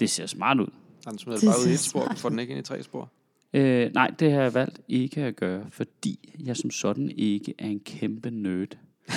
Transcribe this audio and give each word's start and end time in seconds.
Det 0.00 0.10
ser 0.10 0.26
smart 0.26 0.60
ud. 0.60 0.66
Han 1.06 1.18
smider 1.18 1.38
Det 1.38 1.46
bare 1.46 1.60
ud 1.66 1.70
i 1.70 1.72
et 1.72 1.78
spor, 1.78 2.12
får 2.16 2.28
den 2.28 2.38
ikke 2.38 2.50
ind 2.50 2.60
i 2.60 2.62
tre 2.62 2.82
spor. 2.82 3.10
Øh, 3.52 3.90
nej, 3.94 4.10
det 4.18 4.32
har 4.32 4.42
jeg 4.42 4.54
valgt 4.54 4.80
ikke 4.88 5.22
at 5.22 5.36
gøre, 5.36 5.64
fordi 5.70 6.34
jeg 6.44 6.56
som 6.56 6.70
sådan 6.70 7.10
ikke 7.10 7.54
er 7.58 7.66
en 7.66 7.80
kæmpe 7.80 8.30
nerd. 8.30 8.68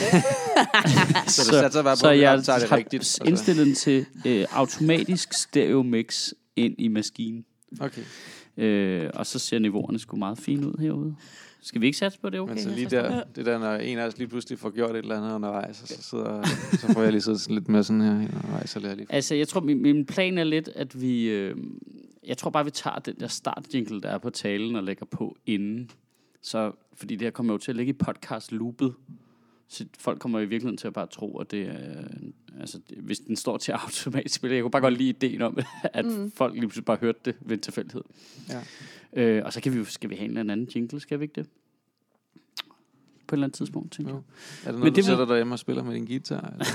Så 1.27 1.52
det 1.52 1.59
satser 1.59 1.84
bare 1.84 1.95
på, 1.95 1.99
så 1.99 2.09
jeg 2.09 2.38
det 2.38 2.48
har 2.48 2.71
rigtigt. 2.77 2.99
Altså. 2.99 3.23
indstillet 3.25 3.66
den 3.66 3.75
til 3.75 4.05
øh, 4.25 4.45
automatisk 4.52 5.34
stereo 5.34 5.84
mix 5.84 6.31
ind 6.55 6.75
i 6.77 6.88
maskinen. 6.88 7.45
Okay, 7.79 8.02
Øh, 8.57 9.09
og 9.13 9.25
så 9.25 9.39
ser 9.39 9.59
niveauerne 9.59 10.00
sgu 10.00 10.18
meget 10.18 10.38
fine 10.38 10.68
ud 10.68 10.81
herude. 10.81 11.15
Skal 11.64 11.82
vi 11.82 11.86
ikke 11.86 11.98
satse 11.98 12.20
på 12.20 12.30
det, 12.30 12.39
okay? 12.39 12.54
men 12.54 12.63
så 12.63 12.70
jeg 12.70 12.77
lige 12.77 12.90
der, 12.90 13.23
det 13.23 13.45
der, 13.45 13.58
når 13.58 13.76
en 13.76 13.98
af 13.98 14.08
os 14.08 14.17
lige 14.17 14.27
pludselig 14.27 14.59
får 14.59 14.70
gjort 14.70 14.90
et 14.90 14.98
eller 14.98 15.17
andet 15.17 15.35
undervejs, 15.35 15.81
og 15.81 15.88
så, 15.88 16.03
sidder, 16.03 16.44
så 16.72 16.94
får 16.94 17.02
jeg 17.02 17.12
lige 17.12 17.22
siddet 17.22 17.41
sådan 17.41 17.55
lidt 17.55 17.70
med 17.70 17.84
sådan 17.84 18.02
her 18.02 18.13
undervejs, 18.13 18.76
jeg 18.76 18.95
lige. 18.95 19.08
Altså, 19.09 19.36
jeg 19.36 19.48
tror, 19.48 19.62
min, 19.62 19.81
min 19.81 20.05
plan 20.05 20.38
er 20.38 20.44
lidt, 20.44 20.70
at 20.76 21.02
vi... 21.02 21.30
Øh, 21.30 21.58
jeg 22.27 22.38
tror 22.38 22.49
bare, 22.49 22.66
vi 22.66 22.72
tager 22.72 22.99
den 22.99 23.16
der 23.20 23.27
startjingle, 23.27 24.02
der 24.02 24.09
er 24.09 24.17
på 24.17 24.30
talen, 24.30 24.76
og 24.76 24.84
lægger 24.84 25.05
på 25.05 25.38
inden. 25.45 25.91
Så, 26.41 26.72
fordi 26.94 27.16
det 27.16 27.26
her 27.26 27.31
kommer 27.31 27.53
jo 27.53 27.58
til 27.58 27.72
at 27.72 27.75
ligge 27.75 27.89
i 27.89 27.94
podcast-loopet. 27.94 28.94
Så 29.67 29.86
folk 30.00 30.20
kommer 30.20 30.39
i 30.39 30.45
virkeligheden 30.45 30.77
til 30.77 30.88
at 30.88 30.94
bare 30.94 31.08
tro, 31.08 31.38
at 31.38 31.52
det 31.52 31.61
er... 31.61 32.03
Altså, 32.59 32.80
det, 32.89 32.98
hvis 32.98 33.20
den 33.20 33.36
står 33.36 33.58
til 33.58 33.72
automatisk 33.72 34.36
spil. 34.36 34.52
Jeg 34.52 34.61
kunne 34.61 34.72
bare 34.72 34.81
godt 34.81 34.98
lide 34.98 35.09
ideen 35.09 35.41
om, 35.41 35.58
at 35.84 36.05
mm. 36.05 36.31
folk 36.31 36.53
lige 36.53 36.61
pludselig 36.61 36.86
bare 36.86 36.98
hørte 37.02 37.20
det 37.25 37.36
ved 37.41 37.58
en 37.58 37.61
tilfældighed. 37.61 38.03
Ja. 38.50 38.61
Øh, 39.16 39.41
og 39.45 39.53
så 39.53 39.62
kan 39.62 39.73
vi 39.73 39.77
jo, 39.77 39.85
skal 39.85 40.09
vi 40.09 40.16
have 40.16 40.30
en 40.30 40.38
eller 40.38 40.53
anden 40.53 40.67
jingle, 40.76 40.99
skal 40.99 41.20
vi 41.20 41.23
ikke 41.23 41.35
det? 41.41 41.48
På 43.27 43.36
et 43.36 43.38
eller 43.38 43.45
andet 43.48 43.58
tidspunkt, 43.58 43.91
tænker 43.91 44.12
jeg. 44.13 44.17
Er 44.20 44.22
det 44.66 44.73
Men 44.73 44.80
noget, 44.80 44.83
det 44.83 44.92
du 44.92 44.95
vil- 44.95 45.03
sætter 45.06 45.25
derhjemme 45.25 45.53
og 45.56 45.59
spiller 45.59 45.83
med 45.83 45.94
din 45.94 46.06
guitar? 46.06 46.50
Eller? 46.52 46.66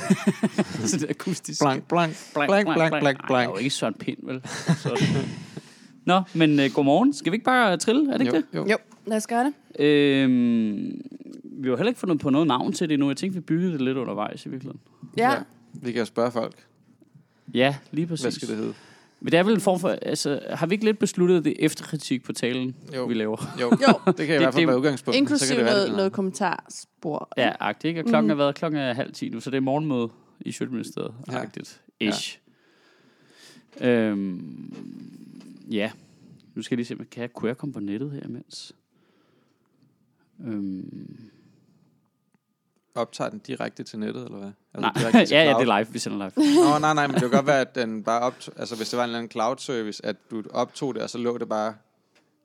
så 0.88 0.96
det 0.96 1.04
er 1.04 1.10
akustisk. 1.10 1.60
blank, 1.62 1.88
blank, 1.88 2.12
blank, 2.34 2.50
blank, 2.50 2.66
blank, 2.74 2.90
blank, 2.90 3.02
Ej, 3.02 3.08
jeg 3.08 3.12
er 3.12 3.26
blank. 3.26 3.50
jo 3.50 3.56
ikke 3.56 3.70
Søren 3.70 3.94
Pind, 3.94 4.18
vel? 4.22 4.40
Så. 4.76 5.04
Nå, 6.04 6.22
men 6.34 6.50
uh, 6.60 6.64
godmorgen. 6.74 7.12
Skal 7.12 7.32
vi 7.32 7.34
ikke 7.36 7.44
bare 7.44 7.76
trille? 7.76 8.12
Er 8.12 8.18
det 8.18 8.26
ikke 8.26 8.36
Jo, 8.36 8.42
det? 8.52 8.58
jo. 8.58 8.66
Jo, 8.72 8.76
lad 9.06 9.16
os 9.16 9.26
gøre 9.26 9.44
det. 9.44 9.82
Øhm, 9.84 11.00
vi 11.44 11.68
har 11.68 11.76
heller 11.76 11.88
ikke 11.88 12.00
fundet 12.00 12.20
på 12.20 12.30
noget 12.30 12.46
navn 12.48 12.72
til 12.72 12.88
det 12.88 12.94
endnu. 12.94 13.08
Jeg 13.08 13.16
tænkte, 13.16 13.34
vi 13.34 13.40
byggede 13.40 13.72
det 13.72 13.80
lidt 13.80 13.96
undervejs 13.96 14.46
i 14.46 14.48
virkeligheden. 14.48 14.80
Ja. 15.16 15.30
Ja. 15.32 15.38
Vi 15.72 15.92
kan 15.92 15.98
jo 15.98 16.04
spørge 16.04 16.30
folk, 16.32 16.66
Ja, 17.54 17.76
lige 17.90 18.06
præcis. 18.06 18.22
hvad 18.24 18.32
skal 18.32 18.48
det 18.48 18.56
hedde? 18.56 18.74
Men 19.20 19.32
det 19.32 19.38
er 19.38 19.42
vel 19.42 19.54
en 19.54 19.60
form 19.60 19.80
for... 19.80 19.88
Altså, 19.88 20.40
har 20.50 20.66
vi 20.66 20.74
ikke 20.74 20.84
lidt 20.84 20.98
besluttet, 20.98 21.44
det 21.44 21.50
er 21.52 21.66
efterkritik 21.66 22.24
på 22.24 22.32
talen, 22.32 22.76
Jo. 22.94 23.04
vi 23.06 23.14
laver? 23.14 23.56
Jo, 23.60 23.64
Jo, 23.66 24.12
det 24.12 24.16
kan 24.16 24.26
i 24.26 24.28
Det- 24.28 24.38
hvert 24.38 24.54
fald 24.54 24.54
det- 24.56 24.68
være 24.68 24.76
udgangspunkt. 24.78 25.14
så 25.14 25.18
inklusive 25.18 25.56
kan 25.56 25.66
det 25.66 25.74
noget, 25.74 25.90
noget 25.92 26.12
kommentarspor. 26.12 27.28
Ja, 27.36 27.52
agtigt, 27.60 27.88
ikke? 27.88 28.00
Og 28.00 28.04
klokken 28.06 28.26
Mhm. 28.26 28.30
er 28.40 28.44
været 28.44 28.54
klokken 28.54 28.80
er 28.80 28.92
halv 28.92 29.12
ti 29.12 29.28
nu, 29.28 29.40
så 29.40 29.50
det 29.50 29.56
er 29.56 29.60
morgenmøde 29.60 30.08
i 30.40 30.52
Sjøtministeriet. 30.52 31.14
Ja. 31.32 31.38
Agtigt. 31.40 31.80
Ish. 32.00 32.38
Øhm, 33.80 34.74
ja. 35.70 35.90
Nu 36.54 36.62
skal 36.62 36.74
jeg 36.74 36.76
lige 36.76 36.86
se, 36.86 37.04
kan 37.10 37.20
jeg, 37.20 37.32
kunne 37.32 37.48
jeg 37.48 37.56
komme 37.58 37.72
på 37.72 37.80
nettet 37.80 38.10
her 38.10 38.22
imens? 38.22 38.72
Øhm, 40.46 41.18
Optager 42.94 43.30
den 43.30 43.38
direkte 43.38 43.82
til 43.82 43.98
nettet, 43.98 44.24
eller 44.24 44.38
hvad? 44.38 44.50
Altså, 44.74 45.10
nej, 45.12 45.26
ja, 45.30 45.44
ja, 45.44 45.58
det 45.58 45.68
er 45.68 45.78
live. 45.78 45.92
Vi 45.92 45.98
sender 45.98 46.18
live. 46.18 46.54
Nå, 46.64 46.78
nej, 46.78 46.94
nej, 46.94 47.06
men 47.06 47.14
det 47.14 47.20
kan 47.20 47.30
godt 47.30 47.46
være, 47.46 47.60
at 47.60 47.74
den 47.74 48.02
bare 48.02 48.20
optog, 48.20 48.54
altså 48.58 48.76
hvis 48.76 48.90
det 48.90 48.96
var 48.96 49.04
en 49.04 49.08
eller 49.08 49.18
anden 49.18 49.30
cloud 49.30 49.56
service, 49.58 50.06
at 50.06 50.16
du 50.30 50.42
optog 50.50 50.94
det, 50.94 51.02
og 51.02 51.10
så 51.10 51.18
lå 51.18 51.38
det 51.38 51.48
bare 51.48 51.74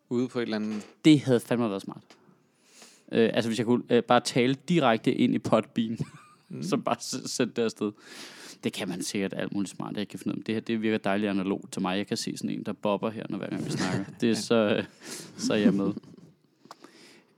ude 0.09 0.27
på 0.27 0.39
et 0.39 0.43
eller 0.43 0.55
andet... 0.55 0.87
Det 1.05 1.21
havde 1.21 1.39
fandme 1.39 1.69
været 1.69 1.81
smart. 1.81 2.03
Øh, 3.11 3.29
altså, 3.33 3.49
hvis 3.49 3.57
jeg 3.57 3.65
kunne 3.65 3.83
øh, 3.89 4.03
bare 4.03 4.19
tale 4.19 4.55
direkte 4.69 5.13
ind 5.13 5.35
i 5.35 5.39
Podbean, 5.39 5.97
mm. 6.49 6.63
så 6.69 6.77
bare 6.77 6.95
sætte 7.27 7.53
det 7.53 7.61
afsted. 7.61 7.91
Det 8.63 8.73
kan 8.73 8.89
man 8.89 9.03
sikkert 9.03 9.33
alt 9.37 9.53
muligt 9.53 9.71
smart, 9.71 9.97
jeg 9.97 10.07
kan 10.07 10.19
finde 10.19 10.35
ud 10.35 10.39
af. 10.39 10.43
Det 10.45 10.55
her, 10.55 10.61
det 10.61 10.81
virker 10.81 10.97
dejligt 10.97 11.29
analogt 11.29 11.71
til 11.71 11.81
mig. 11.81 11.97
Jeg 11.97 12.07
kan 12.07 12.17
se 12.17 12.37
sådan 12.37 12.49
en, 12.49 12.63
der 12.63 12.73
bobber 12.73 13.09
her, 13.09 13.23
når 13.29 13.37
hver 13.37 13.49
gang 13.49 13.65
vi 13.65 13.71
snakker. 13.71 14.05
Det 14.21 14.29
er 14.29 14.35
så, 14.35 14.55
øh, 14.55 14.83
så 15.37 15.53
er 15.53 15.57
jeg 15.57 15.73
med. 15.73 15.93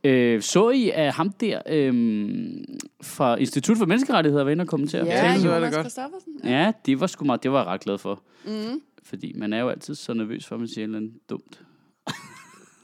Øh, 0.05 0.41
så 0.41 0.69
I 0.69 0.89
at 0.89 1.13
ham 1.13 1.31
der 1.31 1.61
øh, 1.67 1.93
fra 3.01 3.35
Institut 3.35 3.77
for 3.77 3.85
Menneskerettigheder 3.85 4.43
var 4.43 4.51
inde 4.51 4.61
og 4.61 4.67
kommentere? 4.67 5.05
Ja, 5.05 5.33
det 5.33 5.41
så 5.41 5.49
er 5.49 5.53
det 5.53 5.61
Jonas 5.61 5.75
godt. 5.75 5.85
Christoffersen. 5.85 6.39
ja, 6.43 6.71
det 6.85 6.99
var 6.99 7.07
sgu 7.07 7.25
meget, 7.25 7.43
det 7.43 7.51
var 7.51 7.57
jeg 7.57 7.67
ret 7.67 7.81
glad 7.81 7.97
for. 7.97 8.23
Mm. 8.45 8.81
Fordi 9.03 9.33
man 9.35 9.53
er 9.53 9.59
jo 9.59 9.69
altid 9.69 9.95
så 9.95 10.13
nervøs 10.13 10.45
for, 10.45 10.55
at 10.55 10.59
man 10.59 10.67
siger 10.67 10.79
et 10.79 10.83
eller 10.83 10.97
andet 10.97 11.29
dumt. 11.29 11.61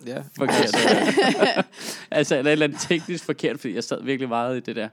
Ja, 0.08 0.24
forkert. 0.38 0.76
altså, 2.12 2.38
eller 2.38 2.50
et 2.50 2.52
eller 2.52 2.66
andet 2.66 2.80
teknisk 2.80 3.26
forkert, 3.26 3.59
fordi 3.59 3.74
jeg 3.74 3.84
sad 3.84 4.03
virkelig 4.03 4.30
meget 4.30 4.58
i 4.58 4.59
det 4.59 4.76
der. 4.76 4.90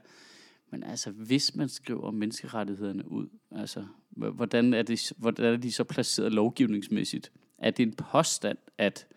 Men 0.71 0.83
altså, 0.83 1.11
hvis 1.11 1.55
man 1.55 1.69
skriver 1.69 2.11
menneskerettighederne 2.11 3.11
ud, 3.11 3.27
altså, 3.51 3.83
hvordan 4.09 4.73
er, 4.73 4.81
det, 4.81 5.11
hvordan 5.17 5.53
er 5.53 5.57
de 5.57 5.71
så 5.71 5.83
placeret 5.83 6.31
lovgivningsmæssigt? 6.31 7.31
Er 7.57 7.71
det 7.71 7.83
en 7.83 7.93
påstand, 7.93 8.57
at 8.77 9.07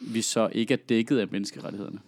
vi 0.00 0.22
så 0.22 0.48
ikke 0.52 0.74
er 0.74 0.78
dækket 0.88 1.18
af 1.18 1.26
menneskerettighederne? 1.30 1.98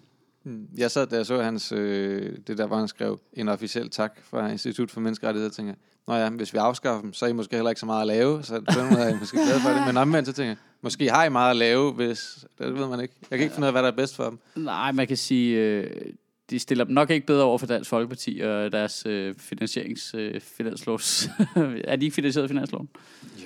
Mm. 0.45 0.69
Jeg 0.77 0.91
sad, 0.91 1.07
da 1.07 1.17
jeg 1.17 1.27
så 1.27 1.43
hans, 1.43 1.73
øh, 1.73 2.37
det 2.47 2.59
der, 2.59 2.67
hvor 2.67 2.77
han 2.77 2.89
skrev 2.89 3.21
en 3.33 3.49
officiel 3.49 3.91
tak 3.91 4.19
fra 4.23 4.51
Institut 4.51 4.91
for 4.91 5.01
Menneskerettigheder, 5.01 5.51
tænker 5.51 5.75
Nå 6.09 6.15
ja, 6.15 6.31
hvis 6.31 6.53
vi 6.53 6.59
afskaffer 6.59 7.03
dem, 7.03 7.13
så 7.13 7.25
er 7.25 7.29
I 7.29 7.33
måske 7.33 7.57
heller 7.57 7.71
ikke 7.71 7.81
så 7.81 7.87
meget 7.87 8.01
at 8.01 8.07
lave, 8.07 8.43
så 8.43 8.55
er 8.55 9.07
jeg 9.07 9.17
måske 9.21 9.37
glad 9.37 9.61
for 9.61 9.69
det. 9.69 9.87
Men 9.87 9.97
omvendt, 9.97 10.29
så 10.29 10.33
tænker 10.33 10.49
jeg, 10.49 10.57
måske 10.83 11.11
har 11.11 11.25
I 11.25 11.29
meget 11.29 11.51
at 11.51 11.57
lave, 11.57 11.93
hvis, 11.93 12.45
det 12.59 12.75
ved 12.75 12.89
man 12.89 13.01
ikke. 13.01 13.15
Jeg 13.31 13.39
kan 13.39 13.45
ikke 13.45 13.55
finde 13.55 13.65
ud 13.65 13.67
af, 13.67 13.73
hvad 13.73 13.83
der 13.83 13.89
er 13.89 13.97
bedst 13.97 14.17
for 14.17 14.25
dem. 14.25 14.39
Nej, 14.65 14.93
man 14.93 15.07
kan 15.07 15.17
sige, 15.17 15.59
øh, 15.59 15.91
de 16.51 16.59
stiller 16.59 16.85
dem 16.85 16.95
nok 16.95 17.11
ikke 17.11 17.27
bedre 17.27 17.45
over 17.45 17.59
for 17.59 17.67
Dansk 17.67 17.91
Folkeparti 17.91 18.41
og 18.41 18.73
deres 18.73 19.07
øh, 19.07 19.35
finansierings, 19.39 20.15
øh, 20.15 20.41
finanslovs. 20.41 21.29
er 21.85 21.97
de 21.97 22.05
ikke 22.05 22.15
finansieret 22.15 22.43
af 22.43 22.51
finansloven? 22.51 22.89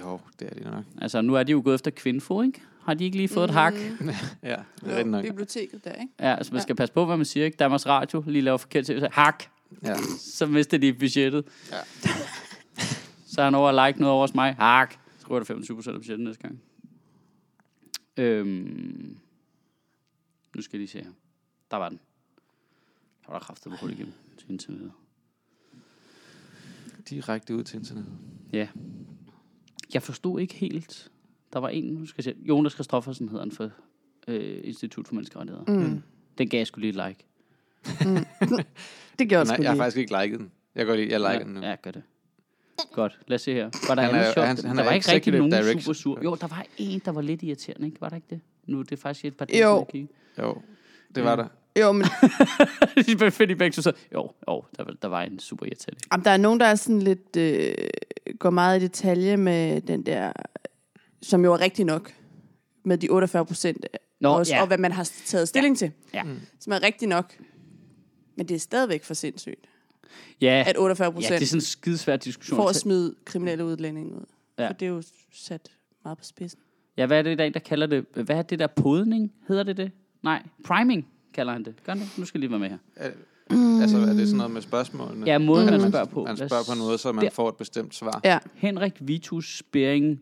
Jo, 0.01 0.21
det 0.41 0.49
er 0.51 0.55
det 0.55 0.65
nok. 0.65 0.85
Altså, 1.01 1.21
nu 1.21 1.35
er 1.35 1.43
de 1.43 1.53
jo 1.53 1.63
gået 1.65 1.75
efter 1.75 1.91
kvindfo, 1.91 2.43
ikke? 2.43 2.61
Har 2.85 2.95
de 2.95 3.05
ikke 3.05 3.17
lige 3.17 3.29
fået 3.29 3.49
mm. 3.51 3.51
et 3.51 3.55
hak? 3.55 3.75
Mm. 4.01 4.09
Ja, 4.43 4.57
det 4.81 4.93
er 4.93 4.99
Jo, 4.99 5.05
nok. 5.07 5.25
biblioteket 5.25 5.85
der, 5.85 5.93
ikke? 5.93 6.13
Ja, 6.21 6.35
altså 6.35 6.53
man 6.53 6.59
Ja. 6.59 6.63
skal 6.63 6.77
passe 6.77 6.95
på, 6.95 7.05
hvad 7.07 7.17
man 7.17 7.27
siger, 7.27 7.47
ikke? 7.47 7.57
Danmarks 7.57 7.87
Radio 7.87 8.25
lige 8.27 8.43
laver 8.43 8.57
forkert 8.59 8.87
til, 8.87 9.09
hak, 9.13 9.45
Ja. 9.83 9.95
så 10.39 10.47
mister 10.47 10.79
de 10.79 10.93
budgettet. 10.95 11.45
Ja. 11.71 11.77
så 13.33 13.41
er 13.41 13.45
han 13.45 13.55
over 13.55 13.69
at 13.81 13.89
like 13.89 14.01
noget 14.01 14.13
over 14.13 14.21
hos 14.27 14.35
mig, 14.35 14.55
hak, 14.55 14.95
så 15.19 15.27
ryger 15.31 15.39
der 15.39 15.45
25 15.45 15.77
procent 15.77 15.95
af 15.95 16.01
budgettet 16.01 16.27
næste 16.27 16.43
gang. 16.43 16.61
Øhm, 18.17 19.17
nu 20.57 20.63
skal 20.63 20.77
jeg 20.77 20.81
lige 20.81 20.89
se 20.89 20.99
her. 20.99 21.11
Der 21.71 21.77
var 21.77 21.89
den. 21.89 22.01
Der 23.27 23.33
var 23.33 23.39
der 23.39 23.45
kraftet 23.45 23.73
på 23.73 23.77
hul 23.81 23.91
igennem 23.93 24.13
til 24.39 24.51
internettet. 24.51 24.93
Direkte 27.11 27.55
ud 27.57 27.65
til 27.65 27.79
internettet. 27.79 28.13
Ja. 28.53 28.69
Jeg 29.95 30.03
forstod 30.03 30.41
ikke 30.41 30.55
helt. 30.55 31.11
Der 31.55 31.61
var 31.61 31.69
en, 31.69 31.85
nu 31.85 32.07
skal 32.07 32.25
jeg 32.27 32.35
se, 32.35 32.41
Jonas 32.49 32.73
Christoffersen 32.73 33.29
hedder 33.29 33.43
han 33.45 33.53
for 33.53 33.71
øh, 34.29 34.61
Institut 34.65 35.09
for 35.09 35.15
Menneskerettigheder. 35.15 35.65
Mm. 35.73 35.75
Mm. 35.91 36.03
Den 36.39 36.49
gav 36.49 36.59
jeg 36.59 36.67
sgu 36.67 36.81
lige 36.81 36.89
et 37.03 37.07
like. 37.09 37.25
Det 39.19 39.29
gjorde 39.29 39.45
Nej, 39.45 39.57
sgu 39.57 39.63
jeg 39.63 39.71
har 39.71 39.77
faktisk 39.77 39.97
ikke 39.97 40.15
liket 40.23 40.39
den. 40.41 40.51
Jeg 40.75 40.87
går 40.87 40.95
lige, 40.95 41.11
jeg 41.11 41.21
liker 41.21 41.45
den 41.45 41.55
nu. 41.55 41.61
Ja, 41.61 41.75
gør 41.83 41.91
det. 41.91 42.03
Godt, 42.93 43.19
lad 43.27 43.35
os 43.35 43.43
se 43.43 43.55
her. 43.55 43.71
Var 43.89 43.95
der 43.95 44.03
Han 44.03 44.15
andet 44.15 44.29
er- 44.29 44.33
sjovt? 44.33 44.47
han- 44.47 44.57
han 44.65 44.77
der 44.77 44.83
er 44.83 44.87
var 44.87 44.93
ikke 44.93 45.13
rigtig 45.13 45.33
nogen 45.33 45.51
director. 45.53 45.81
super 45.81 45.93
sur. 45.93 46.21
Jo, 46.25 46.37
der 46.41 46.47
var 46.47 46.67
en, 46.79 47.03
der 47.05 47.13
var 47.13 47.21
lidt 47.21 47.43
irriterende, 47.43 47.87
ikke? 47.87 48.01
Var 48.01 48.09
der 48.09 48.17
ikke 48.17 48.27
det? 48.31 48.41
Nu 48.67 48.79
er 48.79 48.83
det 48.83 48.99
faktisk 48.99 49.25
et 49.25 49.37
par 49.37 49.45
dage, 49.45 49.69
Jo. 49.69 49.87
jeg. 49.95 50.07
Jo, 50.39 50.63
det 51.15 51.25
var 51.25 51.37
der. 51.37 51.47
Jo, 51.81 51.93
men 51.93 52.07
De 53.07 53.31
fedt 53.31 53.51
i 53.51 53.55
begge 53.55 53.83
så 53.83 53.93
jo, 54.15 54.31
jo, 54.49 54.65
der, 54.77 54.85
var- 54.85 54.95
der 55.03 55.09
var 55.09 55.23
en 55.23 55.39
super 55.39 55.67
irriterende. 55.67 56.01
Jamen, 56.13 56.25
der 56.25 56.31
er 56.31 56.37
nogen, 56.37 56.61
der 56.61 56.67
er 56.67 56.75
sådan 56.75 57.03
lidt, 57.03 57.37
øh, 57.37 57.75
går 58.39 58.51
meget 58.51 58.81
i 58.81 58.83
detalje 58.87 59.37
med 59.37 59.81
den 59.81 60.07
der, 60.07 60.33
som 61.25 61.45
jo 61.45 61.53
er 61.53 61.61
rigtig 61.61 61.85
nok, 61.85 62.13
med 62.85 62.99
de 62.99 63.09
48 63.09 63.47
procent, 63.47 63.87
Nå, 64.21 64.29
også, 64.29 64.55
ja. 64.55 64.61
og 64.61 64.67
hvad 64.67 64.79
man 64.79 64.93
har 64.93 65.11
taget 65.27 65.49
stilling 65.49 65.79
til, 65.79 65.91
Ja. 66.15 66.23
Mm. 66.23 66.37
som 66.61 66.73
er 66.73 66.83
rigtig 66.83 67.09
nok. 67.09 67.35
Men 68.37 68.49
det 68.49 68.55
er 68.55 68.59
stadigvæk 68.59 69.05
for 69.05 69.15
sindssygt, 69.15 69.67
Ja, 70.41 70.65
at 70.67 70.77
48% 70.77 70.81
ja, 71.03 71.07
det 71.07 71.15
procent 71.15 71.43
er 71.43 71.47
sådan 71.47 71.57
en 71.57 71.61
skidesvær 71.61 72.17
diskussion. 72.17 72.57
for 72.57 72.69
at 72.69 72.77
smide 72.77 73.15
kriminelle 73.25 73.65
udlændinge 73.65 74.13
ud. 74.15 74.25
Ja. 74.59 74.63
Ja. 74.63 74.69
For 74.69 74.73
det 74.73 74.87
er 74.87 74.91
jo 74.91 75.03
sat 75.33 75.69
meget 76.05 76.19
på 76.19 76.25
spidsen. 76.25 76.61
Ja, 76.97 77.07
hvad 77.07 77.19
er 77.19 77.23
det, 77.23 77.39
der, 77.39 77.45
er 77.45 77.49
en, 77.49 77.55
der 77.55 77.61
kalder 77.61 77.87
det? 77.87 78.05
Hvad 78.15 78.37
er 78.37 78.43
det 78.43 78.59
der 78.59 78.67
podning? 78.67 79.33
Hedder 79.49 79.63
det 79.63 79.77
det? 79.77 79.91
Nej, 80.23 80.43
priming 80.65 81.07
kalder 81.35 81.53
han 81.53 81.65
det. 81.65 81.75
Gør 81.85 81.93
han 81.93 82.01
det? 82.03 82.19
Nu 82.19 82.25
skal 82.25 82.39
jeg 82.39 82.41
lige 82.41 82.51
være 82.51 82.61
med 82.61 82.69
her. 82.69 82.79
Er, 82.97 83.11
altså, 83.83 83.99
er 83.99 84.13
det 84.13 84.27
sådan 84.29 84.37
noget 84.37 84.51
med 84.53 84.63
spørgsmålene? 84.63 85.27
Ja, 85.27 85.39
måden, 85.39 85.67
Mm. 85.75 85.81
man 85.81 85.91
spørger 85.91 86.07
på. 86.07 86.25
Man 86.25 86.37
spørger 86.37 86.65
på 86.73 86.79
noget, 86.79 87.01
så 87.01 87.13
man 87.13 87.25
Der. 87.25 87.31
får 87.31 87.49
et 87.49 87.57
bestemt 87.57 87.95
svar. 87.95 88.21
Ja. 88.25 88.39
Henrik 88.55 88.93
Vitus 89.01 89.63
Bering. 89.73 90.21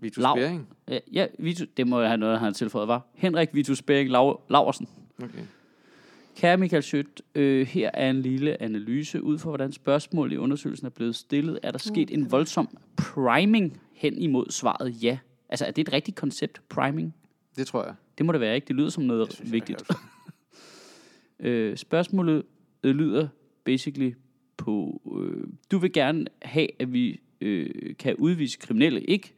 Vitus 0.00 0.22
Lav. 0.22 0.36
Bering? 0.36 0.68
Ja, 0.88 0.98
ja 1.12 1.26
Vitus, 1.38 1.68
det 1.76 1.86
må 1.86 2.02
have 2.02 2.16
noget, 2.16 2.38
han 2.38 2.46
har 2.46 2.52
tilføjet, 2.52 2.88
var. 2.88 3.06
Henrik 3.14 3.48
Vitus 3.52 3.82
Bering 3.82 4.10
Lau, 4.10 4.36
Laversen. 4.48 4.88
Okay. 5.22 5.42
Kære 6.36 6.56
Michael 6.56 6.82
Schødt, 6.82 7.22
øh, 7.34 7.66
her 7.66 7.90
er 7.94 8.10
en 8.10 8.22
lille 8.22 8.62
analyse 8.62 9.22
ud 9.22 9.38
for, 9.38 9.50
hvordan 9.50 9.72
spørgsmål 9.72 10.32
i 10.32 10.36
undersøgelsen 10.36 10.86
er 10.86 10.90
blevet 10.90 11.16
stillet. 11.16 11.58
Er 11.62 11.70
der 11.70 11.78
sket 11.78 12.10
en 12.10 12.30
voldsom 12.30 12.78
priming 12.96 13.80
hen 13.94 14.18
imod 14.18 14.46
svaret 14.50 15.02
ja? 15.02 15.18
Altså, 15.48 15.66
er 15.66 15.70
det 15.70 15.88
et 15.88 15.92
rigtigt 15.92 16.16
koncept, 16.16 16.60
priming? 16.68 17.14
Det 17.56 17.66
tror 17.66 17.84
jeg. 17.84 17.94
Det 18.18 18.26
må 18.26 18.32
det 18.32 18.40
være, 18.40 18.54
ikke? 18.54 18.66
Det 18.68 18.76
lyder 18.76 18.88
som 18.88 19.04
noget 19.04 19.26
Det 19.26 19.34
synes 19.34 19.48
jeg, 19.48 19.52
vigtigt. 19.52 19.82
jeg 19.88 19.96
Øh, 21.40 21.76
spørgsmålet 21.76 22.42
øh, 22.82 22.94
lyder 22.94 23.28
basically 23.64 24.12
på, 24.56 25.02
øh, 25.20 25.48
du 25.70 25.78
vil 25.78 25.92
gerne 25.92 26.26
have, 26.42 26.68
at 26.78 26.92
vi 26.92 27.20
øh, 27.40 27.70
kan 27.98 28.16
udvise 28.16 28.58
kriminelle, 28.58 29.00
ikke? 29.00 29.34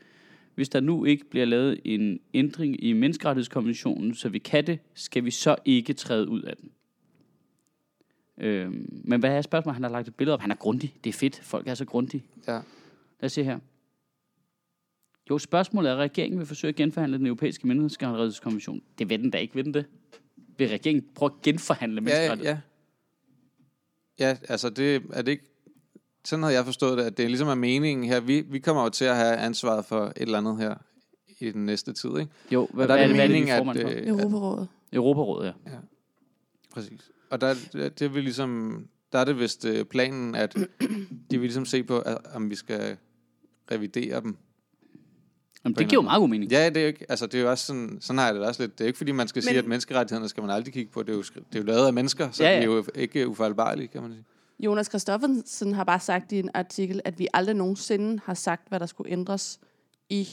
Hvis 0.59 0.69
der 0.69 0.81
nu 0.81 1.05
ikke 1.05 1.25
bliver 1.25 1.47
lavet 1.47 1.81
en 1.85 2.21
ændring 2.35 2.85
i 2.85 2.93
menneskerettighedskonventionen, 2.93 4.15
så 4.15 4.29
vi 4.29 4.39
kan 4.39 4.67
det, 4.67 4.79
skal 4.95 5.25
vi 5.25 5.31
så 5.31 5.57
ikke 5.65 5.93
træde 5.93 6.29
ud 6.29 6.43
af 6.43 6.57
den. 6.57 6.71
Øhm, 8.39 9.03
men 9.05 9.21
hvad 9.21 9.31
er 9.31 9.43
spørgsmålet? 9.43 9.75
Han 9.75 9.83
har 9.83 9.91
lagt 9.91 10.09
et 10.09 10.15
billede 10.15 10.35
op. 10.35 10.41
Han 10.41 10.51
er 10.51 10.55
grundig. 10.55 10.95
Det 11.05 11.11
er 11.11 11.15
fedt. 11.15 11.41
Folk 11.43 11.67
er 11.69 11.75
så 11.75 11.85
grundige. 11.85 12.25
Ja. 12.47 12.53
Lad 12.53 12.63
os 13.23 13.33
se 13.33 13.45
her. 13.45 13.59
Jo, 15.31 15.39
spørgsmålet 15.39 15.91
er, 15.91 15.95
at 15.95 15.99
regeringen 16.01 16.39
vil 16.39 16.47
forsøge 16.47 16.69
at 16.69 16.77
genforhandle 16.77 17.19
den 17.19 17.27
europæiske 17.27 17.67
menneskerettighedskonvention. 17.67 18.83
Det 18.99 19.11
ved 19.11 19.19
den 19.19 19.31
da 19.31 19.39
ikke, 19.39 19.55
ved 19.55 19.65
den 19.65 19.75
det? 19.75 19.85
Vil 20.57 20.69
regeringen 20.69 21.05
prøve 21.15 21.31
at 21.37 21.43
genforhandle 21.43 21.95
Ja, 21.97 22.01
menneskerettigheder? 22.01 22.59
ja. 24.19 24.29
Ja, 24.29 24.37
altså 24.49 24.71
det 24.71 25.03
er 25.13 25.23
det 25.23 25.33
ikke... 25.33 25.45
Sådan 26.29 26.43
havde 26.43 26.55
jeg 26.55 26.65
forstået 26.65 26.99
det, 26.99 27.05
at 27.05 27.17
det 27.17 27.27
ligesom 27.27 27.49
er 27.49 27.55
meningen 27.55 28.07
her. 28.09 28.21
Vi, 28.21 28.41
vi 28.41 28.59
kommer 28.59 28.83
jo 28.83 28.89
til 28.89 29.05
at 29.05 29.17
have 29.17 29.37
ansvaret 29.37 29.85
for 29.85 30.05
et 30.05 30.13
eller 30.17 30.39
andet 30.39 30.57
her 30.59 30.75
i 31.39 31.51
den 31.51 31.67
næste 31.67 31.93
tid, 31.93 32.11
ikke? 32.19 32.33
Jo, 32.51 32.69
hvad, 32.73 32.85
Og 32.85 32.89
der 32.89 32.95
er 32.95 32.99
hvad, 32.99 33.09
det 33.09 33.17
hvad 33.17 33.25
er 33.25 33.29
det, 33.29 33.35
vi 33.35 33.41
meningen, 33.41 33.67
er 33.67 33.71
at... 33.71 33.93
for? 33.95 34.01
øh, 34.01 34.09
Europarådet. 34.09 34.69
Europarådet, 34.93 35.55
ja. 35.67 35.71
Præcis. 36.73 37.11
Og 37.31 37.41
der, 37.41 37.55
det, 37.73 37.99
det 37.99 38.15
vil 38.15 38.23
ligesom, 38.25 38.83
der 39.13 39.19
er 39.19 39.25
det 39.25 39.39
vist 39.39 39.65
øh, 39.65 39.85
planen, 39.85 40.35
at 40.35 40.55
de 41.31 41.39
vil 41.39 41.41
ligesom 41.41 41.65
se 41.65 41.83
på, 41.83 41.99
at, 41.99 42.19
om 42.35 42.51
vi 42.51 42.55
skal 42.55 42.97
revidere 43.73 44.21
dem. 44.21 44.37
Jamen, 45.65 45.77
det 45.77 45.89
giver 45.89 46.03
jo 46.03 46.05
meget 46.05 46.21
god 46.21 46.29
mening. 46.29 46.51
Ja, 46.53 46.69
det 46.69 46.77
er 46.77 46.81
jo 46.81 46.87
ikke, 46.87 47.07
altså 47.09 47.27
det 47.27 47.39
er 47.39 47.43
jo 47.43 47.51
også 47.51 47.67
sådan, 47.67 47.99
sådan 48.01 48.19
har 48.19 48.27
jeg 48.27 48.35
det 48.35 48.45
også 48.45 48.63
lidt. 48.63 48.79
Det 48.79 48.85
er 48.85 48.87
ikke 48.87 48.97
fordi, 48.97 49.13
man 49.13 49.29
skal 49.29 49.41
Men, 49.41 49.49
sige, 49.49 49.59
at 49.59 49.67
menneskerettighederne 49.67 50.29
skal 50.29 50.41
man 50.41 50.51
aldrig 50.51 50.75
kigge 50.75 50.93
på. 50.93 51.03
Det 51.03 51.13
er 51.13 51.17
jo, 51.17 51.23
det 51.23 51.55
er 51.55 51.59
jo 51.59 51.65
lavet 51.65 51.87
af 51.87 51.93
mennesker, 51.93 52.31
så 52.31 52.45
Ja, 52.45 52.49
ja, 52.51 52.55
ja. 52.55 52.61
ja. 52.61 52.69
de 52.69 52.73
er 52.73 52.77
jo 52.77 52.85
ikke 52.95 53.29
ufejlbarlige, 53.29 53.89
kan 53.89 54.03
man 54.03 54.13
sige. 54.13 54.25
Jonas 54.61 54.87
Christoffersen 54.87 55.73
har 55.73 55.85
bare 55.85 56.01
sagt 56.01 56.33
i 56.33 56.39
en 56.39 56.51
artikel, 56.55 57.01
at 57.05 57.19
vi 57.19 57.29
aldrig 57.35 57.57
nogensinde 57.57 58.21
har 58.25 58.35
sagt, 58.35 58.69
hvad 58.69 58.81
der 58.81 58.87
skulle 58.87 59.13
ændres 59.13 59.61
i 60.11 60.29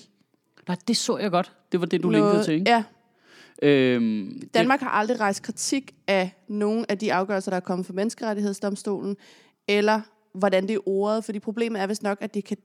Nej, 0.68 0.78
det 0.88 0.98
så 0.98 1.18
jeg 1.18 1.32
godt. 1.32 1.52
Det 1.72 1.80
var 1.80 1.86
det, 1.86 2.04
du 2.04 2.10
linkede 2.10 2.44
til, 2.44 2.54
ikke? 2.54 2.70
Ja, 2.72 2.84
Øhm, 3.64 4.40
det- 4.42 4.54
Danmark 4.54 4.80
har 4.80 4.90
aldrig 4.90 5.20
rejst 5.20 5.44
kritik 5.44 5.96
af 6.08 6.32
nogen 6.48 6.86
af 6.90 6.98
de 6.98 7.14
afgørelser, 7.14 7.52
der 7.52 7.56
er 7.56 7.60
kommet 7.62 7.86
fra 7.86 7.94
menneskerettighedsdomstolen, 7.94 9.18
eller 9.68 10.02
hvordan 10.34 10.68
det 10.68 10.74
er 10.74 10.88
ordet, 10.88 11.24
fordi 11.24 11.40
problemet 11.40 11.82
er 11.82 11.88
vist 11.88 12.04
nok, 12.04 12.18
at 12.22 12.34
det 12.34 12.44
kan 12.44 12.58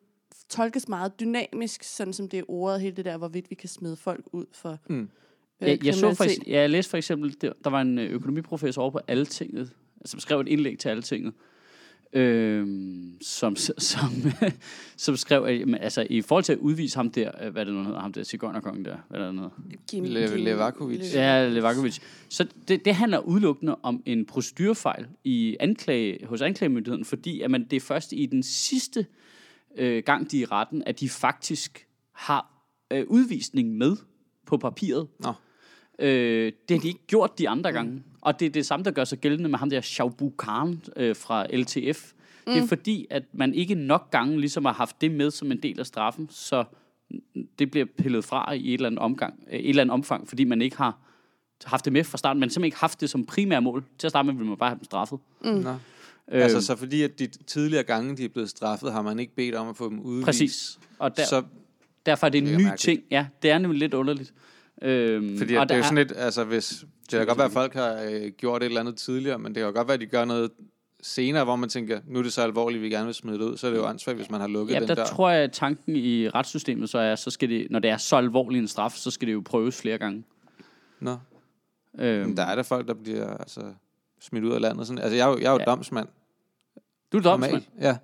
tolkes 0.48 0.88
meget 0.88 1.20
dynamisk, 1.20 1.82
sådan 1.82 2.12
som 2.12 2.28
det 2.28 2.38
er 2.38 2.42
ordet, 2.48 2.80
hele 2.80 2.96
det 2.96 3.04
der, 3.04 3.16
hvorvidt 3.16 3.50
vi 3.50 3.54
kan 3.54 3.68
smide 3.68 3.96
folk 3.96 4.24
ud 4.32 4.46
for 4.52 4.78
Mm. 4.88 5.00
øh, 5.60 5.68
Jeg, 5.68 5.84
jeg, 5.86 5.94
så 5.94 6.14
for, 6.14 6.24
jeg 6.50 6.70
læste 6.70 6.90
for 6.90 6.96
eksempel, 6.96 7.36
der, 7.40 7.52
der 7.64 7.70
var 7.70 7.80
en 7.80 7.98
øh, 7.98 8.10
økonomiprofessor 8.10 8.82
over 8.82 8.90
på 8.90 9.00
Altinget, 9.08 9.70
som 10.04 10.20
skrev 10.20 10.40
et 10.40 10.48
indlæg 10.48 10.78
til 10.78 10.88
Altinget, 10.88 11.32
øhm, 12.12 13.18
som, 13.22 13.56
som, 13.56 14.10
som 14.96 15.16
skrev, 15.16 15.44
at, 15.44 15.82
altså 15.82 16.06
i 16.10 16.22
forhold 16.22 16.44
til 16.44 16.52
at 16.52 16.58
udvise 16.58 16.96
ham 16.96 17.10
der, 17.10 17.30
øh, 17.44 17.52
hvad 17.52 17.62
er 17.62 17.64
det 17.64 17.74
nu 17.74 17.84
hedder, 17.84 18.00
ham 18.00 18.12
der, 18.12 18.24
cigøjnerkongen 18.24 18.84
der, 18.84 18.96
hvad 19.08 19.20
er 19.20 19.24
det 19.24 19.34
nu 19.34 19.40
hedder? 19.40 19.56
Kim- 19.92 20.06
Le- 20.12 20.28
Kim- 20.28 20.36
Levakovic. 20.36 20.98
Le- 21.14 21.20
Ja, 21.20 21.48
Levakovic. 21.48 21.98
Så 22.28 22.46
det, 22.68 22.84
det 22.84 22.94
handler 22.94 23.18
udelukkende 23.18 23.76
om 23.82 24.02
en 24.06 24.26
procedurfejl 24.26 25.06
i 25.24 25.56
anklage, 25.60 26.26
hos 26.26 26.40
anklagemyndigheden, 26.42 27.04
fordi 27.04 27.40
at 27.40 27.50
man, 27.50 27.64
det 27.70 27.76
er 27.76 27.80
først 27.80 28.12
i 28.12 28.26
den 28.26 28.42
sidste 28.42 29.06
øh, 29.78 30.02
gang, 30.06 30.30
de 30.30 30.38
er 30.38 30.42
i 30.42 30.44
retten, 30.44 30.82
at 30.86 31.00
de 31.00 31.08
faktisk 31.08 31.86
har 32.12 32.64
øh, 32.92 33.04
udvisning 33.08 33.74
med 33.78 33.96
på 34.46 34.56
papiret. 34.56 35.08
Nå. 35.20 35.32
Øh, 35.98 36.52
det 36.68 36.76
har 36.76 36.80
de 36.80 36.88
ikke 36.88 37.06
gjort 37.06 37.38
de 37.38 37.48
andre 37.48 37.72
gange. 37.72 38.02
Og 38.20 38.40
det 38.40 38.46
er 38.46 38.50
det 38.50 38.66
samme, 38.66 38.84
der 38.84 38.90
gør 38.90 39.04
sig 39.04 39.18
gældende 39.18 39.48
med 39.50 39.58
ham 39.58 39.70
der 39.70 39.80
Shaubu 39.80 40.32
Khan 40.38 40.80
øh, 40.96 41.16
fra 41.16 41.46
LTF. 41.56 42.12
Mm. 42.46 42.52
Det 42.52 42.62
er 42.62 42.66
fordi, 42.66 43.06
at 43.10 43.22
man 43.32 43.54
ikke 43.54 43.74
nok 43.74 44.10
gange 44.10 44.40
ligesom 44.40 44.64
har 44.64 44.72
haft 44.72 45.00
det 45.00 45.10
med 45.10 45.30
som 45.30 45.52
en 45.52 45.62
del 45.62 45.80
af 45.80 45.86
straffen, 45.86 46.28
så 46.30 46.64
det 47.58 47.70
bliver 47.70 47.86
pillet 47.98 48.24
fra 48.24 48.52
i 48.52 48.68
et 48.68 48.74
eller 48.74 48.86
andet, 48.86 48.98
omgang, 48.98 49.34
øh, 49.52 49.58
et 49.58 49.68
eller 49.68 49.82
andet 49.82 49.94
omfang, 49.94 50.28
fordi 50.28 50.44
man 50.44 50.62
ikke 50.62 50.76
har 50.76 50.98
haft 51.64 51.84
det 51.84 51.92
med 51.92 52.04
fra 52.04 52.18
starten. 52.18 52.40
Man 52.40 52.48
har 52.48 52.50
simpelthen 52.50 52.64
ikke 52.64 52.76
haft 52.76 53.00
det 53.00 53.10
som 53.10 53.26
primær 53.26 53.60
mål. 53.60 53.84
Til 53.98 54.06
at 54.06 54.10
starte 54.10 54.26
med 54.26 54.34
vil 54.34 54.46
man 54.46 54.56
bare 54.56 54.70
have 54.70 54.76
dem 54.78 54.84
straffet. 54.84 55.18
Mm. 55.44 55.48
Nå. 55.50 55.70
Øh, 55.70 56.42
Altså, 56.42 56.60
så 56.60 56.76
fordi 56.76 57.02
at 57.02 57.18
de 57.18 57.26
tidligere 57.26 57.82
gange, 57.84 58.16
de 58.16 58.24
er 58.24 58.28
blevet 58.28 58.50
straffet, 58.50 58.92
har 58.92 59.02
man 59.02 59.18
ikke 59.18 59.34
bedt 59.34 59.54
om 59.54 59.68
at 59.68 59.76
få 59.76 59.88
dem 59.88 60.00
udvist. 60.00 60.24
præcis. 60.24 60.78
Og 60.98 61.16
der, 61.16 61.24
Så, 61.26 61.42
derfor 62.06 62.26
er 62.26 62.30
det 62.30 62.38
en 62.38 62.44
ny 62.44 62.50
mærkeligt. 62.50 62.78
ting. 62.80 63.02
Ja, 63.10 63.26
det 63.42 63.50
er 63.50 63.58
nemlig 63.58 63.78
lidt 63.78 63.94
underligt. 63.94 64.34
Øhm, 64.82 65.38
fordi 65.38 65.54
og 65.54 65.68
det 65.68 65.74
er 65.74 65.78
jo 65.78 65.82
sådan 65.84 65.98
lidt, 65.98 66.12
altså 66.16 66.44
hvis, 66.44 66.84
det 67.10 67.18
kan 67.18 67.26
godt 67.26 67.38
være, 67.38 67.46
at 67.46 67.52
folk 67.52 67.74
har 67.74 68.02
øh, 68.10 68.30
gjort 68.38 68.62
et 68.62 68.66
eller 68.66 68.80
andet 68.80 68.96
tidligere, 68.96 69.38
men 69.38 69.54
det 69.54 69.62
kan 69.62 69.72
godt 69.72 69.88
være, 69.88 69.94
at 69.94 70.00
de 70.00 70.06
gør 70.06 70.24
noget 70.24 70.50
senere, 71.02 71.44
hvor 71.44 71.56
man 71.56 71.68
tænker, 71.68 72.00
nu 72.06 72.18
er 72.18 72.22
det 72.22 72.32
så 72.32 72.42
alvorligt, 72.42 72.82
vi 72.82 72.88
gerne 72.90 73.04
vil 73.04 73.14
smide 73.14 73.38
det 73.38 73.44
ud, 73.44 73.56
så 73.56 73.66
er 73.66 73.70
det 73.70 73.78
jo 73.78 73.86
ansvaret, 73.86 74.16
hvis 74.16 74.30
man 74.30 74.40
har 74.40 74.48
lukket 74.48 74.74
Ja, 74.74 74.80
den 74.80 74.88
der, 74.88 74.94
der. 74.94 75.06
tror 75.06 75.30
jeg, 75.30 75.42
at 75.42 75.52
tanken 75.52 75.96
i 75.96 76.28
retssystemet 76.28 76.90
så 76.90 76.98
er, 76.98 77.14
så 77.14 77.30
skal 77.30 77.48
det, 77.48 77.66
når 77.70 77.78
det 77.78 77.90
er 77.90 77.96
så 77.96 78.16
alvorlig 78.16 78.58
en 78.58 78.68
straf, 78.68 78.92
så 78.92 79.10
skal 79.10 79.28
det 79.28 79.34
jo 79.34 79.42
prøves 79.44 79.80
flere 79.80 79.98
gange. 79.98 80.24
Nå. 81.00 81.16
Øhm, 81.98 82.26
Men 82.28 82.36
der 82.36 82.42
er 82.42 82.54
der 82.54 82.62
folk, 82.62 82.88
der 82.88 82.94
bliver 82.94 83.36
altså, 83.36 83.60
smidt 84.20 84.44
ud 84.44 84.52
af 84.52 84.60
landet. 84.60 84.86
Sådan. 84.86 85.02
Altså, 85.02 85.16
jeg 85.16 85.24
er 85.28 85.30
jo, 85.32 85.38
jeg 85.38 85.46
er 85.46 85.50
jo 85.50 85.56
Ja. 85.58 85.64
ja. 85.70 85.70
domsmand. 85.76 86.08
du 87.12 87.18
er 87.18 87.22
domsmand. 87.22 87.52
normalt. 87.52 87.68
Ja. 87.80 87.96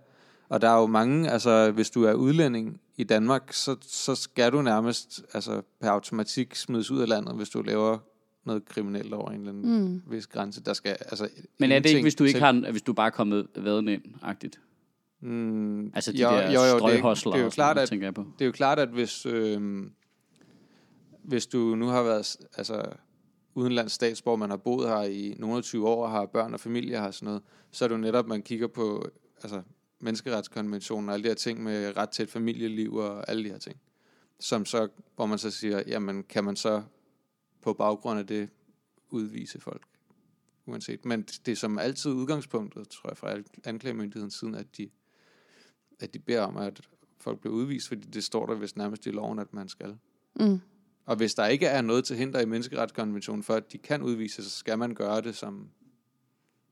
Og 0.48 0.60
der 0.62 0.68
er 0.70 0.80
jo 0.80 0.86
mange, 0.86 1.30
altså 1.30 1.70
hvis 1.70 1.90
du 1.90 2.04
er 2.04 2.12
udlænding 2.12 2.80
i 2.96 3.04
Danmark, 3.04 3.52
så, 3.52 3.76
så 3.82 4.14
skal 4.14 4.52
du 4.52 4.62
nærmest 4.62 5.22
altså, 5.34 5.62
per 5.80 5.90
automatik 5.90 6.54
smides 6.54 6.90
ud 6.90 7.00
af 7.00 7.08
landet, 7.08 7.34
hvis 7.36 7.48
du 7.48 7.62
laver 7.62 7.98
noget 8.44 8.64
kriminelt 8.64 9.14
over 9.14 9.30
en 9.30 9.38
eller 9.38 9.52
anden 9.52 9.82
mm. 9.84 10.02
vis 10.12 10.26
grænse. 10.26 10.62
Der 10.62 10.72
skal, 10.72 10.90
altså, 11.00 11.28
Men 11.58 11.72
er 11.72 11.78
det 11.78 11.90
ikke, 11.90 12.02
hvis 12.02 12.14
du 12.14 12.24
ikke 12.24 12.36
til- 12.36 12.44
har, 12.44 12.70
hvis 12.70 12.82
du 12.82 12.92
bare 12.92 13.06
er 13.06 13.10
kommet 13.10 13.46
vaden 13.56 13.88
ind-agtigt? 13.88 14.60
Mm, 15.20 15.86
Altså 15.94 16.12
de 16.12 16.22
jo, 16.22 16.28
der 16.28 16.34
jo, 16.34 16.40
jo, 16.40 16.50
det, 16.52 16.70
er, 16.70 16.86
det 16.86 16.94
er 16.94 16.98
jo 16.98 17.08
og 17.08 17.16
sådan 17.16 17.50
klart, 17.50 17.78
at, 17.78 17.88
tænker 17.88 18.06
jeg 18.06 18.14
på. 18.14 18.24
det 18.38 18.44
er 18.44 18.46
jo 18.46 18.52
klart, 18.52 18.78
at 18.78 18.88
hvis, 18.88 19.26
øh, 19.26 19.82
hvis 21.24 21.46
du 21.46 21.58
nu 21.58 21.86
har 21.86 22.02
været 22.02 22.36
altså, 22.56 22.82
udenlands 23.54 23.92
statsborger, 23.92 24.36
man 24.36 24.50
har 24.50 24.56
boet 24.56 24.88
her 24.88 25.02
i 25.02 25.36
nogle 25.38 25.56
af 25.56 25.62
20 25.62 25.88
år, 25.88 26.04
og 26.04 26.10
har 26.10 26.26
børn 26.26 26.54
og 26.54 26.60
familie 26.60 27.00
og 27.00 27.14
sådan 27.14 27.26
noget, 27.26 27.42
så 27.70 27.84
er 27.84 27.88
det 27.88 27.94
jo 27.94 28.00
netop, 28.00 28.26
man 28.26 28.42
kigger 28.42 28.66
på 28.66 29.08
altså, 29.42 29.62
menneskeretskonventionen 30.00 31.08
og 31.08 31.14
alle 31.14 31.24
de 31.24 31.28
her 31.28 31.34
ting 31.34 31.62
med 31.62 31.96
ret 31.96 32.10
til 32.10 32.22
et 32.22 32.28
familieliv 32.28 32.94
og 32.94 33.30
alle 33.30 33.44
de 33.44 33.48
her 33.50 33.58
ting. 33.58 33.80
Som 34.40 34.64
så, 34.64 34.88
hvor 35.14 35.26
man 35.26 35.38
så 35.38 35.50
siger, 35.50 35.82
jamen 35.86 36.24
kan 36.24 36.44
man 36.44 36.56
så 36.56 36.82
på 37.62 37.72
baggrund 37.72 38.18
af 38.18 38.26
det 38.26 38.48
udvise 39.10 39.60
folk? 39.60 39.82
Uanset. 40.66 41.04
Men 41.04 41.22
det 41.22 41.52
er 41.52 41.56
som 41.56 41.78
altid 41.78 42.10
udgangspunktet, 42.10 42.88
tror 42.88 43.10
jeg, 43.10 43.16
fra 43.16 43.36
anklagemyndighedens 43.64 44.34
siden, 44.34 44.54
at 44.54 44.76
de, 44.76 44.90
at 46.00 46.14
de 46.14 46.18
beder 46.18 46.42
om, 46.42 46.56
at 46.56 46.80
folk 47.18 47.40
bliver 47.40 47.54
udvist, 47.54 47.88
fordi 47.88 48.08
det 48.08 48.24
står 48.24 48.46
der 48.46 48.54
vist 48.54 48.76
nærmest 48.76 49.06
i 49.06 49.10
loven, 49.10 49.38
at 49.38 49.54
man 49.54 49.68
skal. 49.68 49.98
Mm. 50.40 50.60
Og 51.04 51.16
hvis 51.16 51.34
der 51.34 51.46
ikke 51.46 51.66
er 51.66 51.80
noget 51.80 52.04
til 52.04 52.16
hinder 52.16 52.40
i 52.40 52.46
menneskeretskonventionen 52.46 53.42
for, 53.42 53.54
at 53.54 53.72
de 53.72 53.78
kan 53.78 54.02
udvises, 54.02 54.44
så 54.44 54.58
skal 54.58 54.78
man 54.78 54.94
gøre 54.94 55.20
det, 55.20 55.36
som, 55.36 55.70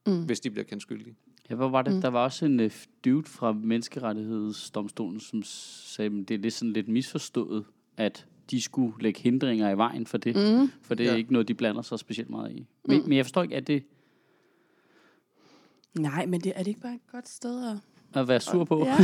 Mm. 0.07 0.25
hvis 0.25 0.41
de 0.41 0.51
bliver 0.51 0.65
kendt 0.65 0.83
skyldige. 0.83 1.17
Ja, 1.51 1.55
hvor 1.55 1.69
var 1.69 1.83
det? 1.83 1.93
Mm. 1.93 1.97
Mm. 1.97 2.03
Der 2.03 2.09
var 2.09 2.25
også 2.25 2.45
en 2.45 2.61
uh, 2.61 2.71
dude 3.05 3.27
fra 3.29 3.53
menneskerettighedsdomstolen, 3.53 5.21
som 5.21 5.43
sagde, 5.43 6.21
at 6.21 6.29
det 6.29 6.35
er 6.35 6.39
lidt 6.39 6.55
sådan 6.55 6.73
lidt 6.73 6.89
misforstået, 6.89 7.65
at 7.97 8.27
de 8.51 8.63
skulle 8.63 8.95
lægge 9.03 9.21
hindringer 9.21 9.71
i 9.71 9.77
vejen 9.77 10.07
for 10.07 10.19
det. 10.19 10.37
Mm. 10.37 10.61
Mm. 10.61 10.71
For 10.83 10.95
det 10.95 11.07
er 11.07 11.11
Ja. 11.11 11.17
ikke 11.17 11.33
noget, 11.33 11.49
de 11.49 11.55
blander 11.55 11.83
sig 11.83 11.99
specielt 11.99 12.31
meget 12.31 12.53
i. 12.53 12.67
Men, 12.85 12.99
Mm. 13.01 13.09
men 13.09 13.17
jeg 13.17 13.25
forstår 13.25 13.43
ikke, 13.43 13.57
at 13.57 13.67
det 13.67 13.85
Nej, 15.99 16.27
men 16.27 16.41
det, 16.41 16.53
er 16.57 16.59
det 16.59 16.67
ikke 16.69 16.81
bare 16.81 16.95
et 16.95 17.07
godt 17.13 17.29
sted 17.29 17.71
at... 17.71 17.77
at 18.21 18.29
være 18.29 18.41
sur 18.41 18.65
på? 18.65 18.85
Ja. 18.87 18.97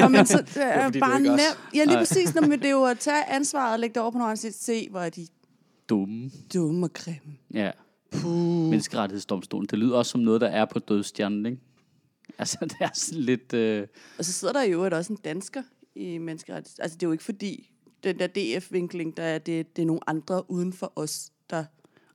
Nå, 0.00 0.08
men 0.08 0.26
så, 0.26 0.38
det 0.54 0.56
er 0.56 0.82
fordi, 0.84 0.92
det 0.92 1.00
bare 1.00 1.14
er 1.14 1.18
nemt. 1.18 1.40
Ja, 1.74 1.84
lige 1.84 1.96
præcis. 1.98 2.34
Nå, 2.34 2.40
men 2.40 2.58
det 2.58 2.64
er 2.66 2.70
jo 2.70 2.84
at 2.84 2.98
tage 2.98 3.24
ansvaret 3.30 3.72
og 3.72 3.78
lægge 3.80 3.94
det 3.94 4.02
over 4.02 4.10
på 4.10 4.18
nogen 4.18 4.32
og 4.32 4.38
se, 4.38 4.88
hvor 4.90 5.00
er 5.00 5.10
de 5.10 5.26
Dumme. 5.88 6.30
dumme 6.54 6.86
og 6.86 6.92
grimme. 6.92 7.32
Ja. 7.54 7.70
Puh. 8.12 8.70
Menneskerettighedsdomstolen. 8.70 9.66
Det 9.70 9.78
lyder 9.78 9.96
også 9.96 10.10
som 10.10 10.20
noget, 10.20 10.40
der 10.40 10.46
er 10.48 10.64
på 10.64 10.78
dødstjernen, 10.78 11.46
ikke? 11.46 11.58
Altså, 12.40 12.58
det 12.70 12.76
er 12.80 12.88
sådan 12.94 13.22
lidt... 13.22 13.54
Øh... 13.54 13.86
Og 14.18 14.24
så 14.24 14.32
sidder 14.32 14.54
der 14.54 14.62
jo 14.62 14.72
øvrigt 14.72 14.94
også 14.94 15.12
en 15.12 15.18
dansker 15.24 15.62
i 15.94 16.18
menneskerettighed. 16.18 16.82
Altså, 16.82 16.96
det 16.96 17.02
er 17.02 17.08
jo 17.08 17.12
ikke 17.12 17.24
fordi, 17.24 17.70
den 18.04 18.18
der 18.18 18.26
DF-vinkling, 18.26 19.16
der 19.16 19.22
er, 19.22 19.38
det, 19.38 19.76
det 19.76 19.82
er 19.82 19.86
nogle 19.86 20.08
andre 20.08 20.50
uden 20.50 20.72
for 20.72 20.92
os, 20.96 21.32
der... 21.50 21.64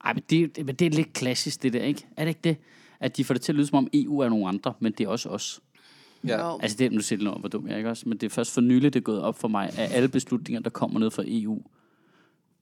Ej, 0.04 0.14
men 0.14 0.24
det, 0.30 0.56
det, 0.56 0.66
men 0.66 0.76
det 0.76 0.86
er 0.86 0.90
lidt 0.90 1.14
klassisk, 1.14 1.64
det 1.64 1.74
der, 1.74 1.84
ikke? 1.84 2.08
Er 2.18 2.26
det 2.26 2.30
ikke 2.30 2.42
det? 2.44 2.58
At 3.00 3.18
de 3.18 3.24
får 3.24 3.34
det 3.34 3.42
til 3.42 3.52
at 3.52 3.56
lyde, 3.56 3.68
som 3.68 3.78
om 3.78 3.88
EU 3.94 4.20
er 4.20 4.30
nogle 4.30 4.48
andre, 4.48 4.74
men 4.80 4.92
det 4.92 5.04
er 5.04 5.08
også 5.08 5.30
os. 5.30 5.62
Ja. 6.28 6.48
Jo. 6.48 6.60
Altså, 6.62 6.78
det, 6.78 6.92
nu 6.92 7.00
siger 7.00 7.18
det 7.18 7.24
noget 7.24 7.36
om, 7.36 7.42
hvor 7.42 7.50
dum 7.50 7.68
jeg 7.68 7.74
er, 7.74 7.78
ikke 7.78 7.90
også? 7.90 8.10
Men 8.10 8.18
det 8.18 8.26
er 8.26 8.30
først 8.30 8.54
for 8.54 8.62
nylig, 8.62 8.94
det 8.94 9.00
er 9.00 9.04
gået 9.04 9.22
op 9.22 9.40
for 9.40 9.48
mig, 9.48 9.70
at 9.78 9.92
alle 9.92 10.10
beslutninger, 10.10 10.62
der 10.62 10.70
kommer 10.70 11.00
ned 11.00 11.12
fra 11.12 11.24
EU, 11.28 11.62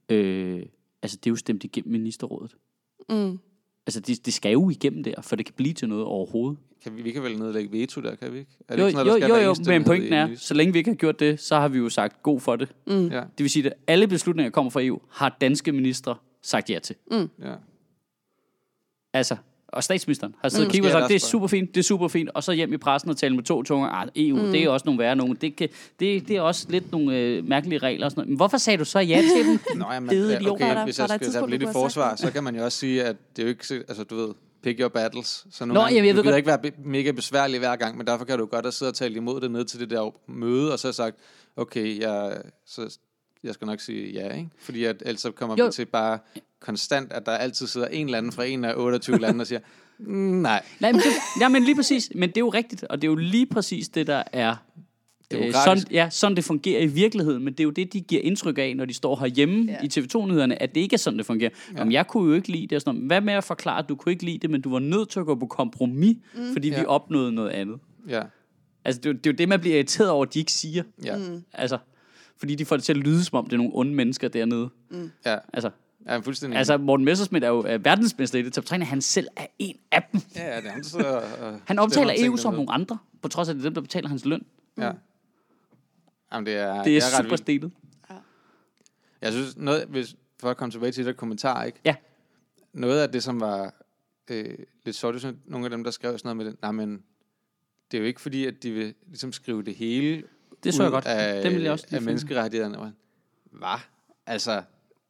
øh, 0.10 0.66
altså, 1.02 1.18
det 1.18 1.28
er 1.28 1.32
jo 1.32 1.36
stemt 1.36 1.64
igennem 1.64 1.92
ministerrådet. 1.92 2.56
Mm. 3.10 3.40
Altså, 3.88 4.00
det, 4.00 4.26
det 4.26 4.34
skal 4.34 4.52
jo 4.52 4.70
igennem 4.70 5.04
der, 5.04 5.22
for 5.22 5.36
det 5.36 5.46
kan 5.46 5.56
blive 5.58 5.74
til 5.74 5.90
noget 5.90 6.04
overhovedet. 6.06 6.60
Kan 6.84 6.98
vi, 6.98 7.02
vi 7.02 7.12
kan 7.12 7.24
vel 7.24 7.40
nedlægge 7.40 7.72
veto 7.72 8.02
der, 8.02 8.16
kan 8.16 8.34
vi 8.34 8.40
ikke? 8.40 8.52
Er 8.68 8.78
Jo, 8.78 8.86
ikke 8.86 8.92
sådan 8.92 9.06
jo, 9.06 9.10
noget, 9.10 9.22
der 9.22 9.28
skal 9.28 9.30
jo, 9.30 9.36
være 9.36 9.44
jo, 9.44 9.50
enstemmighed 9.50 9.80
men 9.80 9.86
pointen 9.86 10.14
er, 10.14 10.36
så 10.36 10.54
længe 10.54 10.74
vi 10.74 10.80
ikke 10.80 10.90
har 10.90 10.96
gjort 10.96 11.20
det, 11.20 11.40
så 11.40 11.56
har 11.56 11.68
vi 11.68 11.78
jo 11.78 11.90
sagt 11.90 12.24
god 12.24 12.40
for 12.40 12.56
det. 12.56 12.70
Mm. 12.88 13.08
Ja, 13.08 13.20
Det 13.22 13.40
vil 13.40 13.50
sige, 13.50 13.66
at 13.66 13.74
alle 13.88 14.08
beslutninger, 14.08 14.50
der 14.50 14.54
kommer 14.54 14.70
fra 14.70 14.84
EU, 14.84 15.00
har 15.10 15.38
danske 15.42 15.72
ministre 15.72 16.16
sagt 16.42 16.70
ja 16.70 16.80
til. 16.80 16.96
ja. 17.12 17.54
Altså, 19.14 19.36
og 19.74 19.84
statsministeren 19.84 20.36
har 20.42 20.50
siddet 20.50 20.66
Mm. 20.66 20.70
og 20.70 20.72
kigget 20.74 20.96
og 20.96 21.02
sagt, 21.02 21.10
det 21.10 21.16
er 21.16 21.20
super 21.20 21.48
fint, 21.48 21.70
det 21.76 21.80
er 21.80 21.84
super 21.84 22.08
fint, 22.08 22.30
og 22.34 22.44
så 22.44 22.52
hjem 22.52 22.74
i 22.74 22.78
pressen 22.78 23.10
og 23.10 23.18
tale 23.18 23.36
med 23.36 23.44
to 23.44 23.64
tunger, 23.64 23.90
ah, 23.90 24.08
EU, 24.16 24.36
mm. 24.46 24.52
det 24.52 24.64
er 24.64 24.70
også 24.70 24.84
nogle 24.86 25.00
værre 25.00 25.16
nogen, 25.16 25.36
det, 25.42 25.56
kan, 25.56 25.70
det, 26.00 26.28
det 26.28 26.36
er 26.38 26.42
også 26.42 26.66
lidt 26.70 26.92
nogle 26.92 27.18
øh, 27.18 27.48
mærkelige 27.48 27.78
regler 27.80 28.06
og 28.06 28.12
sådan 28.12 28.20
noget. 28.20 28.30
Men 28.30 28.38
hvorfor 28.38 28.58
sagde 28.58 28.78
du 28.78 28.86
så 28.86 29.00
ja 29.00 29.22
til 29.38 29.46
dem? 29.48 29.60
Nå, 29.80 29.86
ja, 29.92 30.00
men, 30.00 30.10
Fede 30.10 30.32
ja, 30.34 30.40
idioter. 30.40 30.66
Var 30.66 30.74
der- 30.74 30.82
okay, 30.82 30.88
hvis 30.88 31.00
jeg 31.00 31.10
skal 31.10 31.32
tage 31.32 31.50
lidt 31.50 31.62
du 31.62 31.70
i 31.70 31.72
forsvar, 31.74 32.16
så 32.16 32.32
kan 32.32 32.44
man 32.44 32.56
jo 32.56 32.64
også 32.64 32.78
sige, 32.78 33.04
at 33.04 33.16
det 33.36 33.42
er 33.42 33.44
jo 33.44 33.50
ikke, 33.50 33.68
så- 33.68 33.84
altså 33.88 34.04
du 34.04 34.16
ved, 34.16 34.30
pick 34.64 34.80
your 34.80 34.90
battles. 34.90 35.46
Så 35.52 35.66
nogle 35.66 35.74
Nå, 35.74 35.80
gange, 35.80 35.96
jamen, 35.96 36.08
jeg 36.08 36.14
du 36.16 36.18
ved 36.18 36.24
gider 36.24 36.32
godt- 36.56 36.66
ikke 36.66 36.76
være 36.82 36.86
mega 36.92 37.12
besværlig 37.12 37.60
hver 37.60 37.76
gang, 37.76 37.98
men 37.98 38.08
derfor 38.08 38.26
kan 38.26 38.40
du 38.40 38.46
godt 38.46 38.66
have 38.66 38.72
siddet 38.72 38.92
og 38.94 38.98
talt 38.98 39.16
imod 39.18 39.42
det 39.42 39.52
ned 39.52 39.66
til 39.66 39.80
det 39.80 39.90
der 39.90 40.14
møde, 40.28 40.74
og 40.74 40.80
så 40.80 40.92
sagt, 40.92 41.16
okay, 41.58 42.00
jeg, 42.00 42.38
så, 42.66 42.98
jeg 43.44 43.54
skal 43.54 43.66
nok 43.68 43.80
sige 43.80 44.12
ja, 44.14 44.34
ikke? 44.36 44.50
Fordi 44.60 44.84
at, 44.84 45.04
ellers 45.06 45.22
så 45.22 45.32
kommer 45.32 45.56
Jo. 45.60 45.66
vi 45.66 45.72
til 45.72 45.86
bare 45.86 46.20
konstant, 46.64 47.14
at 47.14 47.26
der 47.26 47.32
altid 47.32 47.68
sidder 47.68 47.88
en 47.88 48.06
eller 48.06 48.18
anden 48.18 48.32
fra 48.32 48.44
en 48.44 48.66
af 48.66 48.74
28 48.78 49.18
lande 49.20 49.42
og 49.42 49.48
siger, 49.48 49.60
"Mm, 50.00 50.08
nej, 50.16 50.64
Nej, 50.80 50.92
men, 50.92 51.02
det, 51.02 51.08
ja, 51.42 51.50
men 51.50 51.64
lige 51.64 51.76
præcis, 51.76 52.12
men 52.16 52.30
det 52.30 52.38
er 52.38 52.42
jo 52.42 52.50
rigtigt, 52.50 52.84
og 52.84 53.02
det 53.02 53.08
er 53.08 53.12
jo 53.12 53.16
lige 53.16 53.46
præcis 53.46 53.90
det, 53.90 54.08
der 54.08 54.24
er 54.34 54.56
Øh, 55.34 55.54
sådan, 55.54 55.84
ja, 55.92 56.10
sådan 56.12 56.36
det 56.36 56.44
fungerer 56.44 56.82
i 56.82 56.86
virkeligheden, 56.88 57.44
men 57.44 57.54
det 57.54 57.60
er 57.60 57.64
jo 57.64 57.70
det, 57.70 57.94
de 57.94 58.02
giver 58.02 58.22
indtryk 58.22 58.58
af, 58.58 58.76
når 58.78 58.86
de 58.86 58.94
står 58.94 59.16
herhjemme 59.16 59.66
Ja. 59.72 59.78
i 59.84 59.88
TV2-nyhederne, 60.00 60.62
at 60.62 60.76
det 60.76 60.82
ikke 60.82 60.94
er 60.94 60.98
sådan, 60.98 61.18
det 61.18 61.26
fungerer. 61.26 61.50
Ja. 61.74 61.78
Jamen, 61.80 61.92
jeg 61.92 62.08
kunne 62.08 62.30
jo 62.30 62.34
ikke 62.36 62.48
lide 62.52 62.68
det. 62.68 62.82
Sådan. 62.82 63.02
Hvad 63.02 63.22
med 63.22 63.34
at 63.34 63.44
forklare, 63.44 63.80
at 63.80 63.90
du 63.90 63.96
kunne 63.96 64.12
ikke 64.12 64.26
lide 64.26 64.38
det, 64.38 64.50
men 64.50 64.62
du 64.62 64.72
var 64.72 64.80
nødt 64.80 65.10
til 65.10 65.20
at 65.20 65.26
gå 65.26 65.36
på 65.36 65.46
kompromis, 65.46 66.18
mm. 66.36 66.54
fordi 66.54 66.70
ja. 66.70 66.80
vi 66.80 66.86
opnåede 66.86 67.32
noget 67.32 67.50
andet. 67.50 67.78
ja, 68.10 68.22
Altså, 68.86 69.02
det, 69.02 69.06
er 69.10 69.14
jo- 69.14 69.18
det 69.18 69.28
er 69.28 69.32
jo 69.32 69.36
det, 69.36 69.50
man 69.50 69.60
bliver 69.60 69.76
irriteret 69.76 70.10
over, 70.10 70.26
at 70.26 70.34
de 70.34 70.40
ikke 70.40 70.52
siger. 70.52 70.84
ja, 71.04 71.18
Mm. 71.18 71.44
Altså, 71.54 71.78
fordi 72.38 72.56
de 72.56 72.66
får 72.66 72.76
det 72.76 72.84
til 72.86 72.94
at 72.94 72.98
lyde, 72.98 73.24
som 73.24 73.38
om 73.38 73.46
det 73.46 73.54
er 73.54 73.58
nogle 73.58 73.72
onde 73.76 73.94
mennesker 73.94 74.28
dernede. 74.28 74.70
ja, 75.26 75.38
Altså, 75.54 75.70
ja 76.08 76.18
fuldstændig. 76.18 76.58
altså 76.58 76.78
Morten 76.78 77.06
Messerschmidt 77.06 77.44
er 77.44 77.48
jo 77.48 77.60
er 77.60 77.78
verdensmester 77.78 78.40
i 78.40 78.42
det. 78.42 78.54
Top 78.54 78.70
han 78.70 79.02
selv 79.02 79.28
er 79.36 79.46
en 79.60 79.78
af 79.92 80.04
dem. 80.12 80.22
ja, 80.36 80.54
ja, 80.56 80.58
det 80.62 80.66
er 80.68 80.72
han, 80.72 80.84
så, 80.84 81.22
uh, 81.54 81.60
Han 81.66 81.80
omtaler 81.80 82.14
EU 82.18 82.38
som 82.38 82.54
nogle 82.54 82.72
andre, 82.72 82.98
på 83.22 83.28
trods 83.28 83.48
af, 83.50 83.52
at 83.54 83.56
det 83.56 83.62
er 83.62 83.70
dem, 83.70 83.74
der 83.74 83.82
betaler 83.82 84.10
hans 84.10 84.26
løn. 84.26 84.46
Ja. 84.78 84.92
Jamen, 86.34 86.46
det 86.46 86.54
er, 86.56 86.84
Det 86.84 86.98
er, 86.98 87.02
ret 87.02 87.12
super 87.12 87.24
vildt. 87.24 87.40
stenet. 87.40 87.72
Jeg 89.22 89.32
synes, 89.34 89.58
noget, 89.58 89.86
hvis, 89.90 90.16
for 90.40 90.50
at 90.50 90.58
komme 90.58 90.72
tilbage 90.72 90.92
til 90.92 91.06
det 91.06 91.14
der 91.14 91.18
kommentar, 91.20 91.64
ikke? 91.64 91.80
Ja. 91.86 91.96
Noget 92.74 93.00
af 93.02 93.10
det, 93.12 93.24
som 93.24 93.40
var 93.40 93.74
øh, 94.30 94.46
lidt 94.46 94.60
det 94.86 94.88
er 94.88 94.92
sådan, 95.20 95.40
nogle 95.46 95.66
af 95.66 95.70
dem, 95.70 95.84
der 95.84 95.92
skrev 95.92 96.18
sådan 96.18 96.28
noget 96.28 96.38
med 96.38 96.46
det, 96.46 96.62
nej, 96.62 96.72
men 96.72 97.04
det 97.92 97.98
er 97.98 98.02
jo 98.02 98.08
ikke 98.08 98.22
fordi, 98.22 98.46
at 98.46 98.64
de 98.64 98.72
vil 98.72 98.94
ligesom 99.08 99.32
skrive 99.34 99.64
det 99.64 99.76
hele 99.76 100.24
Det 100.64 100.74
så 100.74 100.84
jeg 100.84 100.92
godt. 100.92 101.06
af, 101.06 101.44
Dem 101.44 101.54
vil 101.54 101.62
jeg 101.62 101.72
også 101.72 101.86
af 101.86 101.90
finde. 101.90 102.06
menneskerettighederne. 102.06 102.94
Hvad? 103.52 103.80
Altså, 104.26 104.64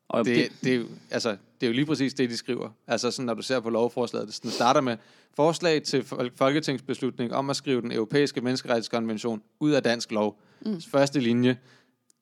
Og 0.09 0.25
det, 0.25 0.51
det, 0.63 0.71
er 0.73 0.77
jo, 0.77 0.85
altså, 1.11 1.29
det 1.29 1.65
er 1.65 1.67
jo 1.67 1.73
lige 1.73 1.85
præcis 1.85 2.13
det, 2.13 2.29
de 2.29 2.37
skriver. 2.37 2.69
Altså 2.87 3.11
sådan, 3.11 3.25
når 3.25 3.33
du 3.33 3.41
ser 3.41 3.59
på 3.59 3.69
lovforslaget, 3.69 4.27
det 4.27 4.35
sådan, 4.35 4.47
det 4.47 4.55
starter 4.55 4.81
med 4.81 4.97
forslag 5.35 5.83
til 5.83 6.05
fol- 6.13 6.29
folketingsbeslutning 6.35 7.33
om 7.33 7.49
at 7.49 7.55
skrive 7.55 7.81
den 7.81 7.91
europæiske 7.91 8.41
menneskerettighedskonvention 8.41 9.41
ud 9.59 9.71
af 9.71 9.83
dansk 9.83 10.11
lov. 10.11 10.39
Mm. 10.65 10.81
Første 10.81 11.19
linje. 11.19 11.57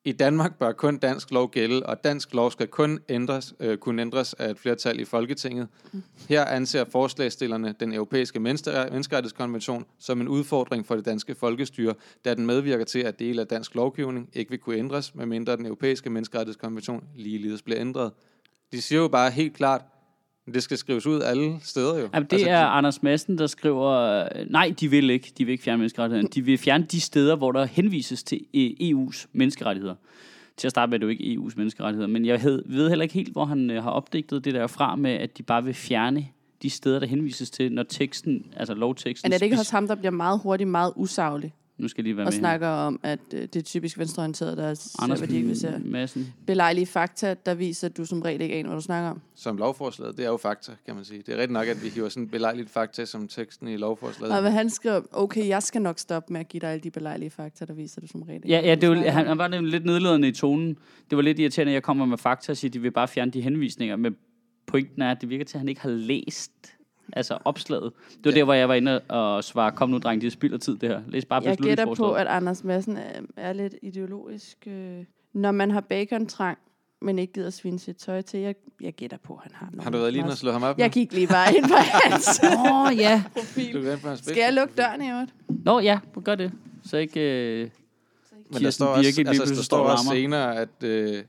I 0.06 0.12
Danmark 0.12 0.60
bør 0.60 0.72
kun 0.72 0.98
dansk 0.98 1.32
lov 1.32 1.52
gælde, 1.52 1.86
og 1.86 2.04
dansk 2.04 2.34
lov 2.34 2.52
skal 2.52 2.68
kun 2.68 3.00
ændres, 3.10 3.54
øh, 3.60 3.78
kunne 3.78 4.02
ændres 4.02 4.34
af 4.34 4.50
et 4.50 4.60
flertal 4.60 5.00
i 5.00 5.06
Folketinget. 5.06 5.68
Her 6.30 6.46
anser 6.46 6.86
forslagstillerne 6.86 7.76
den 7.80 7.94
europæiske 7.94 8.40
menneskerettighedskonvention 8.40 9.86
som 10.00 10.22
en 10.22 10.28
udfordring 10.28 10.86
for 10.86 10.96
det 10.96 11.06
danske 11.06 11.36
folkestyre, 11.36 11.94
da 12.26 12.34
den 12.34 12.46
medvirker 12.46 12.86
til, 12.86 13.00
at 13.00 13.20
dele 13.20 13.42
af 13.42 13.48
dansk 13.48 13.76
lovgivning 13.76 14.30
ikke 14.34 14.50
vil 14.50 14.60
kunne 14.60 14.76
ændres, 14.76 15.16
medmindre 15.16 15.58
den 15.58 15.66
europæiske 15.66 16.10
menneskerettighedskonvention 16.10 17.04
ligeledes 17.16 17.62
bliver 17.62 17.80
ændret. 17.80 18.12
De 18.72 18.82
siger 18.82 19.02
jo 19.02 19.08
bare 19.08 19.32
helt 19.32 19.54
klart, 19.54 19.82
det 20.54 20.64
skal 20.64 20.78
skrives 20.78 21.08
ud 21.08 21.22
alle 21.22 21.60
steder 21.64 22.00
jo. 22.00 22.10
Jamen, 22.14 22.28
det 22.28 22.34
altså, 22.34 22.50
er 22.50 22.66
Anders 22.66 23.04
Madsen, 23.04 23.38
der 23.38 23.48
skriver, 23.48 23.90
øh, 23.90 24.46
nej, 24.50 24.74
de 24.80 24.88
vil 24.88 25.10
ikke. 25.10 25.34
De 25.38 25.46
vil 25.46 25.52
ikke 25.52 25.64
fjerne 25.64 25.78
menneskerettighederne. 25.78 26.30
De 26.30 26.42
vil 26.42 26.58
fjerne 26.58 26.86
de 26.92 27.02
steder, 27.02 27.36
hvor 27.36 27.52
der 27.52 27.66
henvises 27.66 28.24
til 28.24 28.42
øh, 28.54 28.70
EU's 28.82 29.26
menneskerettigheder. 29.34 29.96
Til 30.58 30.68
at 30.68 30.72
starte 30.72 30.90
med 30.90 30.98
er 30.98 31.00
det 31.00 31.06
jo 31.06 31.10
ikke 31.10 31.24
EU's 31.24 31.54
menneskerettigheder, 31.56 32.08
men 32.08 32.26
jeg 32.26 32.44
ved 32.66 32.90
heller 32.90 33.04
ikke 33.04 33.14
helt, 33.14 33.32
hvor 33.32 33.46
han 33.46 33.72
øh, 33.72 33.84
har 33.84 33.92
opdigtet 33.92 34.46
det 34.46 34.54
der 34.54 34.68
fra 34.68 34.96
med, 34.96 35.12
at 35.12 35.38
de 35.38 35.44
bare 35.44 35.64
vil 35.64 35.74
fjerne 35.74 36.28
de 36.62 36.70
steder, 36.70 37.00
der 37.00 37.08
henvises 37.08 37.50
til, 37.50 37.72
når 37.72 37.84
teksten, 37.84 38.46
altså 38.58 38.74
lovteksten... 38.74 39.30
Men 39.30 39.34
er 39.34 39.38
det 39.38 39.46
ikke 39.46 39.58
også 39.58 39.72
ham, 39.72 39.88
der 39.88 39.96
bliver 39.96 40.12
meget 40.12 40.40
hurtigt 40.44 40.70
meget 40.70 40.94
usaglig 40.96 41.54
Nu 41.82 41.88
skal 41.88 42.02
jeg 42.02 42.04
lige 42.04 42.18
være 42.18 42.26
og 42.26 42.28
med. 42.28 42.34
her. 42.34 42.40
snakker 42.40 42.68
om, 42.68 43.00
at 43.04 43.20
øh, 43.34 43.42
det 43.42 43.56
er 43.56 43.62
typisk 43.62 43.98
venstreorienteret, 43.98 44.58
der 44.58 44.74
ser, 44.74 45.04
Anders 45.04 45.20
hvad 45.20 45.28
de 45.28 45.36
ikke 45.36 45.48
vil 45.48 45.60
se. 45.60 45.82
Madsen. 45.86 46.34
Belejlige 46.48 46.86
fakta, 46.86 47.36
der 47.46 47.54
viser, 47.54 47.88
at 47.88 47.98
du 47.98 48.06
som 48.06 48.22
regel 48.22 48.42
ikke 48.42 48.56
aner, 48.56 48.70
hvad 48.70 48.78
du 48.78 48.84
snakker 48.84 49.10
om. 49.10 49.22
Som 49.36 49.58
lovforslaget, 49.58 50.18
det 50.18 50.26
er 50.26 50.30
jo 50.30 50.38
fakta, 50.38 50.72
kan 50.86 50.96
man 50.96 51.04
sige. 51.04 51.18
Det 51.18 51.30
er 51.30 51.34
rigtigt 51.34 51.52
nok, 51.52 51.68
at 51.68 51.84
vi 51.84 51.90
hiver 51.90 52.10
sådan 52.10 52.28
belejligt 52.28 52.70
fakta 52.70 53.06
som 53.06 53.28
teksten 53.28 53.68
i 53.68 53.78
lovforslaget. 53.78 54.36
Og 54.36 54.42
hvad 54.42 54.52
han 54.52 54.70
skrev, 54.70 55.08
okay, 55.12 55.48
jeg 55.48 55.64
skal 55.64 55.82
nok 55.82 56.00
stoppe 56.00 56.34
med 56.34 56.40
at 56.40 56.48
give 56.48 56.62
dig 56.62 56.70
alle 56.70 56.82
de 56.82 56.92
belejlige 56.92 57.30
fakta, 57.30 57.66
der 57.66 57.74
viser, 57.74 57.98
at 57.98 58.04
du 58.04 58.08
som 58.08 58.22
regel 58.22 58.36
ikke 58.36 58.48
Ja, 58.48 58.60
ja 58.60 58.76
det 58.76 58.90
var, 58.90 58.96
han, 58.96 59.28
han 59.28 59.38
var 59.38 59.48
nemlig 59.48 59.72
lidt 59.72 59.86
nedladende 59.86 60.28
i 60.28 60.32
tonen. 60.32 60.78
Det 61.10 61.16
var 61.16 61.22
lidt 61.22 61.40
irriterende, 61.40 61.72
at 61.72 61.74
jeg 61.74 61.84
kommer 61.84 62.06
med 62.06 62.18
fakta 62.18 62.52
og 62.52 62.58
siger, 62.58 62.70
at 62.70 62.74
de 62.74 62.82
vil 62.82 62.92
bare 62.92 63.08
fjerne 63.08 63.32
de 63.32 63.42
henvisninger. 63.42 63.96
Men 63.96 64.16
pointen 64.68 65.02
er, 65.02 65.12
at 65.12 65.22
det 65.22 65.30
virker 65.30 65.46
til, 65.46 65.58
at 65.58 65.60
han 65.60 65.70
ikke 65.70 65.82
har 65.82 65.90
læst 65.90 66.52
altså 67.14 67.38
opslaget. 67.46 67.92
Det 68.10 68.26
var 68.26 68.32
ja. 68.32 68.38
Der, 68.38 68.44
hvor 68.44 68.54
jeg 68.54 68.70
var 68.70 68.76
inde 68.76 69.00
og 69.00 69.44
svare, 69.44 69.72
kom 69.72 69.90
nu 69.90 69.98
dreng, 69.98 70.22
det 70.22 70.32
spilder 70.32 70.58
tid 70.58 70.78
det 70.78 70.90
her. 70.90 71.02
Læs 71.08 71.26
bare 71.26 71.42
Jeg 71.46 71.58
gætter 71.58 71.96
på, 71.96 72.12
at 72.12 72.28
Anders 72.28 72.64
Madsen 72.64 72.98
er, 72.98 73.22
er 73.38 73.54
lidt 73.54 73.76
ideologisk. 73.82 74.58
Øh, 74.68 75.04
når 75.34 75.52
man 75.52 75.72
har 75.72 75.82
bacon-trang, 75.82 76.58
men 77.02 77.20
ikke 77.20 77.34
gider 77.34 77.50
svine 77.50 77.80
sit 77.80 77.96
tøj 77.96 78.22
til, 78.22 78.40
jeg, 78.40 78.56
jeg 78.82 78.94
gætter 78.94 79.18
på, 79.18 79.34
at 79.34 79.40
han 79.44 79.52
har 79.54 79.66
noget. 79.72 79.84
Har 79.84 79.92
du 79.92 79.98
været 79.98 80.14
lige 80.14 80.26
og 80.26 80.38
slå 80.38 80.52
ham 80.52 80.64
op? 80.64 80.78
Jeg 80.78 80.92
gik 80.92 81.14
lige 81.14 81.28
bare 81.28 81.58
ind 81.58 81.66
på 81.68 81.76
hans 82.04 82.40
Åh, 82.44 82.82
oh, 82.82 82.98
ja. 82.98 83.24
profil. 83.38 83.74
Du 83.74 83.82
kan 83.82 84.00
på 84.00 84.08
hans 84.08 84.20
Skal 84.20 84.38
jeg 84.38 84.54
lukke 84.54 84.74
døren 84.78 85.02
i 85.02 85.10
øvrigt? 85.10 85.34
Nå, 85.66 85.80
ja, 85.80 86.00
gør 86.24 86.36
det. 86.36 86.52
Så 86.84 86.98
ikke... 86.98 87.20
Øh, 87.20 87.70
Men 88.50 88.64
der 88.64 88.70
står 88.70 88.86
også, 88.86 89.24
altså, 89.28 89.44
der 89.46 89.54
står 89.54 89.64
står 89.64 89.78
og 89.78 89.92
også 89.92 90.10
senere, 90.12 90.56
at 90.56 90.84
øh, 90.84 91.24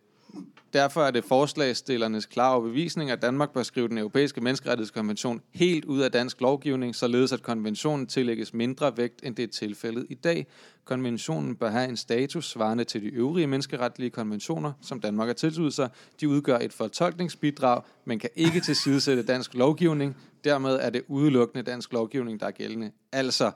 derfor 0.72 1.02
er 1.02 1.10
det 1.10 1.24
forslagstillernes 1.24 2.26
klare 2.26 2.54
overbevisning, 2.54 3.10
at 3.10 3.22
Danmark 3.22 3.50
bør 3.50 3.62
skrive 3.62 3.88
den 3.88 3.98
europæiske 3.98 4.40
menneskerettighedskonvention 4.40 5.42
helt 5.54 5.84
ud 5.84 6.00
af 6.00 6.12
dansk 6.12 6.40
lovgivning, 6.40 6.94
således 6.94 7.32
at 7.32 7.42
konventionen 7.42 8.06
tillægges 8.06 8.54
mindre 8.54 8.96
vægt, 8.96 9.20
end 9.22 9.36
det 9.36 9.42
er 9.42 9.48
tilfældet 9.48 10.06
i 10.08 10.14
dag. 10.14 10.46
Konventionen 10.84 11.56
bør 11.56 11.70
have 11.70 11.88
en 11.88 11.96
status 11.96 12.50
svarende 12.50 12.84
til 12.84 13.02
de 13.02 13.08
øvrige 13.08 13.46
menneskeretlige 13.46 14.10
konventioner, 14.10 14.72
som 14.80 15.00
Danmark 15.00 15.26
har 15.26 15.34
tilsluttet 15.34 15.74
sig. 15.74 15.90
De 16.20 16.28
udgør 16.28 16.58
et 16.58 16.72
fortolkningsbidrag, 16.72 17.82
men 18.04 18.18
kan 18.18 18.30
ikke 18.36 18.60
tilsidesætte 18.60 19.22
dansk 19.22 19.54
lovgivning. 19.54 20.16
Dermed 20.44 20.78
er 20.80 20.90
det 20.90 21.02
udelukkende 21.08 21.62
dansk 21.62 21.92
lovgivning, 21.92 22.40
der 22.40 22.46
er 22.46 22.50
gældende. 22.50 22.90
Altså, 23.12 23.50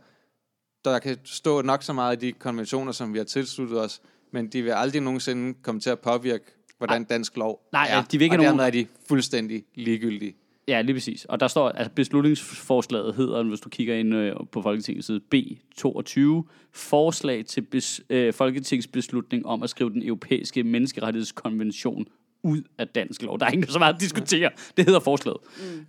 der 0.85 0.99
kan 0.99 1.19
stå 1.25 1.63
nok 1.63 1.83
så 1.83 1.93
meget 1.93 2.23
i 2.23 2.27
de 2.27 2.33
konventioner, 2.33 2.93
som 2.93 3.13
vi 3.13 3.19
har 3.19 3.25
tilsluttet 3.25 3.81
os, 3.81 4.01
men 4.33 4.47
de 4.47 4.63
vil 4.63 4.71
aldrig 4.71 5.01
nogensinde 5.01 5.55
komme 5.63 5.81
til 5.81 5.91
at 5.91 6.01
påvirke, 6.01 6.56
hvordan 6.79 7.05
dansk 7.05 7.37
lov 7.37 7.69
Nej, 7.73 7.89
er. 7.91 8.03
de 8.03 8.19
vil 8.19 8.25
ikke 8.25 8.35
og 8.37 8.39
have 8.39 8.47
dermed 8.47 8.57
nogen- 8.65 8.67
er 8.67 8.85
de 8.85 8.87
fuldstændig 9.09 9.65
ligegyldige. 9.75 10.35
Ja, 10.69 10.81
lige 10.83 10.95
præcis. 10.95 11.25
Og 11.25 11.41
der 11.41 11.49
står, 11.49 11.69
at 11.69 11.93
beslutningsforslaget 11.93 13.15
hedder, 13.15 13.43
hvis 13.43 13.61
du 13.61 13.69
kigger 13.69 13.95
ind 13.95 14.15
øh, 14.15 14.37
på 14.53 14.63
Folketingets 14.63 15.07
side, 15.07 15.21
B22, 15.35 16.43
forslag 16.73 17.45
til 17.47 17.61
bes, 17.61 18.01
øh, 18.11 18.33
folketingsbeslutning 18.33 19.47
om 19.47 19.63
at 19.63 19.71
skrive 19.71 19.91
den 19.91 20.03
europæiske 20.03 20.63
menneskerettighedskonvention 20.65 22.07
ud 22.43 22.63
af 22.79 22.89
dansk 22.89 23.23
lov. 23.23 23.39
Der 23.41 23.47
er 23.47 23.51
ikke 23.51 23.67
så 23.67 23.79
meget 23.79 23.95
at 23.95 24.01
diskutere. 24.01 24.51
Det 24.77 24.85
hedder 24.85 25.01
forslaget. 25.01 25.39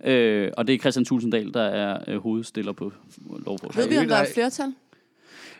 Mm. 0.02 0.10
Øh, 0.10 0.52
og 0.56 0.66
det 0.66 0.74
er 0.74 0.78
Christian 0.78 1.04
Tulsendal, 1.04 1.54
der 1.54 1.62
er 1.62 1.98
øh, 2.08 2.18
hovedstiller 2.22 2.72
på 2.72 2.92
lovforslaget. 3.46 3.90
Ved 3.90 3.96
vi, 3.96 4.02
om 4.02 4.08
der 4.08 4.16
er 4.16 4.22
Nej. 4.22 4.32
flertal? 4.34 4.74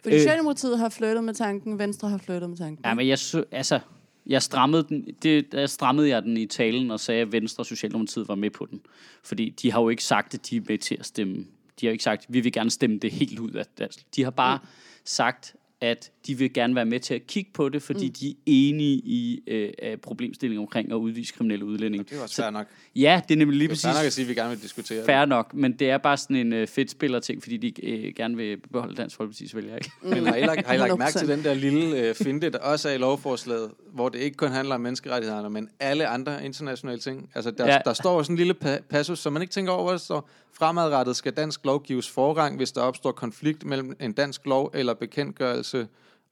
Fordi 0.03 0.15
Øh. 0.15 0.21
Socialdemokratiet 0.21 0.79
har 0.79 0.89
flyttet 0.89 1.25
med 1.25 1.35
tanken, 1.35 1.79
Venstre 1.79 2.09
har 2.09 2.19
flyttet 2.19 2.51
med 2.51 2.57
tanken. 2.59 2.79
Ja, 2.85 2.95
men 2.95 3.09
jeg, 3.09 3.19
så, 3.19 3.45
altså, 3.53 3.81
jeg 4.29 4.43
strammede, 4.43 4.87
den, 4.89 5.07
det, 5.23 5.53
der 5.53 5.67
strammede 5.67 6.09
jeg 6.09 6.23
den 6.23 6.37
i 6.37 6.47
talen 6.47 6.91
og 6.91 7.01
sagde, 7.01 7.23
at 7.23 7.33
Venstre 7.33 7.61
og 7.61 7.67
Socialdemokratiet 7.67 8.29
var 8.29 8.35
med 8.35 8.51
på 8.51 8.67
den. 8.71 8.81
Fordi 9.23 9.51
de 9.63 9.73
har 9.73 9.81
jo 9.81 9.89
ikke 9.89 10.05
sagt, 10.05 10.35
at 10.35 10.51
de 10.51 10.57
er 10.57 10.61
med 10.69 10.79
til 10.79 10.97
at 11.01 11.07
stemme. 11.07 11.35
De 11.81 11.87
har 11.87 11.91
jo 11.91 11.93
ikke 11.93 12.05
sagt, 12.05 12.23
at 12.29 12.35
vi 12.35 12.41
vil 12.41 12.53
gerne 12.53 12.71
stemme 12.71 12.99
det 12.99 13.13
helt 13.13 13.39
ud 13.39 13.51
af. 13.51 13.89
De 14.17 14.25
har 14.25 14.31
bare 14.31 14.59
mm. 14.63 14.69
sagt, 15.05 15.55
at 15.81 16.11
de 16.27 16.35
vil 16.35 16.53
gerne 16.53 16.75
være 16.75 16.85
med 16.87 17.01
til 17.01 17.15
at 17.15 17.27
kigge 17.27 17.51
på 17.55 17.69
det, 17.69 17.83
fordi 17.83 18.07
mm. 18.07 18.13
de 18.13 18.29
er 18.31 18.35
enige 18.47 18.95
i 18.95 19.43
øh, 19.47 19.97
problemstillingen 19.97 20.63
omkring 20.63 20.93
at 20.93 20.97
udvise 20.97 21.35
kriminelle 21.35 21.65
udlændinge. 21.65 22.05
Det 22.11 22.19
er 22.19 22.23
også 22.23 22.43
fair 22.43 22.51
nok. 22.51 22.67
Ja, 22.97 23.21
det 23.29 23.35
er 23.35 23.39
nemlig 23.39 23.59
lige 23.59 23.69
Det 23.69 23.73
er 23.73 23.75
præcis 23.75 23.85
fair 23.85 23.95
nok 23.95 24.07
at 24.07 24.13
sige, 24.13 24.25
at 24.25 24.29
vi 24.29 24.35
gerne 24.35 24.51
vil 24.51 24.63
diskutere 24.63 25.05
fair 25.05 25.25
nok, 25.25 25.55
men 25.55 25.73
det 25.73 25.91
er 25.91 25.99
bare 25.99 26.17
sådan 26.17 26.37
en 26.37 26.53
øh, 26.53 26.67
fedt 26.67 26.91
spiller-ting, 26.91 27.43
fordi 27.43 27.57
de 27.57 27.87
øh, 27.87 28.13
gerne 28.17 28.37
vil 28.37 28.57
beholde 28.73 28.95
Dansk 28.95 29.21
Folkeparti's 29.21 29.57
vælger, 29.57 29.75
ikke? 29.77 29.91
det. 30.03 30.11
Men 30.11 30.27
har 30.27 30.35
I 30.37 30.41
lagt, 30.43 30.67
har 30.67 30.75
I 30.75 30.77
lagt 30.77 30.99
mærke 30.99 31.11
100%. 31.13 31.19
til 31.19 31.29
den 31.29 31.45
der 31.45 31.55
lille 31.55 31.99
øh, 32.09 32.15
finte, 32.15 32.51
der 32.51 32.59
også 32.59 32.89
er 32.89 32.93
i 32.93 32.99
lovforslaget, 32.99 33.71
hvor 33.93 34.09
det 34.09 34.19
ikke 34.19 34.37
kun 34.37 34.51
handler 34.51 34.75
om 34.75 34.81
menneskerettighederne, 34.81 35.51
men 35.51 35.69
alle 35.81 36.07
andre 36.07 36.45
internationale 36.45 36.99
ting? 36.99 37.31
Altså, 37.35 37.51
der, 37.51 37.67
Ja. 37.67 37.73
ja. 37.73 37.79
der 37.85 37.93
står 37.93 38.23
sådan 38.23 38.35
en 38.35 38.39
lille 38.39 38.55
pa- 38.65 38.83
passus, 38.91 39.19
som 39.19 39.33
man 39.33 39.43
ikke 39.43 39.53
tænker 39.53 39.73
over, 39.73 39.83
hvor 39.83 39.91
der 39.91 39.99
står, 39.99 40.29
fremadrettet 40.53 41.17
skal 41.17 41.33
dansk 41.33 41.65
lov 41.65 41.83
gives 41.85 42.11
forrang, 42.11 42.57
hvis 42.57 42.73
der 42.73 42.81
opstår 42.81 43.13
konflikt 43.13 43.65
mellem 43.65 43.97
en 44.01 44.13
dansk 44.13 44.47
lov 44.47 44.71
eller 44.75 44.95
bekendtgørelse 44.95 45.68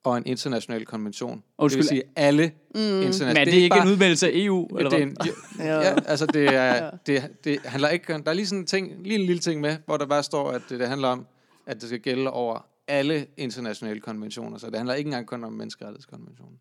og 0.04 0.16
en 0.16 0.22
international 0.26 0.86
konvention. 0.86 1.42
Undskyld. 1.58 1.82
Det 1.82 1.90
vil 1.90 1.96
sige 1.98 2.02
alle 2.16 2.52
mm. 2.74 2.80
internationale. 2.80 3.34
Men 3.34 3.36
er 3.40 3.44
det, 3.44 3.52
ikke 3.52 3.76
en 3.82 3.88
udmeldelse 3.88 4.26
af 4.26 4.30
EU? 4.34 4.66
Eller 4.76 4.90
det 4.90 5.02
er 5.02 5.06
hvad? 5.06 5.26
en, 5.26 5.66
Ja. 5.66 5.80
ja, 5.90 5.94
altså 6.06 6.26
det 6.26 6.54
er, 6.54 6.90
det, 7.06 7.30
det 7.44 7.58
handler 7.64 7.88
ikke, 7.88 8.12
der 8.12 8.30
er 8.30 8.32
lige 8.32 8.46
sådan 8.46 8.60
en 8.60 8.66
ting, 8.66 9.02
lige 9.02 9.14
en 9.20 9.26
lille 9.26 9.40
ting 9.40 9.60
med, 9.60 9.76
hvor 9.86 9.96
der 9.96 10.06
bare 10.06 10.22
står, 10.22 10.50
at 10.50 10.62
det, 10.68 10.80
det 10.80 10.88
handler 10.88 11.08
om, 11.08 11.26
at 11.66 11.80
det 11.80 11.88
skal 11.88 12.00
gælde 12.00 12.30
over 12.30 12.66
alle 12.88 13.26
internationale 13.36 14.00
konventioner, 14.00 14.58
så 14.58 14.66
det 14.66 14.76
handler 14.76 14.94
ikke 14.94 15.08
engang 15.08 15.26
kun 15.26 15.44
om 15.44 15.52
menneskerettighedskonventionen. 15.52 16.58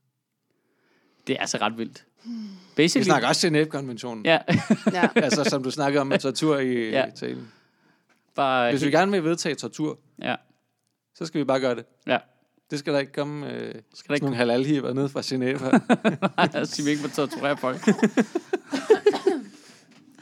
Det 1.28 1.36
er 1.36 1.40
altså 1.40 1.58
ret 1.62 1.78
vildt. 1.78 2.06
Vi 2.26 2.32
Basically, 2.76 3.04
snakker 3.06 3.28
også 3.28 3.48
Genève-konventionen, 3.48 4.26
Ja, 4.26 4.40
Ja. 4.94 5.10
altså 5.26 5.44
som 5.44 5.64
du 5.64 5.72
snakkede 5.72 6.02
om 6.02 6.08
med 6.08 6.20
tortur 6.20 6.58
i 6.58 6.90
Ja. 6.90 7.06
talen. 7.16 7.48
bare... 8.36 8.72
Hvis 8.72 8.86
vi 8.86 8.92
gerne 8.92 9.12
vil 9.12 9.24
vedtage 9.24 9.56
tortur, 9.56 10.00
Ja, 10.22 10.36
så 11.16 11.26
skal 11.26 11.40
vi 11.40 11.44
bare 11.46 11.60
gøre 11.60 11.76
det. 11.76 11.86
ja. 12.08 12.18
Det 12.72 12.80
skal 12.80 12.94
der 12.94 13.00
ikke 13.00 13.12
komme 13.12 13.52
øh, 13.52 13.74
Skal 13.94 14.08
der 14.08 14.14
ikke 14.14 14.26
nogle 14.26 14.38
halalhiver 14.38 14.94
ned 14.94 15.10
fra 15.10 15.20
Genève. 15.20 15.80
Nej, 16.54 16.64
sige, 16.64 16.86
vi 16.86 16.92
ikke 16.92 17.04
må 17.04 17.10
torturere 17.10 17.58
folk. 17.58 17.88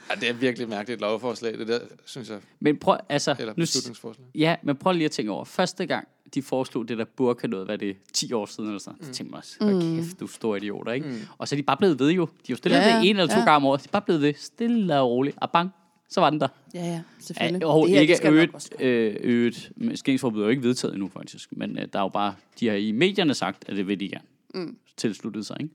ja, 0.09 0.15
det 0.19 0.29
er 0.29 0.33
virkelig 0.33 0.69
mærkeligt 0.69 1.01
lovforslag, 1.01 1.57
det 1.59 1.67
der, 1.67 1.79
synes 2.05 2.29
jeg. 2.29 2.39
Men 2.59 2.77
prøv, 2.77 2.97
altså... 3.09 3.35
Eller 3.39 3.53
Nu, 3.57 3.61
beslutningsforslag. 3.61 4.27
ja, 4.35 4.55
men 4.63 4.75
prøv 4.75 4.93
lige 4.93 5.05
at 5.05 5.11
tænke 5.11 5.31
over. 5.31 5.45
Første 5.45 5.85
gang, 5.85 6.07
de 6.33 6.41
foreslog 6.41 6.87
det 6.87 6.97
der 6.97 7.05
burka 7.17 7.47
noget, 7.47 7.67
hvad 7.67 7.75
er 7.75 7.79
det 7.79 7.95
10 8.13 8.33
år 8.33 8.45
siden 8.45 8.69
eller 8.69 8.79
sådan. 8.79 8.97
Mm. 8.99 9.05
Så 9.05 9.11
tænkte 9.11 9.31
jeg 9.33 9.37
også, 9.37 9.55
hold 9.61 9.95
kæft, 9.95 10.19
du 10.19 10.27
store 10.27 10.57
idioter, 10.57 10.91
ikke? 10.91 11.07
Mm. 11.07 11.19
Og 11.37 11.47
så 11.47 11.55
er 11.55 11.57
de 11.57 11.63
bare 11.63 11.77
blevet 11.77 11.99
ved 11.99 12.09
jo. 12.11 12.25
De 12.25 12.29
er 12.31 12.45
jo 12.49 12.55
stillet 12.55 12.79
ja, 12.79 12.99
det 12.99 13.09
en 13.09 13.15
eller 13.15 13.27
to 13.33 13.39
ja. 13.39 13.45
gange 13.45 13.55
om 13.55 13.65
året. 13.65 13.81
De 13.83 13.87
er 13.87 13.91
bare 13.91 14.01
blevet 14.01 14.21
ved, 14.21 14.33
stille 14.37 14.99
og 14.99 15.09
roligt. 15.09 15.37
Og 15.41 15.51
bang, 15.51 15.69
så 16.13 16.21
var 16.21 16.29
den 16.29 16.39
der. 16.39 16.47
Ja, 16.73 16.85
ja, 16.85 17.01
selvfølgelig. 17.19 17.61
Ja, 17.61 17.67
og 17.67 17.87
Det 17.87 17.93
her, 17.95 18.01
ikke 18.01 18.13
det 18.13 18.31
øget, 18.31 18.81
øh, 18.81 19.15
øget 19.19 19.71
skængsforbud 19.95 20.39
er 20.39 20.43
jo 20.43 20.49
ikke 20.49 20.63
vedtaget 20.63 20.93
endnu, 20.93 21.09
faktisk. 21.09 21.49
Men 21.57 21.79
øh, 21.79 21.87
der 21.93 21.99
er 21.99 22.03
jo 22.03 22.09
bare, 22.09 22.35
de 22.59 22.67
har 22.67 22.75
i 22.75 22.91
medierne 22.91 23.33
sagt, 23.33 23.69
at 23.69 23.75
det 23.75 23.87
vil 23.87 23.99
de 23.99 24.09
gerne. 24.09 24.25
Mm. 24.53 24.77
Tilsluttet 24.97 25.45
sig, 25.45 25.57
ikke? 25.59 25.73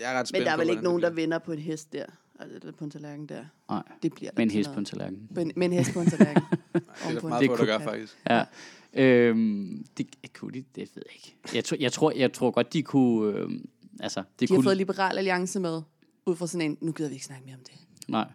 Jeg 0.00 0.14
er 0.14 0.18
ret 0.18 0.30
Men 0.32 0.42
der 0.42 0.50
er 0.50 0.56
på, 0.56 0.60
vel 0.60 0.70
ikke 0.70 0.82
nogen, 0.82 1.02
der 1.02 1.10
vinder 1.10 1.38
på 1.38 1.52
en 1.52 1.58
hest 1.58 1.92
der. 1.92 2.04
Altså 2.40 2.72
på 2.72 2.84
en 2.84 2.90
tallerken 2.90 3.26
der. 3.26 3.44
Nej, 3.70 3.82
Det 4.02 4.14
bliver 4.14 4.30
der 4.30 4.34
med 4.36 4.42
en 4.42 4.50
til 4.50 4.56
hest 4.56 4.72
på 4.72 4.78
en 4.78 4.84
tallerken. 4.84 5.28
Men, 5.30 5.52
med 5.56 5.66
en 5.66 5.72
hest 5.72 5.92
på 5.92 6.00
en 6.00 6.06
tallerken. 6.06 6.42
bliver. 6.72 6.80
Det 7.08 7.16
er 7.16 7.20
der 7.20 7.28
meget 7.28 7.46
få, 7.46 7.56
der 7.56 7.64
gør, 7.64 7.78
faktisk. 7.78 8.16
Ja. 8.30 8.44
Øhm, 8.92 9.86
det, 9.98 10.06
kunne 10.34 10.52
de, 10.52 10.64
det 10.74 10.90
ved 10.94 11.02
jeg 11.06 11.14
ikke. 11.14 11.36
Jeg 11.54 11.64
tror, 11.64 11.76
jeg 11.80 11.92
tror, 11.92 12.10
jeg 12.10 12.32
tror 12.32 12.50
godt, 12.50 12.72
de 12.72 12.82
kunne... 12.82 13.38
Øh, 13.38 13.50
altså, 14.00 14.20
det 14.20 14.40
De 14.40 14.46
har 14.46 14.56
kunne, 14.56 14.64
fået 14.64 14.76
Liberal 14.76 15.18
Alliance 15.18 15.60
med, 15.60 15.82
ud 16.26 16.36
fra 16.36 16.46
sådan 16.46 16.70
en, 16.70 16.78
nu 16.80 16.92
gider 16.92 17.08
vi 17.08 17.14
ikke 17.14 17.26
snakke 17.26 17.44
mere 17.46 17.54
om 17.54 17.62
det. 17.64 17.74
Nej, 18.08 18.26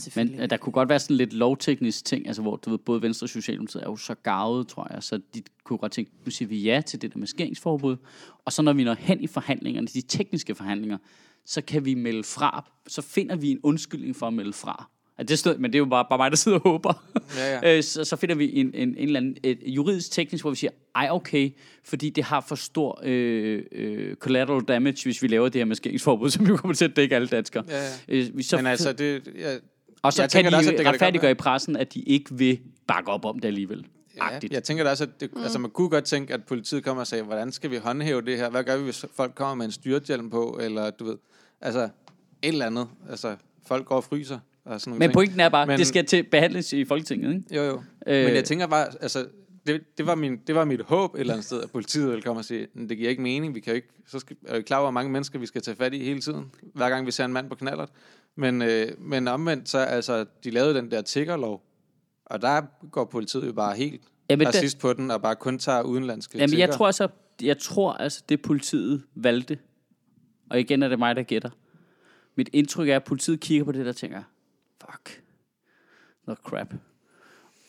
Selvfølgelig. 0.00 0.36
men 0.36 0.42
øh, 0.42 0.50
der 0.50 0.56
kunne 0.56 0.72
godt 0.72 0.88
være 0.88 0.98
sådan 0.98 1.16
lidt 1.16 1.32
lovteknisk 1.32 2.04
ting, 2.04 2.26
altså 2.26 2.42
hvor 2.42 2.56
du 2.56 2.70
ved, 2.70 2.78
både 2.78 3.02
Venstre 3.02 3.24
og 3.24 3.28
Socialdemokratiet 3.28 3.82
er 3.82 3.90
jo 3.90 3.96
så 3.96 4.14
gavet, 4.14 4.68
tror 4.68 4.92
jeg, 4.94 5.02
så 5.02 5.20
de 5.34 5.42
kunne 5.64 5.78
godt 5.78 5.92
tænke, 5.92 6.10
nu 6.24 6.30
siger 6.30 6.48
vi 6.48 6.58
ja 6.58 6.82
til 6.86 7.02
det 7.02 7.12
der 7.12 7.18
maskeringsforbud, 7.18 7.96
og 8.44 8.52
så 8.52 8.62
når 8.62 8.72
vi 8.72 8.84
når 8.84 8.94
hen 8.94 9.20
i 9.20 9.26
forhandlingerne, 9.26 9.86
de 9.86 10.00
tekniske 10.00 10.54
forhandlinger, 10.54 10.98
så 11.46 11.60
kan 11.60 11.84
vi 11.84 11.94
melde 11.94 12.24
fra, 12.24 12.70
så 12.86 13.02
finder 13.02 13.36
vi 13.36 13.50
en 13.50 13.60
undskyldning 13.62 14.16
for 14.16 14.26
at 14.26 14.32
melde 14.32 14.52
fra. 14.52 14.90
Ja, 15.20 15.24
det 15.24 15.38
stod, 15.38 15.58
men 15.58 15.72
det 15.72 15.76
er 15.76 15.78
jo 15.78 15.84
bare, 15.84 16.04
bare 16.10 16.18
mig, 16.18 16.30
der 16.30 16.36
sidder 16.36 16.58
og 16.58 16.70
håber. 16.70 17.04
Ja, 17.36 17.54
ja. 17.54 17.60
Øh, 17.76 17.82
så, 17.82 18.04
så 18.04 18.16
finder 18.16 18.34
vi 18.34 18.60
en, 18.60 18.74
en, 18.74 18.88
en 18.88 18.96
eller 18.98 19.20
anden 19.20 19.36
et 19.42 19.58
juridisk 19.66 20.10
teknisk, 20.12 20.44
hvor 20.44 20.50
vi 20.50 20.56
siger, 20.56 20.70
ej 20.94 21.08
okay, 21.10 21.50
fordi 21.84 22.10
det 22.10 22.24
har 22.24 22.40
for 22.48 22.54
stor 22.54 23.00
øh, 23.02 23.62
øh, 23.72 24.16
collateral 24.16 24.62
damage, 24.62 25.04
hvis 25.04 25.22
vi 25.22 25.28
laver 25.28 25.48
det 25.48 25.58
her 25.60 25.64
maskeringsforbud, 25.64 26.30
som 26.36 26.46
jo 26.46 26.56
kommer 26.56 26.74
til 26.74 26.84
at 26.84 26.96
dække 26.96 27.14
alle 27.14 27.28
danskere. 27.28 27.64
Ja, 27.68 27.82
ja. 27.82 27.90
Øh, 28.08 28.26
vi 28.34 28.42
så 28.42 28.56
Men 28.56 28.66
altså, 28.66 28.92
det, 28.92 29.28
ja, 29.38 29.56
og 30.02 30.12
så 30.12 30.22
jeg 30.22 30.30
kan 30.30 30.38
tænker 30.38 30.50
de 30.50 30.56
også, 30.56 30.70
at 30.70 30.76
det 30.78 30.84
kan 30.84 30.92
retfærdiggøre 30.94 31.30
i 31.30 31.34
pressen, 31.34 31.76
at 31.76 31.94
de 31.94 32.00
ikke 32.00 32.34
vil 32.34 32.60
bakke 32.86 33.10
op 33.10 33.24
om 33.24 33.38
det 33.38 33.48
alligevel. 33.48 33.86
Ja, 34.16 34.34
Agtigt. 34.34 34.52
jeg 34.52 34.62
tænker 34.64 34.84
da 34.84 34.90
også, 34.90 35.04
at 35.04 35.20
det, 35.20 35.30
mm. 35.36 35.42
altså, 35.42 35.58
man 35.58 35.70
kunne 35.70 35.88
godt 35.88 36.04
tænke, 36.04 36.34
at 36.34 36.44
politiet 36.44 36.84
kommer 36.84 37.00
og 37.00 37.06
siger, 37.06 37.22
hvordan 37.22 37.52
skal 37.52 37.70
vi 37.70 37.76
håndhæve 37.76 38.22
det 38.22 38.36
her? 38.36 38.50
Hvad 38.50 38.64
gør 38.64 38.76
vi, 38.76 38.82
hvis 38.84 39.04
folk 39.16 39.34
kommer 39.34 39.54
med 39.54 39.64
en 39.66 39.72
styrthjelm 39.72 40.30
på? 40.30 40.58
Eller 40.62 40.90
du 40.90 41.04
ved, 41.04 41.16
altså 41.60 41.80
et 41.82 41.88
eller 42.42 42.66
andet. 42.66 42.88
Altså, 43.10 43.36
folk 43.66 43.86
går 43.86 43.96
og 43.96 44.04
fryser. 44.04 44.38
Og 44.64 44.80
sådan 44.80 44.92
Men 44.92 45.00
ting. 45.00 45.12
pointen 45.12 45.40
er 45.40 45.48
bare, 45.48 45.66
Men- 45.66 45.78
det 45.78 45.86
skal 45.86 46.06
til 46.06 46.22
behandles 46.22 46.72
i 46.72 46.84
Folketinget, 46.84 47.34
ikke? 47.34 47.56
Jo, 47.56 47.62
jo. 47.62 47.82
Øh. 48.06 48.18
Øh. 48.20 48.24
Men 48.24 48.34
jeg 48.34 48.44
tænker 48.44 48.66
bare, 48.66 48.86
altså, 49.00 49.26
det, 49.66 49.80
det, 49.98 50.06
var 50.06 50.14
min, 50.14 50.36
det 50.46 50.54
var 50.54 50.64
mit 50.64 50.80
håb 50.82 51.14
et 51.14 51.20
eller 51.20 51.32
andet 51.32 51.46
sted, 51.46 51.62
at 51.62 51.70
politiet 51.70 52.08
ville 52.08 52.22
komme 52.22 52.40
og 52.40 52.44
sige, 52.44 52.66
"Men 52.74 52.88
det 52.88 52.96
giver 52.96 53.10
ikke 53.10 53.22
mening, 53.22 53.54
vi 53.54 53.60
kan 53.60 53.70
jo 53.70 53.74
ikke, 53.74 53.88
så 54.06 54.18
skal, 54.18 54.36
er 54.46 54.56
vi 54.56 54.62
klar 54.62 54.76
over, 54.76 54.84
hvor 54.84 54.90
mange 54.90 55.12
mennesker 55.12 55.38
vi 55.38 55.46
skal 55.46 55.62
tage 55.62 55.76
fat 55.76 55.94
i 55.94 56.04
hele 56.04 56.20
tiden, 56.20 56.44
hver 56.74 56.88
gang 56.88 57.06
vi 57.06 57.10
ser 57.10 57.24
en 57.24 57.32
mand 57.32 57.48
på 57.48 57.54
knallert. 57.54 57.88
Men, 58.36 58.62
øh, 58.62 58.88
men 58.98 59.28
omvendt, 59.28 59.68
så 59.68 59.78
altså, 59.78 60.26
de 60.44 60.50
lavede 60.50 60.74
den 60.74 60.90
der 60.90 61.02
tiggerlov, 61.02 61.62
og 62.24 62.42
der 62.42 62.62
går 62.90 63.04
politiet 63.04 63.46
jo 63.46 63.52
bare 63.52 63.76
helt 63.76 64.02
Jamen, 64.30 64.46
racist 64.46 64.78
på 64.78 64.92
den, 64.92 65.10
og 65.10 65.22
bare 65.22 65.36
kun 65.36 65.58
tager 65.58 65.82
udenlandske 65.82 66.38
Jamen, 66.38 66.42
jeg 66.42 66.50
tiggere. 66.50 66.76
tror 66.76 66.86
altså, 66.86 67.08
jeg 67.42 67.58
tror 67.58 67.92
altså, 67.92 68.22
det 68.28 68.42
politiet 68.42 69.02
valgte, 69.14 69.58
og 70.50 70.60
igen 70.60 70.82
er 70.82 70.88
det 70.88 70.98
mig, 70.98 71.16
der 71.16 71.22
gætter. 71.22 71.50
Mit 72.36 72.50
indtryk 72.52 72.88
er, 72.88 72.96
at 72.96 73.04
politiet 73.04 73.40
kigger 73.40 73.64
på 73.64 73.72
det 73.72 73.84
der 73.84 73.92
og 73.92 73.96
tænker, 73.96 74.22
fuck, 74.80 75.22
noget 76.26 76.38
crap. 76.38 76.74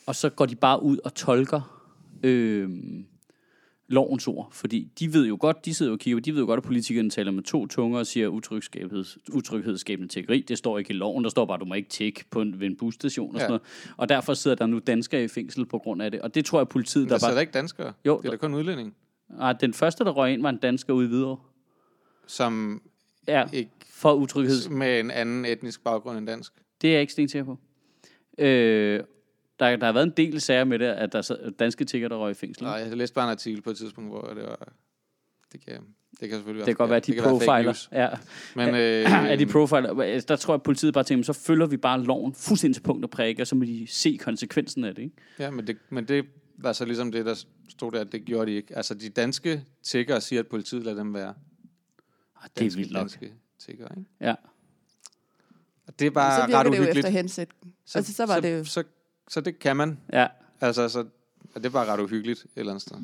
Og 0.06 0.14
så 0.14 0.30
går 0.30 0.46
de 0.46 0.56
bare 0.56 0.82
ud 0.82 0.98
og 1.04 1.14
tolker 1.14 1.84
øh, 2.22 2.70
lovens 3.92 4.28
ord, 4.28 4.48
fordi 4.52 4.88
de 4.98 5.12
ved 5.14 5.26
jo 5.26 5.36
godt, 5.40 5.64
de 5.64 5.74
sidder 5.74 5.90
jo 5.90 5.94
og 5.94 5.98
kigger, 5.98 6.20
de 6.20 6.32
ved 6.32 6.40
jo 6.40 6.46
godt, 6.46 6.58
at 6.58 6.64
politikerne 6.64 7.10
taler 7.10 7.32
med 7.32 7.42
to 7.42 7.66
tunger 7.66 7.98
og 7.98 8.06
siger 8.06 8.28
utryghedsskabende, 9.32 10.08
tiggeri. 10.12 10.40
Det 10.40 10.58
står 10.58 10.78
ikke 10.78 10.90
i 10.90 10.96
loven, 10.96 11.24
der 11.24 11.30
står 11.30 11.44
bare, 11.44 11.58
du 11.58 11.64
må 11.64 11.74
ikke 11.74 11.88
tigge 11.88 12.24
på 12.30 12.40
en, 12.40 12.60
ved 12.60 12.66
en 12.66 12.76
busstation 12.76 13.28
og 13.28 13.34
Ja. 13.34 13.38
sådan 13.40 13.50
noget. 13.50 13.62
Og 13.96 14.08
derfor 14.08 14.34
sidder 14.34 14.56
der 14.56 14.66
nu 14.66 14.78
danskere 14.78 15.24
i 15.24 15.28
fængsel 15.28 15.66
på 15.66 15.78
grund 15.78 16.02
af 16.02 16.10
det. 16.10 16.20
Og 16.20 16.34
det 16.34 16.44
tror 16.44 16.58
jeg, 16.60 16.68
politiet, 16.68 17.04
Men 17.04 17.10
der 17.10 17.18
der 17.18 17.26
bare... 17.26 17.36
er 17.36 17.40
ikke 17.40 17.52
danskere. 17.52 17.92
Jo, 18.06 18.18
det 18.18 18.26
er 18.26 18.30
da 18.30 18.36
kun 18.36 18.54
udlænding, 18.54 18.94
Ah, 19.38 19.54
den 19.60 19.74
første, 19.74 20.04
der 20.04 20.10
røg 20.10 20.32
ind, 20.32 20.42
var 20.42 20.48
en 20.50 20.56
dansker 20.56 20.92
ude 20.92 21.04
i 21.04 21.08
Hvidovre. 21.08 21.38
som 22.26 22.82
Ja, 23.28 23.44
ikke 23.52 23.70
for 23.90 24.12
utryghed. 24.14 24.68
med 24.68 25.00
en 25.00 25.10
anden 25.10 25.44
etnisk 25.44 25.84
baggrund 25.84 26.18
end 26.18 26.26
dansk. 26.26 26.52
Det 26.82 26.88
er 26.88 26.92
jeg 26.92 27.00
ikke 27.00 27.12
stensikker 27.12 27.44
på. 27.44 27.58
Øh, 28.38 29.00
der, 29.62 29.76
der 29.76 29.86
har 29.86 29.92
været 29.92 30.06
en 30.06 30.12
del 30.16 30.40
sager 30.40 30.64
med 30.64 30.78
det, 30.78 30.86
at 30.86 31.12
der 31.12 31.30
er 31.44 31.50
danske 31.50 31.84
tigger, 31.84 32.08
der 32.08 32.16
røg 32.16 32.30
i 32.30 32.34
fængsel. 32.34 32.64
Nej, 32.64 32.72
jeg 32.72 32.96
læste 32.96 33.14
bare 33.14 33.24
en 33.24 33.30
artikel 33.30 33.62
på 33.62 33.70
et 33.70 33.76
tidspunkt, 33.76 34.10
hvor 34.10 34.22
det 34.22 34.42
var... 34.42 34.72
Det 35.52 35.66
kan, 35.66 35.74
det 36.20 36.28
kan 36.28 36.30
selvfølgelig 36.38 36.66
Det 36.66 36.76
kan 36.76 36.76
godt 36.76 36.90
være, 36.90 36.96
at 36.96 37.06
de 37.06 37.12
det 37.12 37.22
kan 37.22 37.30
være 37.30 37.40
fake 37.40 37.64
profiler. 37.68 38.02
Ja. 38.02 38.08
Men, 38.56 38.68
øh, 38.68 39.30
er 39.32 39.36
de 39.36 39.46
profiler? 39.46 40.20
Der 40.28 40.36
tror 40.36 40.54
jeg, 40.54 40.58
at 40.58 40.62
politiet 40.62 40.94
bare 40.94 41.04
tænker, 41.04 41.24
så 41.24 41.32
følger 41.32 41.66
vi 41.66 41.76
bare 41.76 42.04
loven 42.04 42.34
fuldstændig 42.34 42.76
til 42.76 42.82
punkt 42.82 43.04
og 43.04 43.10
prikke, 43.10 43.42
og 43.42 43.46
så 43.46 43.54
må 43.54 43.64
de 43.64 43.86
se 43.88 44.18
konsekvensen 44.22 44.84
af 44.84 44.94
det. 44.94 45.02
Ikke? 45.02 45.16
Ja, 45.38 45.50
men 45.50 45.66
det, 45.66 45.76
men 45.90 46.08
det 46.08 46.24
var 46.58 46.72
så 46.72 46.84
ligesom 46.84 47.12
det, 47.12 47.26
der 47.26 47.44
stod 47.68 47.92
der, 47.92 48.00
at 48.00 48.12
det 48.12 48.24
gjorde 48.24 48.50
de 48.50 48.56
ikke. 48.56 48.76
Altså, 48.76 48.94
de 48.94 49.08
danske 49.08 49.64
tiggere 49.82 50.20
siger, 50.20 50.40
at 50.40 50.46
politiet 50.46 50.82
lader 50.82 50.96
dem 50.96 51.14
være. 51.14 51.28
Ah, 51.28 51.34
det 52.42 52.50
er 52.56 52.60
Danske, 52.60 52.78
vildt 52.78 52.92
nok. 52.92 53.00
danske 53.00 53.32
tiggere, 53.58 53.88
ikke? 53.98 54.10
Ja. 54.20 54.34
Og 55.86 55.98
det 55.98 56.06
er 56.06 56.10
så 56.10 56.14
bare 56.14 56.46
virker 56.46 56.58
ret 56.58 56.66
det 56.66 56.70
jo 56.70 56.82
uhyggeligt. 56.82 57.06
efter 57.06 57.18
hensigt. 57.18 57.50
Altså, 57.94 58.14
så 58.14 58.26
var 58.26 58.34
så, 58.34 58.40
det 58.40 58.58
jo... 58.58 58.64
Så, 58.64 58.84
så 59.28 59.40
det 59.40 59.58
kan 59.58 59.76
man. 59.76 59.98
ja. 60.12 60.26
Altså, 60.60 60.88
så, 60.88 60.98
og 61.54 61.60
det 61.62 61.66
er 61.66 61.70
bare 61.70 61.86
ret 61.92 62.00
uhyggeligt 62.00 62.40
et 62.40 62.46
eller 62.56 62.72
andet 62.72 62.82
sted. 62.82 62.96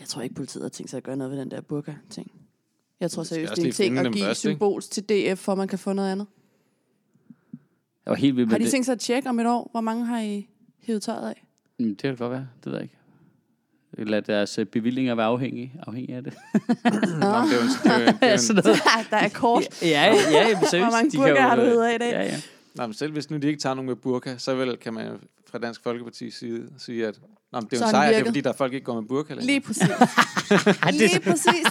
Jeg 0.00 0.08
tror 0.08 0.22
ikke, 0.22 0.34
politiet 0.34 0.62
har 0.64 0.68
tænkt 0.68 0.90
sig 0.90 0.96
at 0.96 1.02
gøre 1.02 1.16
noget 1.16 1.30
ved 1.30 1.38
den 1.38 1.50
der 1.50 1.60
burka-ting. 1.60 2.32
Jeg 3.00 3.10
tror 3.10 3.22
seriøst, 3.22 3.56
det 3.56 3.62
er 3.62 3.66
en 3.66 3.72
ting 3.72 3.98
at 3.98 4.12
give 4.12 4.24
først, 4.24 4.40
symbols 4.40 4.88
til 4.88 5.02
DF, 5.08 5.38
for 5.38 5.54
man 5.54 5.68
kan 5.68 5.78
få 5.78 5.92
noget 5.92 6.12
andet. 6.12 6.26
Jeg 8.04 8.10
var 8.10 8.14
helt 8.14 8.36
vild 8.36 8.46
med 8.46 8.50
Har 8.52 8.58
de 8.58 8.64
det. 8.64 8.70
tænkt 8.70 8.84
sig 8.86 8.92
at 8.92 9.00
tjekke 9.00 9.28
om 9.28 9.40
et 9.40 9.46
år, 9.46 9.68
hvor 9.70 9.80
mange 9.80 10.04
har 10.06 10.20
I 10.20 10.48
hævet 10.82 11.02
tøjet 11.02 11.28
af? 11.28 11.44
Mm, 11.78 11.86
det 11.88 11.98
kan 12.02 12.16
godt 12.16 12.32
være, 12.32 12.46
det 12.64 12.72
ved 12.72 12.78
jeg 12.78 12.82
ikke. 12.82 12.94
Lad 14.10 14.22
deres 14.22 14.58
øh, 14.58 14.66
bevillinger 14.66 15.14
være 15.14 15.26
afhængige, 15.26 15.72
afhængige 15.86 16.16
af 16.16 16.24
det. 16.24 16.34
Nå, 16.54 16.60
det 16.60 17.24
er 17.24 17.54
jo 17.54 17.62
en, 17.62 17.68
det 17.82 17.90
er 17.90 17.98
jo 17.98 18.06
en, 18.08 18.14
det 18.20 18.22
er 18.22 18.26
jo 18.28 18.32
en, 18.32 18.38
Sådan 18.38 18.62
noget. 18.64 18.78
der 19.10 19.16
er 19.16 19.28
kort. 19.28 19.82
Ja, 19.82 19.88
ja, 19.88 20.04
ja, 20.30 20.58
seriøst. 20.70 20.74
Hvor 20.76 20.90
mange 20.90 21.10
burger 21.16 21.40
har 21.40 21.56
du 21.56 21.62
øh, 21.62 21.68
hævet 21.68 21.84
af 21.84 21.94
i 21.94 21.98
dag? 21.98 22.10
Ja, 22.12 22.22
ja. 22.22 22.40
Nå, 22.74 22.86
men 22.86 22.94
selv 22.94 23.12
hvis 23.12 23.30
nu 23.30 23.36
de 23.36 23.46
ikke 23.46 23.60
tager 23.60 23.74
nogen 23.74 23.86
med 23.86 23.96
burka, 23.96 24.34
så 24.38 24.54
vel 24.54 24.76
kan 24.76 24.94
man 24.94 25.18
fra 25.50 25.58
Dansk 25.58 25.82
Folkeparti 25.82 26.30
side 26.30 26.70
sige, 26.78 27.06
at 27.06 27.20
Nå, 27.52 27.60
men 27.60 27.68
det 27.70 27.76
er 27.76 27.80
jo 27.80 27.84
en 27.86 27.90
sejr, 27.90 28.08
det 28.08 28.20
er 28.20 28.24
fordi, 28.24 28.40
der 28.40 28.50
er 28.50 28.54
folk 28.54 28.72
ikke 28.72 28.84
går 28.84 29.00
med 29.00 29.08
burka 29.08 29.34
længere. 29.34 29.46
Lige 29.46 29.60
præcis. 29.60 29.88
Lige 31.00 31.20
præcis. 31.20 31.66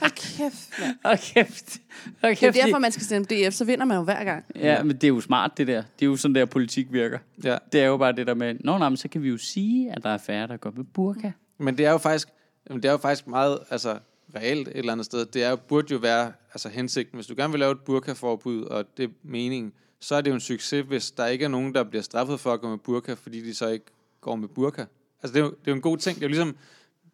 Hold 0.00 0.10
kæft, 0.10 0.80
mand. 0.80 0.96
Hold 1.04 1.18
kæft. 1.34 1.78
Hold 2.20 2.36
Det 2.36 2.42
er 2.42 2.52
kæft. 2.52 2.56
derfor, 2.56 2.78
man 2.78 2.92
skal 2.92 3.04
stemme 3.04 3.26
DF, 3.30 3.54
så 3.54 3.64
vinder 3.64 3.84
man 3.84 3.96
jo 3.96 4.02
hver 4.02 4.24
gang. 4.24 4.44
Ja, 4.54 4.82
men 4.82 4.96
det 4.96 5.04
er 5.04 5.08
jo 5.08 5.20
smart, 5.20 5.58
det 5.58 5.66
der. 5.66 5.82
Det 5.98 6.06
er 6.06 6.06
jo 6.06 6.16
sådan, 6.16 6.34
der 6.34 6.44
politik 6.44 6.86
virker. 6.90 7.18
Ja. 7.44 7.58
Det 7.72 7.80
er 7.80 7.86
jo 7.86 7.96
bare 7.96 8.12
det 8.12 8.26
der 8.26 8.34
med, 8.34 8.54
nå, 8.60 8.78
nej, 8.78 8.88
men 8.88 8.96
så 8.96 9.08
kan 9.08 9.22
vi 9.22 9.28
jo 9.28 9.36
sige, 9.38 9.92
at 9.92 10.02
der 10.02 10.10
er 10.10 10.18
færre, 10.18 10.46
der 10.46 10.56
går 10.56 10.72
med 10.76 10.84
burka. 10.84 11.30
Men 11.58 11.78
det 11.78 11.86
er 11.86 11.90
jo 11.90 11.98
faktisk, 11.98 12.28
det 12.72 12.84
er 12.84 12.90
jo 12.90 12.96
faktisk 12.96 13.26
meget 13.26 13.58
altså, 13.70 13.98
reelt 14.36 14.68
et 14.68 14.76
eller 14.76 14.92
andet 14.92 15.06
sted. 15.06 15.26
Det 15.26 15.44
er 15.44 15.50
jo, 15.50 15.56
burde 15.56 15.92
jo 15.92 15.98
være 15.98 16.32
altså, 16.54 16.68
hensigten. 16.68 17.16
Hvis 17.16 17.26
du 17.26 17.34
gerne 17.36 17.50
vil 17.52 17.60
lave 17.60 17.72
et 17.72 17.80
burkaforbud, 17.80 18.62
og 18.62 18.84
det 18.96 19.04
er 19.04 19.08
meningen, 19.22 19.72
så 20.06 20.14
er 20.14 20.20
det 20.20 20.30
jo 20.30 20.34
en 20.34 20.40
succes, 20.40 20.86
hvis 20.86 21.10
der 21.10 21.26
ikke 21.26 21.44
er 21.44 21.48
nogen, 21.48 21.74
der 21.74 21.84
bliver 21.84 22.02
straffet 22.02 22.40
for 22.40 22.52
at 22.52 22.60
gå 22.60 22.68
med 22.68 22.78
burka, 22.78 23.14
fordi 23.14 23.40
de 23.40 23.54
så 23.54 23.68
ikke 23.68 23.86
går 24.20 24.36
med 24.36 24.48
burka. 24.48 24.84
Altså, 25.22 25.34
det 25.34 25.36
er 25.36 25.44
jo, 25.44 25.50
det 25.50 25.66
er 25.66 25.70
jo 25.70 25.74
en 25.74 25.80
god 25.80 25.98
ting. 25.98 26.14
Det 26.14 26.22
er 26.22 26.26
jo 26.26 26.28
ligesom, 26.28 26.56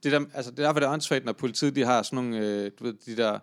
det, 0.03 0.13
der, 0.13 0.21
altså, 0.35 0.51
det 0.51 0.59
er 0.59 0.63
derfor, 0.63 0.81
det 0.81 0.87
er 0.87 0.93
åndssvagt, 0.93 1.25
når 1.25 1.33
politiet 1.33 1.77
de 1.77 1.85
har 1.85 2.03
sådan 2.03 2.17
nogle, 2.17 2.39
øh, 2.39 2.71
du 2.79 2.85
ved, 2.85 2.95
de 3.07 3.17
der 3.17 3.39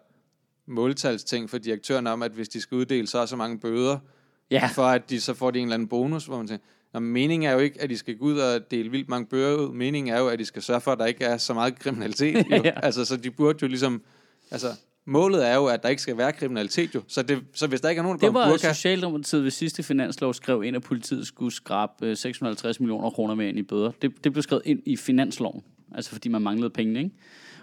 måltalsting 0.65 1.49
for 1.49 1.57
direktøren 1.57 2.07
om, 2.07 2.23
at 2.23 2.31
hvis 2.31 2.49
de 2.49 2.61
skal 2.61 2.75
uddele 2.75 3.07
så 3.07 3.25
så 3.25 3.35
mange 3.35 3.59
bøder, 3.59 3.97
Ja, 4.51 4.69
for 4.73 4.83
at 4.83 5.09
de 5.09 5.21
så 5.21 5.33
får 5.33 5.51
de 5.51 5.59
en 5.59 5.65
eller 5.65 5.73
anden 5.73 5.87
bonus, 5.87 6.25
hvor 6.25 6.37
man 6.37 6.47
tænker, 6.47 6.65
Og 6.93 7.03
meningen 7.03 7.49
er 7.49 7.53
jo 7.53 7.59
ikke, 7.59 7.81
at 7.81 7.89
de 7.89 7.97
skal 7.97 8.17
gå 8.17 8.25
ud 8.25 8.39
og 8.39 8.71
dele 8.71 8.91
vildt 8.91 9.09
mange 9.09 9.25
bøger 9.25 9.55
ud. 9.55 9.73
Meningen 9.73 10.13
er 10.13 10.19
jo, 10.19 10.27
at 10.27 10.39
de 10.39 10.45
skal 10.45 10.61
sørge 10.61 10.81
for, 10.81 10.91
at 10.91 10.99
der 10.99 11.05
ikke 11.05 11.25
er 11.25 11.37
så 11.37 11.53
meget 11.53 11.79
kriminalitet. 11.79 12.45
Jo. 12.51 12.61
Ja. 12.63 12.71
Altså, 12.83 13.05
så 13.05 13.17
de 13.17 13.31
burde 13.31 13.59
jo 13.61 13.67
ligesom... 13.67 14.01
Altså, 14.51 14.67
målet 15.09 15.47
er 15.47 15.55
jo, 15.55 15.65
at 15.65 15.83
der 15.83 15.89
ikke 15.89 16.01
skal 16.01 16.17
være 16.17 16.33
kriminalitet 16.33 16.95
jo. 16.95 17.01
Så, 17.07 17.21
det, 17.21 17.43
så 17.53 17.67
hvis 17.67 17.81
der 17.81 17.89
ikke 17.89 17.99
er 17.99 18.03
nogen, 18.03 18.19
der 18.19 18.25
Det 18.25 18.33
var 18.33 18.49
burka... 18.49 18.73
Socialdemokratiet 18.73 19.43
ved 19.43 19.51
sidste 19.51 19.83
finanslov 19.83 20.33
skrev 20.33 20.63
ind, 20.63 20.75
at 20.75 20.81
politiet 20.81 21.27
skulle 21.27 21.53
skrabe 21.53 22.05
øh, 22.05 22.17
650 22.17 22.79
millioner 22.79 23.09
kroner 23.09 23.35
med 23.35 23.47
ind 23.47 23.59
i 23.59 23.63
bøder. 23.63 23.91
Det, 24.01 24.23
det 24.23 24.33
blev 24.33 24.43
skrevet 24.43 24.61
ind 24.65 24.81
i 24.85 24.95
finansloven, 24.95 25.63
altså 25.95 26.11
fordi 26.11 26.29
man 26.29 26.41
manglede 26.41 26.69
penge, 26.69 26.99
ikke? 26.99 27.11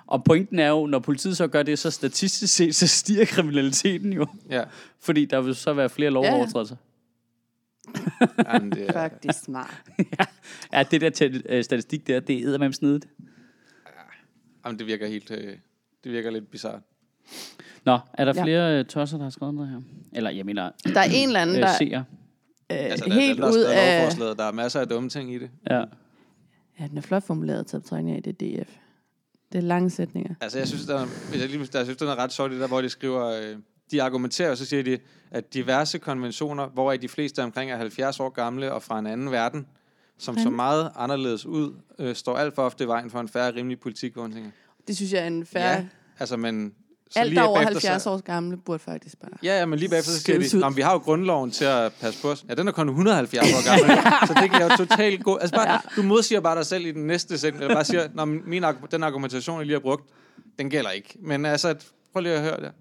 Og 0.06 0.24
pointen 0.24 0.58
er 0.58 0.68
jo, 0.68 0.86
når 0.86 0.98
politiet 0.98 1.36
så 1.36 1.46
gør 1.46 1.62
det, 1.62 1.78
så 1.78 1.90
statistisk 1.90 2.54
set, 2.54 2.74
så 2.74 2.86
stiger 2.86 3.24
kriminaliteten 3.24 4.12
jo. 4.12 4.26
Ja, 4.50 4.64
Fordi 5.00 5.24
der 5.24 5.40
vil 5.40 5.54
så 5.54 5.72
være 5.72 5.88
flere 5.88 6.10
lovovertrædelser. 6.10 6.76
jamen, 8.52 8.72
det 8.72 8.88
er, 8.88 8.92
Faktisk 8.92 9.44
smart. 9.44 9.82
Ja, 10.72 10.82
det 10.90 11.00
der 11.00 11.10
til, 11.10 11.42
øh, 11.48 11.64
statistik 11.64 12.06
der, 12.06 12.20
det 12.20 12.40
er 12.40 12.58
med 12.58 12.72
snedet. 12.72 13.08
jamen, 14.64 14.78
det 14.78 14.86
virker 14.86 15.06
helt... 15.06 15.30
Øh, 15.30 15.56
det 16.04 16.12
virker 16.12 16.30
lidt 16.30 16.50
bizart. 16.50 16.80
Nå, 17.84 17.98
er 18.14 18.24
der 18.24 18.32
Ja. 18.36 18.42
flere 18.44 18.78
øh, 18.78 18.84
tosser, 18.84 19.16
der 19.16 19.24
har 19.24 19.30
skrevet 19.30 19.54
noget 19.54 19.70
her? 19.70 19.80
Eller, 20.12 20.30
jeg 20.30 20.46
mener, 20.46 20.70
Der 20.84 21.00
er 21.00 21.04
en 21.14 21.28
eller 21.28 21.40
anden, 21.40 21.56
øh, 21.56 21.62
der 21.62 21.72
seer. 21.78 21.98
øh, 22.00 22.04
Altså, 22.78 23.04
der, 23.04 23.12
helt 23.14 23.38
der 23.38 23.50
ud 23.52 23.58
af... 23.58 24.36
der 24.36 24.44
er 24.44 24.52
masser 24.52 24.80
af 24.80 24.88
dumme 24.88 25.08
ting 25.08 25.34
i 25.34 25.38
det. 25.38 25.50
Ja. 25.70 25.84
Ja, 26.80 26.86
den 26.88 26.98
er 26.98 27.02
flot 27.02 27.22
formuleret 27.22 27.66
til 27.66 27.80
betragtning 27.80 28.16
af 28.16 28.22
det 28.22 28.40
DF. 28.40 28.70
Det 29.52 29.58
er 29.58 29.62
lange 29.62 29.90
sætninger. 29.90 30.34
Altså, 30.40 30.58
jeg 30.58 30.68
synes, 30.68 30.86
der 30.86 30.94
er, 31.00 31.06
jeg 31.32 31.48
lige, 31.48 31.66
der, 31.66 31.78
jeg 31.78 31.86
synes, 31.86 31.96
der 31.98 32.10
er 32.10 32.16
ret 32.18 32.32
sjovt, 32.32 32.50
det 32.50 32.60
der, 32.60 32.68
hvor 32.68 32.80
de 32.80 32.88
skriver, 32.88 33.26
øh, 33.26 33.56
de 33.90 34.02
argumenterer, 34.02 34.50
og 34.50 34.56
så 34.56 34.64
siger 34.66 34.82
de, 34.82 34.98
at 35.30 35.54
diverse 35.54 35.98
konventioner, 35.98 36.66
hvor 36.68 36.92
de 36.92 37.08
fleste 37.08 37.40
er 37.40 37.44
omkring 37.44 37.70
er 37.70 37.76
70 37.76 38.20
år 38.20 38.28
gamle 38.28 38.72
og 38.72 38.82
fra 38.82 38.98
en 38.98 39.06
anden 39.06 39.30
verden, 39.30 39.66
som 40.18 40.38
så 40.38 40.50
meget 40.50 40.90
anderledes 40.96 41.46
ud, 41.46 41.74
øh, 41.98 42.14
står 42.14 42.36
alt 42.36 42.54
for 42.54 42.62
ofte 42.62 42.84
i 42.84 42.86
vejen 42.86 43.10
for 43.10 43.20
en 43.20 43.28
færre 43.28 43.54
rimelig 43.54 43.80
politik, 43.80 44.12
hvor 44.14 44.30
Det 44.88 44.96
synes 44.96 45.12
jeg 45.12 45.22
er 45.22 45.26
en 45.26 45.46
færre... 45.46 45.72
ja, 45.76 45.86
altså, 46.18 46.36
men... 46.36 46.74
Så 47.10 47.18
Alt, 47.18 47.36
der 47.36 47.42
er 47.42 47.46
over 47.46 47.56
bagefter, 47.56 47.88
70 47.90 48.02
så, 48.02 48.10
år 48.10 48.20
gamle, 48.20 48.56
burde 48.56 48.78
faktisk 48.78 49.20
bare... 49.20 49.30
Ja, 49.42 49.58
ja, 49.58 49.66
men 49.66 49.78
lige 49.78 49.88
bagefter 49.88 50.12
så 50.12 50.20
siger 50.20 50.38
de. 50.38 50.58
"Nå, 50.58 50.70
vi 50.70 50.82
har 50.82 50.92
jo 50.92 50.98
grundloven 50.98 51.50
til 51.50 51.64
at 51.64 51.92
passe 52.00 52.22
på 52.22 52.30
os. 52.30 52.44
Ja, 52.48 52.54
den 52.54 52.68
er 52.68 52.72
kun 52.72 52.88
170 52.88 53.52
år 53.52 53.64
gammel, 53.70 53.96
så 54.28 54.34
det 54.42 54.50
kan 54.50 54.60
jeg 54.60 54.70
jo 54.70 54.76
totalt 54.86 55.24
gå. 55.24 55.36
Altså 55.36 55.56
bare, 55.56 55.80
du 55.96 56.02
modsiger 56.02 56.40
bare 56.40 56.56
dig 56.56 56.66
selv 56.66 56.86
i 56.86 56.92
den 56.92 57.06
næste 57.06 57.38
sætning, 57.38 57.62
eller 57.62 57.74
bare 57.76 57.84
siger, 57.84 58.08
Nå, 58.14 58.24
min, 58.24 58.64
den 58.90 59.02
argumentation, 59.02 59.58
jeg 59.58 59.66
lige 59.66 59.74
har 59.74 59.80
brugt, 59.80 60.10
den 60.58 60.70
gælder 60.70 60.90
ikke. 60.90 61.18
Men 61.20 61.44
altså, 61.46 61.74
prøv 62.12 62.20
lige 62.22 62.34
at 62.34 62.42
høre 62.42 62.60
det. 62.60 62.72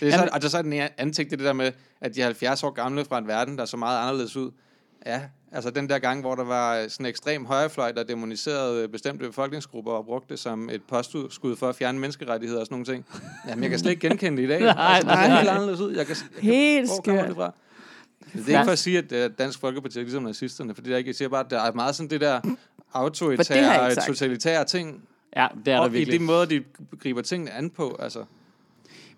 Det 0.00 0.08
er 0.08 0.12
så, 0.12 0.16
Jamen- 0.18 0.30
altså, 0.32 0.48
så 0.48 0.58
er 0.58 0.62
den 0.62 1.12
ting, 1.12 1.14
det 1.30 1.32
er 1.32 1.36
det 1.36 1.46
der 1.46 1.52
med, 1.52 1.72
at 2.00 2.14
de 2.14 2.20
er 2.20 2.24
70 2.24 2.62
år 2.62 2.70
gamle 2.70 3.04
fra 3.04 3.18
en 3.18 3.26
verden, 3.28 3.56
der 3.56 3.62
er 3.62 3.66
så 3.66 3.76
meget 3.76 3.98
anderledes 4.02 4.36
ud. 4.36 4.50
Ja, 5.06 5.20
altså 5.52 5.70
den 5.70 5.88
der 5.88 5.98
gang, 5.98 6.20
hvor 6.20 6.34
der 6.34 6.44
var 6.44 6.88
sådan 6.88 7.06
en 7.06 7.10
ekstrem 7.10 7.44
højrefløj, 7.46 7.92
der 7.92 8.02
demoniserede 8.02 8.88
bestemte 8.88 9.26
befolkningsgrupper 9.26 9.92
og 9.92 10.04
brugte 10.04 10.28
det 10.28 10.38
som 10.38 10.70
et 10.70 10.82
postskud 10.82 11.56
for 11.56 11.68
at 11.68 11.76
fjerne 11.76 11.98
menneskerettigheder 11.98 12.60
og 12.60 12.66
sådan 12.66 12.74
nogle 12.74 12.86
ting. 12.86 13.06
Jamen, 13.48 13.62
jeg 13.62 13.70
kan 13.70 13.78
slet 13.78 13.90
ikke 13.90 14.08
genkende 14.08 14.42
det 14.42 14.48
i 14.48 14.50
dag. 14.50 14.60
Nej, 14.74 14.74
altså, 14.78 15.08
det 15.10 15.18
ser 15.18 15.28
nej. 15.28 15.38
helt 15.38 15.48
anderledes 15.48 15.80
ud. 15.80 15.92
Jeg 15.96 16.06
kan, 16.06 16.16
Helt 16.40 16.88
hvor 16.88 17.00
kommer 17.04 17.26
det 17.26 17.34
fra? 17.36 17.52
Det 18.32 18.48
er 18.48 18.58
ikke 18.58 18.64
for 18.64 18.72
at 18.72 18.78
sige, 18.78 18.98
at 18.98 19.12
øh, 19.12 19.30
Dansk 19.38 19.60
Folkeparti 19.60 19.98
er 19.98 20.02
ligesom 20.02 20.22
nazisterne, 20.22 20.74
for 20.74 20.82
det 20.82 20.92
er 20.92 20.96
ikke, 20.96 21.08
jeg 21.08 21.14
siger 21.14 21.28
bare, 21.28 21.44
at 21.44 21.50
der 21.50 21.60
er 21.60 21.72
meget 21.72 21.94
sådan 21.94 22.10
det 22.10 22.20
der 22.20 22.40
det 22.40 22.56
autoritære, 22.92 23.94
sagt. 23.94 24.06
totalitære 24.06 24.64
ting, 24.64 25.02
Ja, 25.36 25.46
det 25.64 25.72
er 25.72 25.76
der 25.76 25.80
og 25.80 25.88
i 25.88 25.92
virkelig. 25.92 26.20
de 26.20 26.24
måder, 26.24 26.44
de 26.44 26.64
griber 27.00 27.22
tingene 27.22 27.50
an 27.50 27.70
på. 27.70 27.96
Altså. 28.00 28.24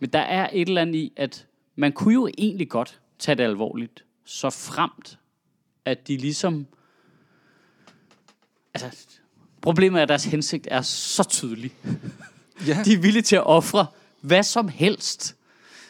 Men 0.01 0.11
der 0.11 0.19
er 0.19 0.49
et 0.53 0.69
eller 0.69 0.83
andet 0.83 0.95
i, 0.95 1.13
at 1.17 1.47
man 1.77 1.93
kunne 1.93 2.15
jo 2.15 2.29
egentlig 2.39 2.69
godt 2.69 3.01
tage 3.19 3.37
det 3.37 3.45
alvorligt, 3.45 4.05
så 4.25 4.51
fremt, 4.51 5.19
at 5.85 6.09
de 6.09 6.17
ligesom... 6.17 6.67
Altså, 8.75 9.07
problemet 9.61 9.99
er, 9.99 10.03
at 10.03 10.09
deres 10.09 10.25
hensigt 10.25 10.69
er 10.71 10.83
så 10.83 11.29
tydelig. 11.31 11.73
Ja. 12.67 12.83
De 12.85 12.93
er 12.93 12.99
villige 12.99 13.23
til 13.23 13.37
at 13.37 13.47
ofre 13.47 13.87
hvad 14.21 14.43
som 14.43 14.69
helst, 14.69 15.37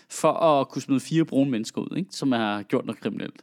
for 0.09 0.33
at 0.33 0.69
kunne 0.69 0.83
smide 0.83 1.01
fire 1.01 1.25
brune 1.25 1.51
mennesker 1.51 1.81
ud, 1.81 1.97
ikke? 1.97 2.09
som 2.13 2.33
har 2.33 2.63
gjort 2.63 2.87
noget 2.87 3.01
kriminelt. 3.01 3.43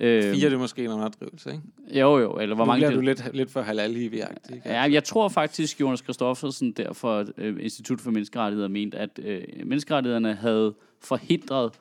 Øh, 0.00 0.34
Fire 0.34 0.46
er 0.46 0.50
det 0.50 0.58
måske 0.58 0.84
en 0.84 0.90
underdrivelse, 0.90 1.50
ikke? 1.50 2.00
Jo, 2.00 2.18
jo, 2.18 2.38
eller 2.38 2.54
hvor 2.54 2.64
Nu 2.64 2.66
mange... 2.66 2.78
bliver 2.80 2.90
det- 2.90 2.96
du 2.96 3.00
lidt, 3.24 3.34
lidt 3.36 3.50
for 3.50 3.62
halal 3.62 3.96
i 3.96 4.04
ikke? 4.04 4.22
Ja, 4.64 4.80
jeg 4.82 5.04
tror 5.04 5.28
faktisk, 5.28 5.80
Jonas 5.80 6.00
Christoffersen 6.00 6.72
der 6.72 6.92
for 6.92 7.26
øh, 7.38 7.56
Institut 7.60 8.00
for 8.00 8.10
Menneskerettigheder 8.10 8.68
mente, 8.68 8.98
at 8.98 9.18
øh, 9.22 9.42
menneskerettighederne 9.66 10.34
havde 10.34 10.74
forhindret, 11.00 11.72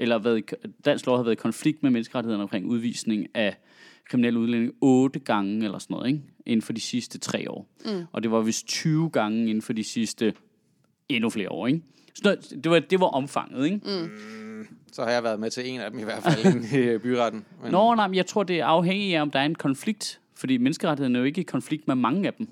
eller 0.00 0.18
været, 0.18 0.54
dansk 0.84 1.06
lov 1.06 1.16
havde 1.16 1.26
været 1.26 1.36
i 1.36 1.42
konflikt 1.42 1.82
med 1.82 1.90
menneskerettighederne 1.90 2.42
omkring 2.42 2.66
udvisning 2.66 3.26
af 3.34 3.56
kriminelle 4.08 4.38
udlændinge 4.38 4.72
otte 4.80 5.18
gange 5.18 5.64
eller 5.64 5.78
sådan 5.78 5.94
noget, 5.94 6.08
ikke? 6.08 6.22
inden 6.46 6.62
for 6.62 6.72
de 6.72 6.80
sidste 6.80 7.18
tre 7.18 7.50
år. 7.50 7.68
Mm. 7.84 8.04
Og 8.12 8.22
det 8.22 8.30
var 8.30 8.40
vist 8.40 8.66
20 8.66 9.10
gange 9.10 9.40
inden 9.40 9.62
for 9.62 9.72
de 9.72 9.84
sidste 9.84 10.34
endnu 11.08 11.30
flere 11.30 11.48
år. 11.48 11.66
Ikke? 11.66 11.82
Så 12.14 12.36
det 12.64 12.70
var, 12.70 12.78
det 12.78 13.00
var 13.00 13.06
omfanget, 13.06 13.64
ikke? 13.64 13.80
Mm. 13.84 14.10
Så 14.92 15.02
har 15.02 15.10
jeg 15.10 15.22
været 15.22 15.40
med 15.40 15.50
til 15.50 15.70
en 15.70 15.80
af 15.80 15.90
dem 15.90 16.00
i 16.00 16.02
hvert 16.02 16.22
fald 16.22 16.64
i 16.72 16.76
øh, 16.76 17.00
byretten. 17.00 17.44
Men, 17.62 17.72
Nå, 17.72 17.94
nej, 17.94 18.08
men 18.08 18.14
jeg 18.14 18.26
tror, 18.26 18.42
det 18.42 18.60
er 18.60 18.64
afhængigt 18.64 19.16
af, 19.16 19.22
om 19.22 19.30
der 19.30 19.38
er 19.38 19.44
en 19.44 19.54
konflikt. 19.54 20.20
Fordi 20.34 20.58
menneskerettighederne 20.58 21.18
er 21.18 21.20
jo 21.20 21.26
ikke 21.26 21.40
i 21.40 21.44
konflikt 21.44 21.88
med 21.88 21.94
mange 21.94 22.26
af 22.26 22.34
dem. 22.34 22.48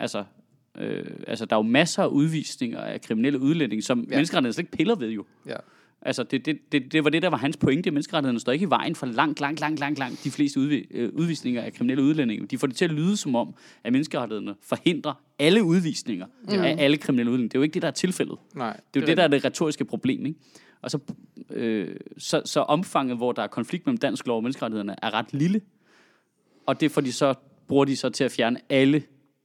Altså, 0.00 0.24
øh, 0.78 1.06
altså 1.26 1.44
der 1.44 1.56
er 1.56 1.58
jo 1.58 1.62
masser 1.62 2.02
af 2.02 2.06
udvisninger 2.06 2.80
af 2.80 3.00
kriminelle 3.00 3.40
udlændinge, 3.40 3.82
som 3.82 4.00
ja. 4.00 4.04
menneskerettighederne 4.08 4.52
slet 4.52 4.64
ikke 4.64 4.76
piller 4.76 4.94
ved 4.94 5.10
jo. 5.10 5.24
Ja. 5.46 5.56
Altså, 6.04 6.22
det, 6.22 6.46
det, 6.46 6.58
det, 6.72 6.92
det 6.92 7.04
var 7.04 7.10
det, 7.10 7.22
der 7.22 7.28
var 7.28 7.36
hans 7.36 7.56
pointe. 7.56 7.90
Menneskerettighederne 7.90 8.40
står 8.40 8.52
ikke 8.52 8.62
i 8.62 8.70
vejen 8.70 8.94
for 8.94 9.06
langt, 9.06 9.40
langt, 9.40 9.60
langt, 9.60 9.80
langt, 9.80 9.98
langt 9.98 10.24
de 10.24 10.30
fleste 10.30 10.60
udvi, 10.60 10.86
øh, 10.90 11.10
udvisninger 11.12 11.62
af 11.62 11.72
kriminelle 11.72 12.02
udlændinge. 12.02 12.46
De 12.46 12.58
får 12.58 12.66
det 12.66 12.76
til 12.76 12.84
at 12.84 12.90
lyde 12.90 13.16
som 13.16 13.34
om, 13.34 13.54
at 13.84 13.92
menneskerettighederne 13.92 14.54
forhindrer 14.62 15.12
alle 15.38 15.64
udvisninger 15.64 16.26
mm. 16.26 16.52
af 16.52 16.76
alle 16.78 16.96
kriminelle 16.96 17.30
udlændinge. 17.30 17.48
Det 17.48 17.54
er 17.54 17.58
jo 17.58 17.62
ikke 17.62 17.74
det, 17.74 17.82
der 17.82 17.88
er 17.88 17.92
tilfældet. 17.92 18.38
Nej, 18.54 18.72
Det 18.72 18.76
er 18.76 18.80
jo 18.96 19.00
det, 19.00 19.08
det 19.08 19.16
der 19.16 19.22
er 19.22 19.28
det 19.28 19.44
retoriske 19.44 19.84
problem, 19.84 20.26
ikke? 20.26 20.38
Og 20.82 20.90
så, 20.90 20.98
øh, 21.50 21.96
så, 22.18 22.42
så 22.44 22.60
omfanget, 22.60 23.16
hvor 23.16 23.32
der 23.32 23.42
er 23.42 23.46
konflikt 23.46 23.86
mellem 23.86 23.98
dansk 23.98 24.26
lov 24.26 24.36
og 24.36 24.42
menneskerettighederne, 24.42 24.96
er 25.02 25.14
ret 25.14 25.32
lille. 25.32 25.60
Og 26.66 26.80
det 26.80 26.90
får 26.90 27.00
de 27.00 27.12
så, 27.12 27.34
bruger 27.68 27.84
de 27.84 27.96
så 27.96 28.10
til 28.10 28.24
at 28.24 28.32
fjerne 28.32 28.60
alle 28.68 29.02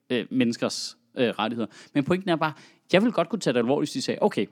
øh, 0.09 0.25
menneskers 0.29 0.97
øh, 1.17 1.29
rettigheder. 1.29 1.67
Men 1.93 2.03
pointen 2.03 2.29
er 2.29 2.35
bare, 2.35 2.53
jeg 2.93 3.03
vil 3.03 3.11
godt 3.11 3.29
kunne 3.29 3.39
tage 3.39 3.53
det 3.53 3.59
alvorligt, 3.59 3.89
hvis 3.89 3.93
de 3.93 4.01
sagde, 4.01 4.17
okay, 4.21 4.45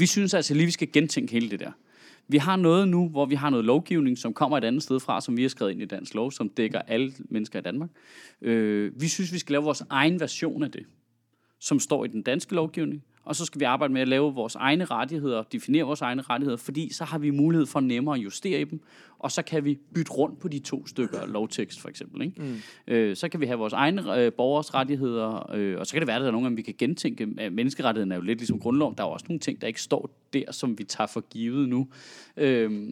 vi 0.00 0.06
synes 0.06 0.34
altså 0.34 0.54
lige, 0.54 0.66
vi 0.66 0.70
skal 0.70 0.92
gentænke 0.92 1.32
hele 1.32 1.50
det 1.50 1.60
der. 1.60 1.72
Vi 2.28 2.36
har 2.36 2.56
noget 2.56 2.88
nu, 2.88 3.08
hvor 3.08 3.26
vi 3.26 3.34
har 3.34 3.50
noget 3.50 3.64
lovgivning, 3.64 4.18
som 4.18 4.34
kommer 4.34 4.58
et 4.58 4.64
andet 4.64 4.82
sted 4.82 5.00
fra, 5.00 5.20
som 5.20 5.36
vi 5.36 5.42
har 5.42 5.48
skrevet 5.48 5.72
ind 5.72 5.82
i 5.82 5.84
dansk 5.84 6.14
lov, 6.14 6.32
som 6.32 6.48
dækker 6.48 6.78
alle 6.78 7.12
mennesker 7.18 7.58
i 7.58 7.62
Danmark. 7.62 7.90
Øh, 8.42 9.00
vi 9.00 9.08
synes, 9.08 9.32
vi 9.32 9.38
skal 9.38 9.52
lave 9.52 9.64
vores 9.64 9.82
egen 9.90 10.20
version 10.20 10.62
af 10.62 10.70
det 10.70 10.86
som 11.60 11.80
står 11.80 12.04
i 12.04 12.08
den 12.08 12.22
danske 12.22 12.54
lovgivning, 12.54 13.04
og 13.24 13.36
så 13.36 13.44
skal 13.44 13.60
vi 13.60 13.64
arbejde 13.64 13.92
med 13.92 14.00
at 14.00 14.08
lave 14.08 14.34
vores 14.34 14.54
egne 14.54 14.84
rettigheder, 14.84 15.42
definere 15.42 15.84
vores 15.84 16.00
egne 16.00 16.22
rettigheder, 16.22 16.56
fordi 16.56 16.92
så 16.92 17.04
har 17.04 17.18
vi 17.18 17.30
mulighed 17.30 17.66
for 17.66 17.80
nemmere 17.80 18.14
at 18.16 18.24
justere 18.24 18.60
i 18.60 18.64
dem, 18.64 18.80
og 19.18 19.32
så 19.32 19.42
kan 19.42 19.64
vi 19.64 19.78
bytte 19.94 20.12
rundt 20.12 20.38
på 20.38 20.48
de 20.48 20.58
to 20.58 20.86
stykker 20.86 21.26
lovtekst, 21.26 21.80
for 21.80 21.88
eksempel. 21.88 22.22
Ikke? 22.22 22.42
Mm. 22.42 22.56
Øh, 22.94 23.16
så 23.16 23.28
kan 23.28 23.40
vi 23.40 23.46
have 23.46 23.58
vores 23.58 23.72
egne 23.72 24.16
øh, 24.16 24.32
borgers 24.32 24.74
rettigheder, 24.74 25.52
øh, 25.54 25.78
og 25.78 25.86
så 25.86 25.92
kan 25.92 26.00
det 26.00 26.06
være, 26.06 26.16
at 26.16 26.20
der 26.20 26.26
er 26.28 26.32
nogle 26.32 26.44
gange, 26.44 26.56
vi 26.56 26.62
kan 26.62 26.74
gentænke. 26.78 27.26
Menneskerettigheden 27.26 28.12
er 28.12 28.16
jo 28.16 28.22
lidt 28.22 28.38
ligesom 28.38 28.60
grundloven. 28.60 28.94
Der 28.98 29.04
er 29.04 29.08
jo 29.08 29.12
også 29.12 29.26
nogle 29.28 29.40
ting, 29.40 29.60
der 29.60 29.66
ikke 29.66 29.82
står 29.82 30.10
der, 30.32 30.52
som 30.52 30.78
vi 30.78 30.84
tager 30.84 31.08
for 31.08 31.20
givet 31.20 31.68
nu. 31.68 31.88
Øh, 32.36 32.90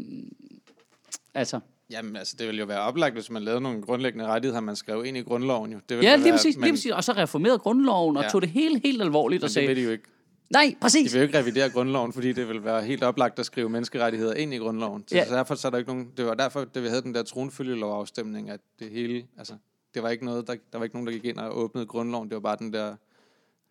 altså, 1.35 1.61
Jamen, 1.91 2.17
altså, 2.17 2.37
det 2.39 2.47
ville 2.47 2.59
jo 2.61 2.67
være 2.67 2.81
oplagt, 2.81 3.15
hvis 3.15 3.31
man 3.31 3.43
lavede 3.43 3.61
nogle 3.61 3.83
grundlæggende 3.83 4.27
rettigheder, 4.27 4.61
man 4.61 4.77
skrev 4.77 5.05
ind 5.05 5.17
i 5.17 5.21
grundloven. 5.21 5.73
Jo. 5.73 5.79
Det 5.89 5.97
ville 5.97 6.11
ja, 6.11 6.17
lige 6.17 6.25
være, 6.25 6.33
præcis, 6.33 6.57
lige 6.57 6.73
præcis. 6.73 6.93
Og 6.93 7.05
så 7.05 7.13
reformerede 7.13 7.59
grundloven 7.59 8.17
og 8.17 8.23
Ja. 8.23 8.29
tog 8.29 8.43
det 8.43 8.51
helt, 8.51 8.83
helt 8.83 9.03
alvorligt 9.03 9.43
og 9.43 9.45
Men 9.45 9.49
det 9.49 9.53
sagde, 9.53 9.69
vil 9.69 9.77
de 9.77 9.83
jo 9.83 9.91
ikke. 9.91 10.05
Nej, 10.51 10.75
præcis. 10.81 11.11
De 11.11 11.15
vil 11.19 11.21
jo 11.23 11.27
ikke 11.27 11.39
revidere 11.39 11.71
grundloven, 11.71 12.13
fordi 12.13 12.33
det 12.33 12.49
vil 12.49 12.65
være 12.65 12.85
helt 12.85 13.03
oplagt 13.03 13.39
at 13.39 13.47
skrive 13.47 13.69
menneskerettigheder 13.69 14.35
ind 14.35 14.55
i 14.55 14.57
grundloven. 14.57 15.05
Så 15.09 15.17
Ja. 15.17 15.25
derfor 15.25 15.55
så 15.55 15.69
er 15.69 15.71
der 15.71 15.79
ikke 15.79 15.91
nogen, 15.91 16.13
det 16.17 16.25
var 16.27 16.35
derfor, 16.35 16.65
da 16.65 16.81
vi 16.81 16.89
havde 16.89 17.03
den 17.03 17.15
der 17.15 17.23
tronfølgelovafstemning, 17.23 18.51
at 18.51 18.61
det 18.79 18.91
hele, 18.91 19.27
altså, 19.39 19.55
det 19.95 20.03
var 20.03 20.09
ikke 20.11 20.25
noget, 20.25 20.47
der, 20.47 20.55
der 20.73 20.79
var 20.79 20.85
ikke 20.85 20.97
nogen, 20.97 21.07
der 21.07 21.13
gik 21.13 21.25
ind 21.25 21.39
og 21.39 21.59
åbnede 21.59 21.87
grundloven. 21.87 22.29
Det 22.29 22.35
var 22.35 22.41
bare 22.41 22.57
den 22.59 22.73
der 22.73 22.97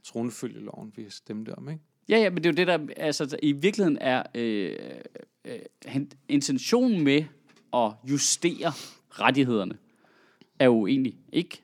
tronfølgeloven, 0.03 0.93
vi 0.95 1.05
stemte 1.09 1.55
om, 1.57 1.69
ikke? 1.69 1.81
Ja, 2.09 2.17
ja, 2.17 2.29
men 2.29 2.37
det 2.37 2.45
er 2.45 2.49
jo 2.49 2.55
det, 2.55 2.67
der 2.67 2.93
altså, 3.03 3.37
i 3.43 3.51
virkeligheden 3.51 3.97
er 4.01 4.23
øh, 4.35 4.75
øh, 5.45 6.01
intentionen 6.29 7.03
med 7.03 7.23
at 7.73 7.91
justere 8.09 8.71
rettighederne, 9.09 9.77
er 10.59 10.65
jo 10.65 10.87
egentlig 10.87 11.17
ikke 11.33 11.61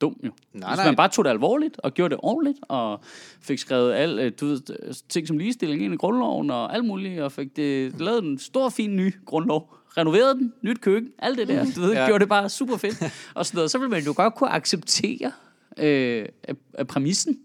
dum 0.00 0.16
jo. 0.24 0.30
Nej, 0.52 0.70
Hvis 0.70 0.76
nej. 0.76 0.86
man 0.86 0.96
bare 0.96 1.08
tog 1.08 1.24
det 1.24 1.30
alvorligt 1.30 1.76
og 1.78 1.94
gjorde 1.94 2.10
det 2.14 2.20
ordentligt, 2.22 2.58
og 2.68 3.00
fik 3.40 3.58
skrevet 3.58 3.92
al, 3.94 4.18
øh, 4.18 4.32
du 4.40 4.46
ved, 4.46 4.60
ting 5.08 5.28
som 5.28 5.38
ligestilling 5.38 5.82
ind 5.82 5.94
i 5.94 5.96
grundloven 5.96 6.50
og 6.50 6.74
alt 6.74 6.84
muligt, 6.84 7.20
og 7.20 7.32
fik 7.32 7.56
det, 7.56 8.00
lavet 8.00 8.24
en 8.24 8.38
stor, 8.38 8.68
fin 8.68 8.96
ny 8.96 9.14
grundlov, 9.26 9.74
renoveret 9.96 10.36
den, 10.36 10.52
nyt 10.62 10.80
køkken, 10.80 11.10
alt 11.18 11.38
det 11.38 11.48
der, 11.48 11.64
du 11.76 11.80
ved, 11.80 11.92
ja. 11.92 12.06
gjorde 12.06 12.20
det 12.20 12.28
bare 12.28 12.48
super 12.48 12.76
fedt, 12.76 13.02
og 13.34 13.46
sådan 13.46 13.56
noget. 13.56 13.70
Så 13.70 13.78
ville 13.78 13.90
man 13.90 14.02
jo 14.02 14.12
godt 14.16 14.34
kunne 14.34 14.50
acceptere 14.50 15.32
øh, 15.78 16.26
af- 16.48 16.54
af 16.74 16.86
præmissen. 16.86 17.38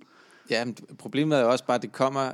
Ja, 0.49 0.65
men 0.65 0.75
problemet 0.97 1.37
er 1.37 1.41
jo 1.41 1.51
også 1.51 1.65
bare, 1.65 1.75
at 1.75 1.81
det 1.81 1.91
kommer 1.91 2.31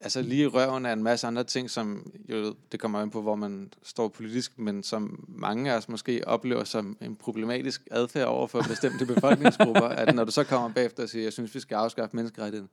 altså 0.00 0.22
lige 0.22 0.42
i 0.42 0.46
røven 0.46 0.86
af 0.86 0.92
en 0.92 1.02
masse 1.02 1.26
andre 1.26 1.44
ting, 1.44 1.70
som 1.70 2.12
jo, 2.28 2.54
det 2.72 2.80
kommer 2.80 3.00
an 3.00 3.10
på, 3.10 3.22
hvor 3.22 3.34
man 3.34 3.72
står 3.82 4.08
politisk, 4.08 4.58
men 4.58 4.82
som 4.82 5.24
mange 5.28 5.72
af 5.72 5.76
os 5.76 5.88
måske 5.88 6.22
oplever 6.26 6.64
som 6.64 6.96
en 7.00 7.16
problematisk 7.16 7.88
adfærd 7.90 8.26
over 8.26 8.46
for 8.46 8.62
bestemte 8.68 9.06
befolkningsgrupper, 9.14 9.88
at 9.88 10.14
når 10.14 10.24
du 10.24 10.30
så 10.30 10.44
kommer 10.44 10.74
bagefter 10.74 11.02
og 11.02 11.08
siger, 11.08 11.22
jeg 11.22 11.32
synes, 11.32 11.54
vi 11.54 11.60
skal 11.60 11.74
afskaffe 11.74 12.16
menneskerettigheden, 12.16 12.70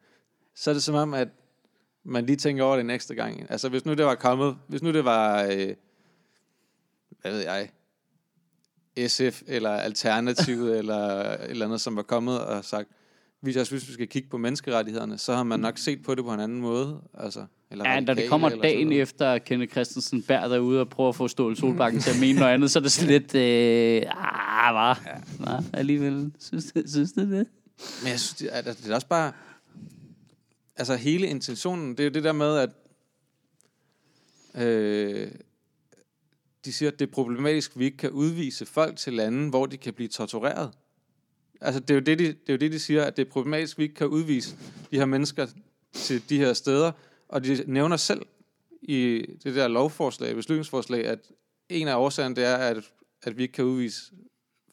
så 0.56 0.70
er 0.70 0.74
det 0.74 0.84
som 0.84 0.96
om, 0.96 1.14
at 1.14 1.28
man 2.04 2.26
lige 2.26 2.36
tænker 2.36 2.64
over 2.64 2.76
det 2.76 2.84
en 2.84 2.90
ekstra 2.90 3.14
gang. 3.14 3.46
Altså 3.50 3.70
hvis 3.70 3.86
nu 3.86 3.94
det 3.94 4.06
var 4.06 4.16
kommet, 4.16 4.58
hvis 4.68 4.82
nu 4.82 4.94
det 4.94 5.06
var, 5.06 5.44
øh, 5.44 5.76
hvad 7.22 7.32
ved 7.32 7.40
jeg, 7.40 7.70
SF 9.08 9.42
eller 9.48 9.70
Alternativet 9.70 10.78
eller 10.80 10.96
et 10.96 11.50
eller 11.50 11.66
andet, 11.66 11.82
som 11.82 11.96
var 11.96 12.02
kommet 12.02 12.40
og 12.40 12.66
sagt, 12.66 12.90
hvis 13.42 13.56
jeg 13.56 13.66
synes, 13.66 13.88
vi 13.88 13.94
skal 13.94 14.08
kigge 14.08 14.30
på 14.30 14.38
menneskerettighederne, 14.38 15.18
så 15.18 15.36
har 15.36 15.44
man 15.44 15.60
nok 15.60 15.78
set 15.78 16.04
på 16.04 16.16
det 16.16 16.24
på 16.24 16.34
en 16.34 16.40
anden 16.40 16.62
måde. 16.62 17.02
Altså, 17.14 17.46
eller 17.72 17.90
Ja, 17.90 18.00
når 18.00 18.14
det 18.14 18.30
kommer 18.30 18.50
dagen 18.50 18.92
efter, 18.92 19.32
at 19.32 19.44
Kenneth 19.46 19.72
Christensen 19.72 20.24
bærer 20.24 20.48
derude 20.48 20.82
og 20.82 20.90
prøver 20.90 21.10
at 21.10 21.16
få 21.16 21.28
Ståle 21.28 21.56
Solbakken 21.56 22.02
til 22.02 22.12
at 22.12 22.20
mene 22.20 22.40
noget 22.40 22.54
andet, 22.54 22.72
så 22.72 22.80
er 22.80 22.84
det 22.84 22.92
sådan 22.92 23.12
lidt, 23.12 23.36
øh, 23.36 24.02
ah, 24.08 24.76
hvad? 24.76 25.14
Ja. 25.48 25.78
alligevel, 25.80 26.32
synes, 26.40 26.74
synes 26.86 27.12
du 27.12 27.22
det? 27.22 27.48
Men 28.02 28.10
jeg 28.10 28.20
synes, 28.20 28.34
det 28.34 28.50
er, 28.52 28.62
det 28.62 28.90
er 28.90 28.96
også 28.96 29.08
bare... 29.08 29.32
Altså 30.76 30.96
hele 30.96 31.28
intentionen, 31.28 31.98
det 31.98 32.06
er 32.06 32.10
det 32.10 32.24
der 32.24 32.32
med, 32.32 32.58
at 32.58 32.70
øh, 34.66 35.32
de 36.66 36.74
siger, 36.74 36.92
at 36.92 37.00
det 37.00 37.08
er 37.08 37.12
problematisk, 37.12 37.72
at 37.72 37.80
vi 37.80 37.86
ikke 37.86 37.98
kan 37.98 38.12
udvise 38.12 38.66
folk 38.66 38.98
til 38.98 39.14
lande, 39.14 39.50
hvor 39.50 39.66
de 39.66 39.78
kan 39.78 39.94
blive 39.94 40.08
tortureret. 40.08 40.72
Altså 41.62 41.80
det 41.80 41.90
er 41.90 41.96
jo 41.96 42.02
det, 42.02 42.20
de, 42.20 42.28
det 42.28 42.38
er 42.48 42.54
jo 42.54 42.58
det, 42.58 42.72
de 42.72 42.80
siger, 42.80 43.04
at 43.04 43.18
det 43.18 43.28
er 43.28 43.32
problematisk, 43.32 43.74
at 43.74 43.78
vi 43.78 43.84
ikke 43.84 43.96
kan 43.96 44.08
udvise 44.08 44.56
de 44.92 44.98
her 44.98 45.06
mennesker 45.06 45.48
til 45.94 46.30
de 46.30 46.38
her 46.38 46.54
steder. 46.54 46.92
Og 47.28 47.44
de 47.44 47.64
nævner 47.68 47.98
selv 47.98 48.22
i 48.82 49.26
det 49.44 49.56
der 49.56 49.68
lovforslag, 49.68 50.36
beslutningsforslag, 50.36 51.06
at 51.06 51.20
en 51.70 51.88
af 51.88 51.96
årsagerne, 51.96 52.36
det 52.36 52.46
er, 52.46 52.56
at, 52.56 52.92
at 53.24 53.38
vi 53.38 53.42
ikke 53.42 53.54
kan 53.54 53.66
udvise 53.66 54.12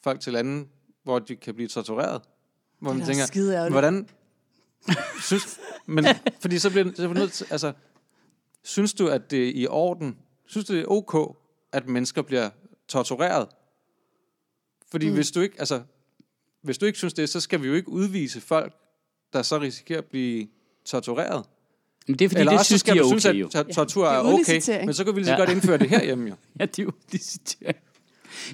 folk 0.03 0.19
til 0.19 0.33
lande, 0.33 0.67
hvor 1.03 1.19
de 1.19 1.35
kan 1.35 1.55
blive 1.55 1.67
tortureret. 1.67 2.21
Hvor 2.79 2.93
man 2.93 3.01
er 3.01 3.05
tænker, 3.05 3.25
skide 3.25 3.69
hvordan... 3.69 4.09
synes, 5.21 5.59
men, 5.85 6.05
fordi 6.39 6.59
så 6.59 6.69
bliver, 6.69 6.85
så 6.85 7.09
bliver 7.09 7.13
nødt 7.13 7.31
til, 7.31 7.47
altså, 7.51 7.73
synes 8.63 8.93
du, 8.93 9.07
at 9.07 9.31
det 9.31 9.47
er 9.47 9.51
i 9.55 9.67
orden? 9.67 10.17
Synes 10.45 10.65
du, 10.65 10.73
det 10.73 10.81
er 10.81 10.85
ok, 10.87 11.37
at 11.71 11.87
mennesker 11.87 12.21
bliver 12.21 12.49
tortureret? 12.87 13.47
Fordi 14.91 15.09
mm. 15.09 15.15
hvis 15.15 15.31
du 15.31 15.41
ikke, 15.41 15.55
altså, 15.59 15.81
hvis 16.63 16.77
du 16.77 16.85
ikke 16.85 16.97
synes 16.97 17.13
det, 17.13 17.29
så 17.29 17.39
skal 17.39 17.61
vi 17.61 17.67
jo 17.67 17.73
ikke 17.73 17.89
udvise 17.89 18.41
folk, 18.41 18.73
der 19.33 19.41
så 19.41 19.59
risikerer 19.61 19.99
at 19.99 20.05
blive 20.05 20.47
tortureret. 20.85 21.45
Men 22.07 22.19
det 22.19 22.25
er 22.25 22.29
fordi, 22.29 22.39
Eller 22.39 22.51
det 22.51 22.59
også 22.59 22.65
så 22.65 22.67
synes 22.67 22.79
skal 22.79 22.93
de 22.93 22.99
er 22.99 23.03
okay, 23.03 23.19
synes, 23.19 23.55
at 23.55 23.65
tor- 23.67 23.73
tortur 23.73 24.03
det 24.05 24.11
er 24.11 24.15
er 24.17 24.33
okay, 24.79 24.85
men 24.85 24.93
så 24.93 25.03
kan 25.03 25.15
vi 25.15 25.19
lige 25.19 25.25
så 25.25 25.31
Ja. 25.31 25.37
godt 25.37 25.49
indføre 25.49 25.77
det 25.77 25.89
herhjemme 25.89 26.29
jo. 26.29 26.35
Ja, 26.59 26.65
det 26.65 26.79
er 26.79 26.83
jo. 26.83 26.91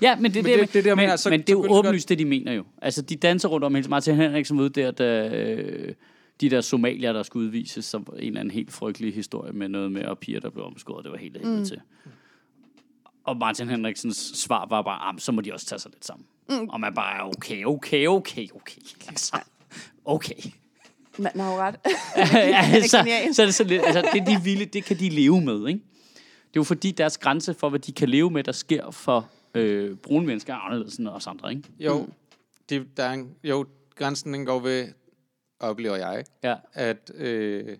Ja, 0.01 0.15
men 0.15 0.33
det, 0.33 0.43
Men 0.43 0.51
det, 0.59 0.59
det- 0.59 0.73
det 0.73 0.79
er 0.79 0.81
det, 0.83 0.85
jeg 0.89 0.95
men, 0.95 1.03
mener, 1.03 1.15
så- 1.15 1.29
men 1.29 1.39
det 1.41 1.49
er 1.49 1.53
jo 1.53 1.65
åbenlyst, 1.69 2.09
det 2.09 2.19
de 2.19 2.25
mener 2.25 2.53
jo. 2.53 2.63
Altså, 2.81 3.01
de 3.01 3.15
danser 3.15 3.49
rundt 3.49 3.63
om 3.63 3.75
hele 3.75 3.87
Martin 3.87 4.15
Henriksen 4.15 4.59
ude 4.59 4.69
der, 4.69 4.91
da 4.91 5.27
øh, 5.29 5.93
de 6.41 6.49
der 6.49 6.61
somalier, 6.61 7.13
der 7.13 7.23
skulle 7.23 7.45
udvises, 7.45 7.85
som 7.85 8.07
en 8.19 8.23
eller 8.27 8.39
anden 8.39 8.51
helt 8.51 8.71
frygtelig 8.71 9.13
historie 9.13 9.53
med 9.53 9.67
noget 9.69 9.91
med, 9.91 10.05
og 10.05 10.19
piger, 10.19 10.39
der 10.39 10.49
blev 10.49 10.65
omskåret. 10.65 11.03
Det 11.03 11.11
var 11.11 11.17
helt 11.17 11.45
mm. 11.45 11.65
til. 11.65 11.81
Og 13.23 13.37
Martin 13.37 13.69
Henriksens 13.69 14.17
svar 14.35 14.67
var 14.69 14.81
bare, 14.81 15.09
ah, 15.13 15.19
så 15.19 15.31
må 15.31 15.41
de 15.41 15.53
også 15.53 15.65
tage 15.65 15.79
sig 15.79 15.91
lidt 15.91 16.05
sammen. 16.05 16.25
Mm. 16.49 16.69
Og 16.69 16.79
man 16.79 16.93
bare, 16.93 17.25
okay, 17.27 17.65
okay, 17.65 18.07
okay, 18.07 18.47
okay. 18.55 18.81
Altså, 19.07 19.39
okay. 20.05 20.33
Man 21.17 21.31
har 21.35 21.53
jo 21.53 21.59
ret. 21.59 21.75
så, 22.89 23.33
så 23.33 23.41
er 23.41 23.45
det 23.45 23.55
så 23.55 23.63
lidt, 23.63 23.81
altså 23.85 24.09
det 24.13 24.27
de 24.27 24.43
ville, 24.43 24.65
det 24.65 24.83
kan 24.83 24.99
de 24.99 25.09
leve 25.09 25.41
med, 25.41 25.67
ikke? 25.67 25.79
Det 26.29 26.55
er 26.55 26.59
jo 26.59 26.63
fordi 26.63 26.91
deres 26.91 27.17
grænse 27.17 27.53
for, 27.53 27.69
hvad 27.69 27.79
de 27.79 27.91
kan 27.91 28.09
leve 28.09 28.29
med, 28.31 28.43
der 28.43 28.51
sker 28.51 28.91
for 28.91 29.29
øh, 29.53 29.95
brune 29.97 30.25
mennesker, 30.25 30.53
er 30.53 30.57
anderledes 30.57 30.95
end 30.95 31.07
os 31.07 31.27
andre, 31.27 31.49
ikke? 31.51 31.63
Jo, 31.79 32.07
det, 32.69 32.97
der 32.97 33.03
er 33.03 33.13
en, 33.13 33.35
jo 33.43 33.65
grænsen 33.95 34.33
den 34.33 34.45
går 34.45 34.59
ved, 34.59 34.87
oplever 35.59 35.95
jeg, 35.95 36.23
Ja. 36.43 36.55
at 36.73 37.11
øh, 37.15 37.77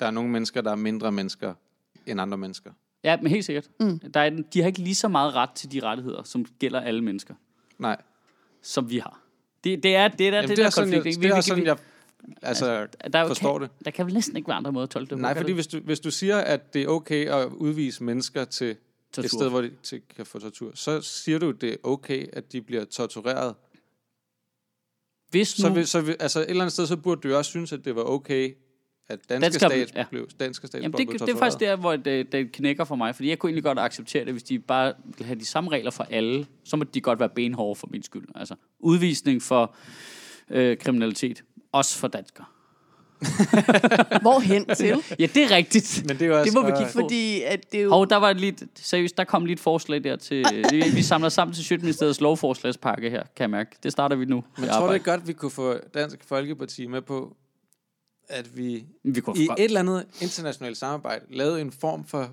der 0.00 0.06
er 0.06 0.10
nogle 0.10 0.30
mennesker, 0.30 0.60
der 0.60 0.70
er 0.70 0.76
mindre 0.76 1.12
mennesker 1.12 1.54
end 2.06 2.20
andre 2.20 2.38
mennesker. 2.38 2.70
Ja, 3.04 3.16
men 3.16 3.26
helt 3.26 3.44
sikkert. 3.44 3.70
Mm. 3.80 3.98
Der 3.98 4.20
er, 4.20 4.30
de 4.52 4.60
har 4.60 4.66
ikke 4.66 4.78
lige 4.78 4.94
så 4.94 5.08
meget 5.08 5.34
ret 5.34 5.50
til 5.50 5.72
de 5.72 5.80
rettigheder, 5.80 6.22
som 6.22 6.44
gælder 6.58 6.80
alle 6.80 7.04
mennesker, 7.04 7.34
Nej, 7.78 8.02
som 8.62 8.90
vi 8.90 8.98
har. 8.98 9.20
Det, 9.64 9.82
det 9.82 9.94
er 9.96 10.08
det, 10.08 10.28
er, 10.28 10.32
Jamen, 10.34 10.48
det, 10.48 10.56
det, 10.56 10.62
er 10.62 10.66
der 10.66 10.70
sådan, 10.70 10.92
konflikt. 10.92 11.04
jeg, 11.06 11.12
ikke? 11.12 11.22
det 11.22 11.30
er 11.32 11.36
vi, 11.36 11.42
sådan, 11.42 11.64
jeg 11.66 11.78
altså, 12.42 12.86
der 13.12 13.18
er 13.18 13.22
jo- 13.22 13.28
forstår 13.28 13.58
kan, 13.58 13.68
det. 13.68 13.84
Der 13.84 13.90
kan 13.90 14.06
vel 14.06 14.14
næsten 14.14 14.36
ikke 14.36 14.48
være 14.48 14.56
andre 14.56 14.72
måder 14.72 14.84
at 14.84 14.90
tolke 14.90 15.10
det 15.10 15.18
på. 15.18 15.22
Nej, 15.22 15.34
fordi 15.36 15.48
der? 15.48 15.54
hvis 15.54 15.66
du, 15.66 15.80
hvis 15.80 16.00
du 16.00 16.10
siger, 16.10 16.38
at 16.38 16.74
det 16.74 16.82
er 16.82 16.88
okay 16.88 17.26
at 17.28 17.46
udvise 17.48 18.04
mennesker 18.04 18.44
til 18.44 18.76
Tortur. 19.12 19.24
et 19.24 19.30
sted, 19.30 19.48
hvor 19.50 19.60
de 19.60 19.70
til, 19.82 20.02
kan 20.16 20.26
få 20.26 20.38
tortur, 20.38 20.70
så 20.74 21.00
siger 21.00 21.38
du, 21.38 21.48
at 21.48 21.60
det 21.60 21.72
er 21.72 21.76
okay, 21.82 22.26
at 22.32 22.52
de 22.52 22.62
bliver 22.62 22.84
tortureret. 22.84 23.54
Hvis 25.30 25.48
Så, 25.48 25.68
nu, 25.68 25.84
så 25.84 26.00
vil, 26.00 26.16
altså 26.20 26.40
et 26.40 26.50
eller 26.50 26.62
andet 26.62 26.72
sted, 26.72 26.86
så 26.86 26.96
burde 26.96 27.28
du 27.28 27.36
også 27.36 27.50
synes, 27.50 27.72
at 27.72 27.84
det 27.84 27.96
var 27.96 28.02
okay, 28.02 28.54
at 29.08 29.18
danske, 29.28 29.46
Dansker- 29.46 29.68
stats, 29.68 29.92
ja. 29.96 30.04
blev, 30.10 30.28
danske 30.40 30.68
Jamen 30.74 30.92
statsborgere 30.92 30.98
det, 30.98 31.08
blev 31.08 31.12
det 31.12 31.18
tortureret. 31.18 31.36
er 31.36 31.44
faktisk 31.44 31.60
der, 31.60 31.76
hvor 31.76 31.96
det, 31.96 32.32
det 32.32 32.52
knækker 32.52 32.84
for 32.84 32.96
mig. 32.96 33.14
Fordi 33.14 33.28
jeg 33.28 33.38
kunne 33.38 33.50
egentlig 33.50 33.64
godt 33.64 33.78
acceptere 33.78 34.24
det, 34.24 34.32
hvis 34.32 34.42
de 34.42 34.58
bare 34.58 34.92
ville 35.04 35.26
have 35.26 35.38
de 35.38 35.44
samme 35.44 35.70
regler 35.70 35.90
for 35.90 36.06
alle. 36.10 36.46
Så 36.64 36.76
må 36.76 36.84
de 36.84 37.00
godt 37.00 37.20
være 37.20 37.28
benhårde 37.28 37.78
for 37.78 37.88
min 37.90 38.02
skyld. 38.02 38.28
Altså 38.34 38.54
udvisning 38.80 39.42
for 39.42 39.74
øh, 40.50 40.76
kriminalitet. 40.76 41.42
Også 41.72 41.98
for 41.98 42.08
danskere. 42.08 42.46
Hvorhen 44.22 44.66
til? 44.76 45.02
Ja, 45.18 45.26
det 45.26 45.36
er 45.44 45.50
rigtigt. 45.56 46.04
Men 46.06 46.18
det 46.18 46.26
er 46.26 46.38
også, 46.38 46.44
det 46.44 46.54
må 46.54 46.66
vi 46.66 46.72
kigge 46.76 46.92
på. 46.92 46.98
Fordi 47.00 47.42
at 47.42 47.72
det 47.72 47.80
er 47.80 47.84
jo... 47.84 47.94
Og 47.94 48.10
der 48.10 48.16
var 48.16 48.32
lige, 48.32 48.54
seriøst, 48.74 49.16
der 49.16 49.24
kom 49.24 49.44
lige 49.44 49.52
et 49.52 49.60
forslag 49.60 50.04
der 50.04 50.16
til, 50.16 50.44
vi, 50.70 50.82
vi 50.94 51.02
samler 51.02 51.28
sammen 51.28 51.54
til 51.54 51.64
Sjøtministeriets 51.64 52.20
lovforslagspakke 52.20 53.10
her, 53.10 53.22
kan 53.22 53.42
jeg 53.42 53.50
mærke. 53.50 53.76
Det 53.82 53.92
starter 53.92 54.16
vi 54.16 54.24
nu. 54.24 54.44
Men 54.58 54.68
tror 54.68 54.86
du 54.86 54.92
ikke 54.92 55.10
godt, 55.10 55.28
vi 55.28 55.32
kunne 55.32 55.50
få 55.50 55.74
Dansk 55.94 56.18
Folkeparti 56.28 56.86
med 56.86 57.02
på, 57.02 57.36
at 58.28 58.56
vi 58.56 58.84
vi 59.04 59.20
kunne 59.20 59.38
i 59.38 59.48
et 59.58 59.64
eller 59.64 59.80
andet 59.80 60.06
internationalt 60.20 60.76
samarbejde 60.76 61.24
lavede 61.30 61.60
en 61.60 61.72
form 61.72 62.04
for 62.04 62.30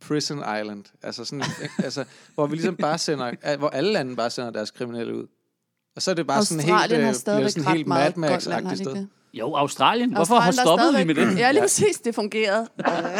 prison 0.00 0.38
island, 0.38 0.84
altså 1.02 1.24
sådan, 1.24 1.44
altså, 1.84 2.04
hvor 2.34 2.46
vi 2.46 2.54
ligesom 2.56 2.76
bare 2.76 2.98
sender, 2.98 3.56
hvor 3.56 3.68
alle 3.68 3.92
lande 3.92 4.16
bare 4.16 4.30
sender 4.30 4.50
deres 4.50 4.70
kriminelle 4.70 5.16
ud. 5.16 5.26
Og 5.96 6.02
så 6.02 6.10
er 6.10 6.14
det 6.14 6.26
bare 6.26 6.44
sådan 6.44 6.64
helt, 6.64 6.72
Australien 6.74 7.02
har 7.02 7.08
øh, 7.08 7.14
stadigvæk 7.14 7.50
sådan 7.50 7.72
helt 7.72 7.86
Mad 7.86 7.98
har 7.98 8.10
Max-agtigt 8.10 8.72
ikke 8.72 8.76
sted. 8.76 9.06
Jo, 9.32 9.54
Australien. 9.54 10.14
Hvorfor 10.14 10.34
har 10.34 10.46
Australien, 10.46 10.78
der 10.78 10.84
stoppet 10.92 10.98
vi 10.98 11.14
med 11.24 11.32
det? 11.32 11.38
Ja, 11.38 11.50
lige 11.52 11.62
præcis. 11.62 11.96
Det 12.04 12.14
fungerede 12.14 12.68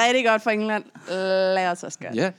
rigtig 0.04 0.24
godt 0.26 0.42
for 0.42 0.50
England. 0.50 0.84
Lad 1.08 1.68
os 1.70 1.82
også 1.82 1.98
gøre 1.98 2.12
det. 2.12 2.16
Ja, 2.18 2.32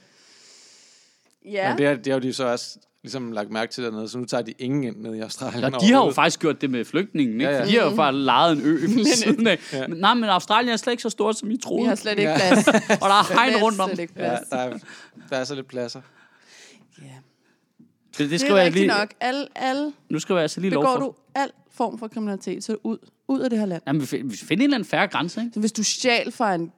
Ja. 1.46 1.70
men 1.70 1.78
det, 1.78 1.86
er, 1.86 1.96
det 1.96 2.08
har 2.08 2.14
jo 2.14 2.20
de 2.20 2.34
så 2.34 2.46
også 2.46 2.80
ligesom 3.04 3.32
lagt 3.32 3.52
mærke 3.52 3.72
til 3.72 3.84
dernede, 3.84 4.10
så 4.10 4.18
nu 4.18 4.26
tager 4.26 4.42
de 4.44 4.52
ingen 4.52 4.84
ind 4.84 4.98
ned 4.98 5.16
i 5.16 5.20
Australien. 5.20 5.64
Ja, 5.64 5.70
de 5.88 5.94
har 5.94 6.06
jo 6.06 6.12
faktisk 6.12 6.40
gjort 6.40 6.62
det 6.62 6.70
med 6.70 6.86
flygtningen, 6.86 7.42
ikke? 7.42 7.52
Ja, 7.54 7.58
Ja. 7.60 7.66
De 7.66 7.76
har 7.78 7.90
jo 7.90 7.96
bare 7.96 8.14
lejet 8.16 8.58
en 8.58 8.62
ø 8.66 8.72
ved 8.96 9.06
siden 9.16 9.48
af. 9.48 9.60
Ja. 9.74 9.88
Men, 9.88 9.98
nej, 9.98 10.14
men 10.14 10.24
Australien 10.24 10.74
er 10.74 10.78
slet 10.78 10.94
ikke 10.94 11.04
så 11.04 11.10
stort, 11.10 11.38
som 11.38 11.50
I 11.52 11.54
Vi 11.54 11.58
troede. 11.58 11.88
har 11.88 11.96
slet 11.96 12.20
ikke 12.20 12.34
plads. 12.36 12.68
Og 13.04 13.10
der 13.10 13.16
er 13.16 13.34
hegn 13.40 13.64
rundt 13.64 13.80
om. 13.80 13.90
slet 13.90 14.00
ikke 14.00 14.14
Ja, 14.18 14.30
plads. 14.30 14.50
der 14.50 14.58
er, 14.58 14.78
der 15.30 15.38
er 15.38 15.44
så 15.44 15.56
lidt 15.56 15.68
pladser. 15.68 16.02
Ja. 17.02 17.04
Det, 18.12 18.18
det 18.20 18.30
Det 18.32 18.40
skriver 18.40 18.56
er 18.56 18.62
jeg 18.62 18.66
rigtigt 18.66 18.86
lige. 18.88 18.98
nok. 19.00 19.14
Alle, 19.20 19.48
alle 19.56 19.94
Nu 20.10 20.20
skriver 20.20 20.40
jeg 20.40 20.44
altså 20.44 20.60
lige 20.62 20.72
begår 20.72 20.84
lovforslag. 20.84 21.08
du 21.08 21.14
al 21.36 21.52
form 21.72 22.00
for 22.00 22.08
kriminalitet, 22.08 22.64
så 22.64 22.78
ud, 22.84 22.98
ud 23.28 23.40
af 23.40 23.50
det 23.50 23.60
her 23.60 23.66
land. 23.66 23.82
Jamen, 23.88 24.02
vi 24.12 24.22
vi 24.24 24.36
finder 24.38 24.54
en 24.54 24.62
eller 24.64 24.78
anden 24.78 24.90
færre 24.90 25.08
grænse, 25.08 25.42
ikke? 25.42 25.54
Så 25.54 25.60
hvis 25.60 25.72
du 25.72 25.84
stjal 25.84 26.32
fra 26.32 26.56
en 26.56 26.72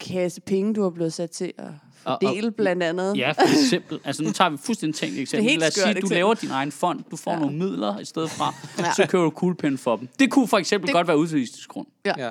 kasse 0.00 0.40
penge, 0.40 0.74
du 0.74 0.82
har 0.82 0.90
blevet 0.90 1.12
sat 1.12 1.30
til 1.30 1.52
at 1.58 1.64
Og- 2.04 2.18
fordele 2.22 2.50
blandt 2.50 2.82
andet. 2.82 3.16
Ja, 3.16 3.30
for 3.32 3.42
eksempel. 3.64 4.00
Altså, 4.04 4.22
nu 4.22 4.30
tager 4.32 4.50
vi 4.50 4.56
fuldstændig 4.56 4.94
tænkt 4.94 5.18
eksempel. 5.18 5.44
helt 5.50 5.60
Lad 5.60 5.68
os 5.68 5.74
sige, 5.74 5.84
du 5.84 5.90
eksempel. 5.90 6.14
laver 6.14 6.34
din 6.34 6.50
egen 6.50 6.72
fond. 6.72 7.04
Du 7.10 7.16
får 7.16 7.30
Ja. 7.30 7.36
ja. 7.36 7.40
nogle 7.42 7.58
midler 7.58 7.98
i 7.98 8.04
stedet 8.04 8.30
fra. 8.30 8.54
Ja. 8.78 8.84
Ja. 8.86 8.92
Så 8.94 9.06
køber 9.08 9.24
du 9.24 9.30
kuglepind 9.30 9.78
for 9.78 9.96
dem. 9.96 10.08
Det 10.18 10.30
kunne 10.30 10.48
for 10.48 10.58
eksempel 10.58 10.86
Det- 10.86 10.94
godt 10.94 11.06
være 11.08 11.18
udvisningsgrund. 11.18 11.86
Ja. 12.04 12.30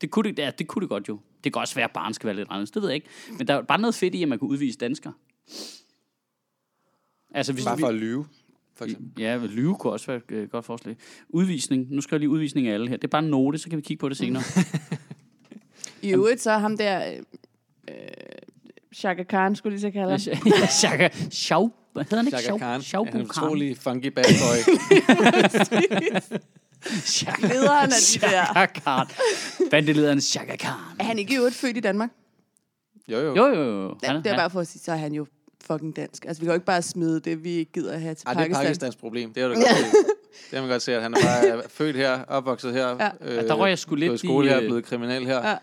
Det 0.00 0.10
kunne 0.10 0.30
det, 0.32 0.38
ja, 0.38 0.50
det 0.58 0.66
kunne 0.68 0.80
det 0.80 0.88
godt 0.88 1.08
jo. 1.08 1.18
Det 1.44 1.52
kan 1.52 1.60
også 1.60 1.74
være, 1.74 1.84
at 1.84 1.90
barn 1.90 2.14
skal 2.14 2.26
være 2.26 2.36
lidt 2.36 2.48
anderledes. 2.48 2.70
Det 2.70 2.82
ved 2.82 2.88
jeg 2.88 2.94
ikke. 2.94 3.06
Men 3.38 3.46
der 3.46 3.54
er 3.54 3.62
bare 3.62 3.80
noget 3.80 3.94
fedt 3.94 4.14
i, 4.14 4.22
at 4.22 4.28
man 4.28 4.38
kan 4.38 4.48
udvise 4.48 4.78
danskere. 4.78 5.12
Altså, 7.34 7.52
hvis 7.52 7.64
Bare 7.64 7.78
for 7.78 7.86
at 7.86 7.94
lyve, 7.94 8.26
for 8.76 8.84
eksempel. 8.84 9.22
Ja, 9.22 9.36
lyve 9.36 9.74
kunne 9.76 9.92
også 9.92 10.06
være 10.06 10.16
et 10.16 10.30
øh, 10.30 10.48
godt 10.48 10.64
forslag. 10.64 10.96
Udvisning. 11.28 11.86
Nu 11.90 12.00
skal 12.00 12.14
jeg 12.14 12.20
lige 12.20 12.30
udvisning 12.30 12.68
af 12.68 12.74
alle 12.74 12.88
her. 12.88 12.96
Det 12.96 13.04
er 13.04 13.08
bare 13.08 13.22
en 13.24 13.30
note, 13.30 13.58
så 13.58 13.68
kan 13.68 13.76
vi 13.76 13.82
kigge 13.82 14.00
på 14.00 14.08
det 14.08 14.16
senere. 14.16 14.42
I 16.02 16.12
øvrigt, 16.12 16.40
så 16.40 16.52
ham 16.58 16.76
der... 16.76 17.10
Øh, 17.12 17.16
øh, 17.90 17.94
Shaka 18.94 19.22
Khan, 19.22 19.56
skulle 19.56 19.72
lige 19.76 19.80
så 19.80 19.90
kalde 19.90 20.10
ham. 20.10 20.20
Ja, 20.60 20.66
Shaka. 20.66 21.08
Shaw. 21.30 21.68
Hvad 21.92 22.04
hedder 22.04 22.16
han 22.16 22.26
ikke? 22.26 22.38
Chaka 22.38 22.58
Khan 22.58 22.82
Shaw 22.82 23.04
er 23.04 23.10
en 23.10 23.22
utrolig 23.22 23.76
funky 23.76 24.06
bad 24.06 24.24
boy. 24.24 24.74
Shaka. 27.04 27.46
Lederen 27.54 27.90
af 27.90 28.00
de 28.14 28.20
der. 28.20 28.44
Shaka 28.44 28.80
Khan. 28.80 29.06
Bandelederen 29.70 30.20
Shaka 30.20 30.56
Khan. 30.56 30.74
Er 31.00 31.04
han 31.04 31.18
ikke 31.18 31.34
i 31.34 31.36
øvrigt 31.36 31.54
født 31.54 31.76
i 31.76 31.80
Danmark? 31.80 32.10
Jo, 33.08 33.18
jo. 33.18 33.34
Jo, 33.36 33.46
jo, 33.46 33.62
jo. 33.82 33.94
Ja, 34.02 34.12
det 34.24 34.26
er 34.26 34.36
bare 34.36 34.50
for 34.50 34.60
at 34.60 34.66
sige, 34.66 34.82
så 34.82 34.92
er 34.92 34.96
han 34.96 35.12
jo 35.12 35.26
fucking 35.66 35.96
dansk. 35.96 36.24
Altså, 36.24 36.40
vi 36.40 36.44
kan 36.44 36.50
jo 36.50 36.54
ikke 36.54 36.66
bare 36.66 36.82
smide 36.82 37.20
det, 37.20 37.44
vi 37.44 37.50
ikke 37.50 37.72
gider 37.72 37.92
at 37.92 38.00
have 38.00 38.14
til 38.14 38.26
Ej, 38.26 38.32
det 38.34 38.40
er 38.40 38.44
Pakistan. 38.44 38.64
Pakistans 38.66 38.96
problem. 38.96 39.32
Det 39.32 39.42
er 39.42 39.48
du 39.48 39.54
godt 39.60 39.66
se. 39.66 39.84
Det 40.50 40.58
har 40.58 40.60
man 40.60 40.70
godt 40.70 40.82
se, 40.82 40.94
at 40.96 41.02
han 41.02 41.14
er 41.14 41.18
bare 41.22 41.62
født 41.68 41.96
her, 41.96 42.24
opvokset 42.24 42.72
her. 42.72 42.86
Ja. 42.88 43.08
Øh, 43.20 43.36
Ja, 43.36 43.46
der 43.46 43.54
røg 43.54 43.68
jeg 43.70 43.78
sgu 43.78 43.94
lidt 43.94 44.08
gået 44.10 44.22
i 44.24 44.26
skole 44.26 44.48
her, 44.48 44.56
øh, 44.60 44.64
blevet 44.66 44.84
kriminel 44.84 45.26
her. 45.26 45.48
Ja. 45.48 45.56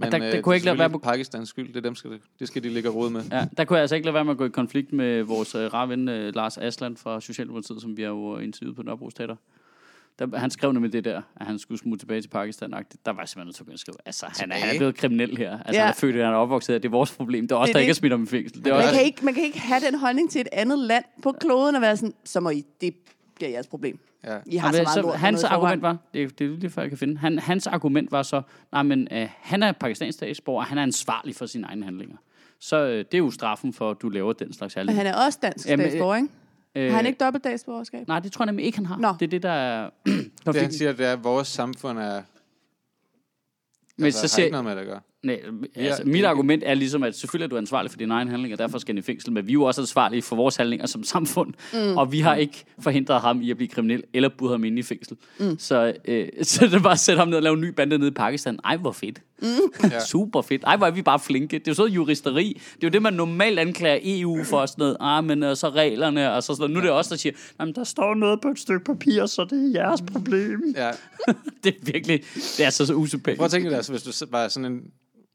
Men 0.00 0.12
der- 0.12 0.18
der 0.18 0.26
øh, 0.26 0.32
kunne 0.32 0.38
det 0.42 0.46
er 0.50 0.54
ikke 0.54 0.64
lade 0.66 0.78
være 0.78 0.86
selvfølgelig 0.88 1.02
Pakistans 1.02 1.48
skyld. 1.48 1.68
Det, 1.68 1.76
er 1.76 1.80
dem 1.80 1.94
skal, 1.94 2.10
det 2.38 2.48
skal 2.48 2.62
de 2.62 2.68
ligge 2.68 2.88
rode 2.88 3.10
med. 3.10 3.22
Ja, 3.32 3.46
der 3.56 3.64
kunne 3.64 3.76
jeg 3.76 3.82
altså 3.82 3.94
ikke 3.96 4.06
lade 4.06 4.14
være 4.14 4.24
med 4.24 4.32
at 4.32 4.38
gå 4.38 4.44
i 4.44 4.48
konflikt 4.48 4.92
med 4.92 5.22
vores 5.22 5.54
øh, 5.54 5.88
ven 5.88 6.08
øh, 6.08 6.34
Lars 6.34 6.58
Asland 6.58 6.96
fra 6.96 7.20
Socialdemokratiet, 7.20 7.80
som 7.82 7.96
vi 7.96 8.02
har 8.02 8.08
jo 8.08 8.38
interviewet 8.38 8.76
på 8.76 8.82
Nørrebro 8.82 9.10
Teater. 9.10 9.36
Der, 10.18 10.38
han 10.38 10.50
skrev 10.50 10.72
nemlig 10.72 10.92
det 10.92 11.04
der, 11.04 11.22
at 11.36 11.46
han 11.46 11.58
skulle 11.58 11.78
smutte 11.78 12.02
tilbage 12.02 12.22
til 12.22 12.28
Pakistan. 12.28 12.74
-agtigt. 12.74 12.96
Der 13.06 13.12
var 13.12 13.24
simpelthen 13.24 13.66
til 13.66 13.72
at 13.72 13.80
skrive, 13.80 13.96
altså 14.06 14.26
han 14.40 14.52
er, 14.52 14.56
han 14.56 14.74
er 14.74 14.78
blevet 14.78 14.94
kriminel 14.96 15.36
her. 15.36 15.52
Altså 15.58 15.72
Ja. 15.72 15.80
han 15.80 15.88
er 15.88 15.94
født, 15.94 16.16
han 16.16 16.24
er 16.24 16.36
opvokset 16.36 16.72
her. 16.74 16.78
Det 16.78 16.88
er 16.88 16.90
vores 16.90 17.12
problem. 17.12 17.44
Det 17.48 17.52
er 17.54 17.56
også 17.56 17.70
er 17.70 17.72
der 17.72 17.80
ikke 17.80 17.90
er 17.90 17.94
smidt 17.94 18.12
om 18.12 18.22
i 18.22 18.26
fængsel. 18.26 18.58
Det 18.58 18.66
er 18.66 18.74
Man 18.74 18.82
også, 18.82 18.94
kan, 18.94 19.04
ikke, 19.04 19.24
man 19.24 19.34
kan 19.34 19.42
ikke 19.44 19.60
have 19.60 19.80
den 19.90 19.98
holdning 19.98 20.30
til 20.30 20.40
et 20.40 20.48
andet 20.52 20.78
land 20.78 21.04
på 21.22 21.32
kloden 21.32 21.74
og 21.74 21.80
være 21.82 21.96
sådan, 21.96 22.14
så 22.24 22.40
må 22.40 22.50
I, 22.50 22.64
det 22.80 22.94
bliver 23.38 23.50
jeres 23.50 23.66
problem. 23.66 23.98
Ja. 24.24 24.38
I 24.46 24.56
har 24.56 24.72
så 24.72 24.76
Jamen, 24.76 24.86
meget 24.86 25.02
lort 25.02 25.18
hans 25.18 25.44
argument 25.44 25.82
var, 25.82 25.96
det, 26.14 26.22
er- 26.22 26.28
det 26.28 26.44
er 26.52 26.56
lige 26.56 26.70
før 26.70 26.82
jeg 26.82 26.88
kan 26.90 26.98
finde, 26.98 27.18
han, 27.18 27.38
hans 27.38 27.66
argument 27.66 28.12
var 28.12 28.22
så, 28.22 28.42
nej, 28.72 28.82
men 28.82 29.08
øh, 29.10 29.28
han 29.40 29.62
er 29.62 29.72
pakistansk 29.72 30.16
statsborger, 30.18 30.60
og 30.60 30.66
han 30.66 30.78
er 30.78 30.82
ansvarlig 30.82 31.36
for 31.36 31.46
sine 31.46 31.66
egne 31.66 31.84
handlinger. 31.84 32.16
Så 32.60 32.76
øh, 32.76 32.98
det 32.98 33.14
er 33.14 33.18
jo 33.18 33.30
straffen 33.30 33.72
for, 33.72 33.90
at 33.90 33.96
du 34.02 34.08
laver 34.08 34.32
den 34.32 34.52
slags 34.52 34.76
Men 34.76 34.80
handlinger. 34.80 35.04
han 35.12 35.14
er 35.20 35.24
også 35.26 35.38
dansk 35.42 35.68
Jamen, 35.68 35.86
statsborger, 35.90 36.16
ikke? 36.16 36.28
Øh, 36.74 36.90
Har 36.90 36.96
han 36.96 37.06
ikke 37.06 37.18
dobbelt 37.24 37.42
statsborgerskab? 37.44 38.08
Nej, 38.08 38.20
det 38.20 38.32
tror 38.32 38.42
jeg 38.44 38.46
nemlig 38.46 38.66
ikke, 38.66 38.78
han 38.78 38.86
har. 38.86 38.96
Nå. 38.96 39.08
Det 39.20 39.22
er 39.26 39.30
det, 39.30 39.42
der 39.42 39.50
er... 39.50 39.90
Det 40.46 40.56
han 40.56 40.72
siger, 40.72 40.92
det 40.92 41.06
er, 41.06 41.12
at 41.12 41.24
vores 41.24 41.48
samfund 41.48 41.98
er... 41.98 42.22
Men 43.96 44.04
altså, 44.04 44.20
så 44.20 44.24
har 44.24 44.28
ser, 44.28 44.42
ikke 44.42 44.52
noget 44.52 44.64
med 44.64 44.72
det 44.74 44.80
at 44.80 44.86
gøre. 44.86 45.00
Nej, 45.22 45.40
altså, 45.74 46.02
Ja, 46.02 46.04
mit 46.10 46.14
det- 46.14 46.24
argument 46.24 46.62
er 46.66 46.74
ligesom, 46.74 47.02
at 47.02 47.14
selvfølgelig 47.16 47.44
er 47.44 47.48
du 47.48 47.56
ansvarlig 47.56 47.90
for 47.90 47.98
dine 47.98 48.14
egne 48.14 48.30
handlinger, 48.30 48.54
og 48.56 48.58
derfor 48.58 48.78
skal 48.78 48.94
han 48.94 48.98
i 48.98 49.02
fængsel, 49.02 49.32
men 49.32 49.46
vi 49.46 49.52
er 49.52 49.54
jo 49.54 49.62
også 49.62 49.80
ansvarlige 49.80 50.22
for 50.22 50.36
vores 50.36 50.56
handlinger 50.56 50.86
som 50.86 51.04
samfund, 51.04 51.54
mm. 51.72 51.96
og 51.96 52.12
vi 52.12 52.20
har 52.20 52.34
ikke 52.34 52.64
forhindret 52.80 53.20
ham 53.20 53.40
i 53.42 53.50
at 53.50 53.56
blive 53.56 53.68
kriminel, 53.68 54.02
eller 54.14 54.28
budt 54.38 54.50
ham 54.50 54.64
ind 54.64 54.78
i 54.78 54.82
fængsel. 54.82 55.16
Mm. 55.40 55.58
Så, 55.58 55.94
øh, 56.04 56.28
så 56.42 56.64
det 56.66 56.74
er 56.74 56.80
bare 56.82 56.92
at 56.92 56.98
sætte 56.98 57.18
ham 57.18 57.28
ned 57.28 57.36
og 57.36 57.42
lave 57.42 57.54
en 57.54 57.60
ny 57.60 57.68
bande 57.68 57.98
nede 57.98 58.08
i 58.08 58.14
Pakistan. 58.14 58.58
Ej, 58.64 58.76
hvor 58.76 58.92
fedt. 58.92 59.22
Mm. 59.42 59.46
Ja. 59.92 60.00
Super 60.04 60.42
fedt. 60.42 60.64
Ej, 60.64 60.76
hvor 60.76 60.86
er 60.86 60.90
vi 60.90 61.02
bare 61.02 61.18
flinke. 61.18 61.58
Det 61.58 61.68
er 61.68 61.70
jo 61.70 61.74
sådan 61.74 61.92
juristeri. 61.92 62.60
Det 62.74 62.84
er 62.84 62.88
jo 62.88 62.90
det, 62.90 63.02
man 63.02 63.12
normalt 63.12 63.58
anklager 63.58 63.98
EU 64.02 64.44
for 64.44 64.66
sådan 64.66 64.82
noget. 64.82 64.96
Ah, 65.00 65.24
men 65.24 65.42
og 65.42 65.56
så 65.56 65.68
reglerne, 65.70 66.32
og 66.32 66.42
så 66.42 66.46
sådan 66.46 66.60
noget. 66.60 66.70
Nu 66.70 66.78
er 66.78 66.82
det 66.82 66.90
også 66.90 67.10
der 67.10 67.16
siger, 67.18 67.32
jamen, 67.60 67.74
der 67.74 67.84
står 67.84 68.14
noget 68.14 68.40
på 68.40 68.48
et 68.48 68.58
stykke 68.58 68.84
papir, 68.84 69.26
så 69.26 69.44
det 69.50 69.76
er 69.76 69.80
jeres 69.82 70.02
problem. 70.12 70.74
Ja. 70.76 70.90
det 71.64 71.74
er 71.74 71.92
virkelig, 71.92 72.20
det 72.34 72.64
er 72.66 72.70
så, 72.70 72.86
så 72.86 72.94
usympatisk. 72.94 73.38
Prøv 73.38 73.44
at 73.44 73.50
tænke 73.50 73.68
dig, 73.68 73.76
altså, 73.76 73.92
hvis 73.92 74.02
du 74.02 74.26
var 74.30 74.48
sådan 74.48 74.72
en... 74.72 74.80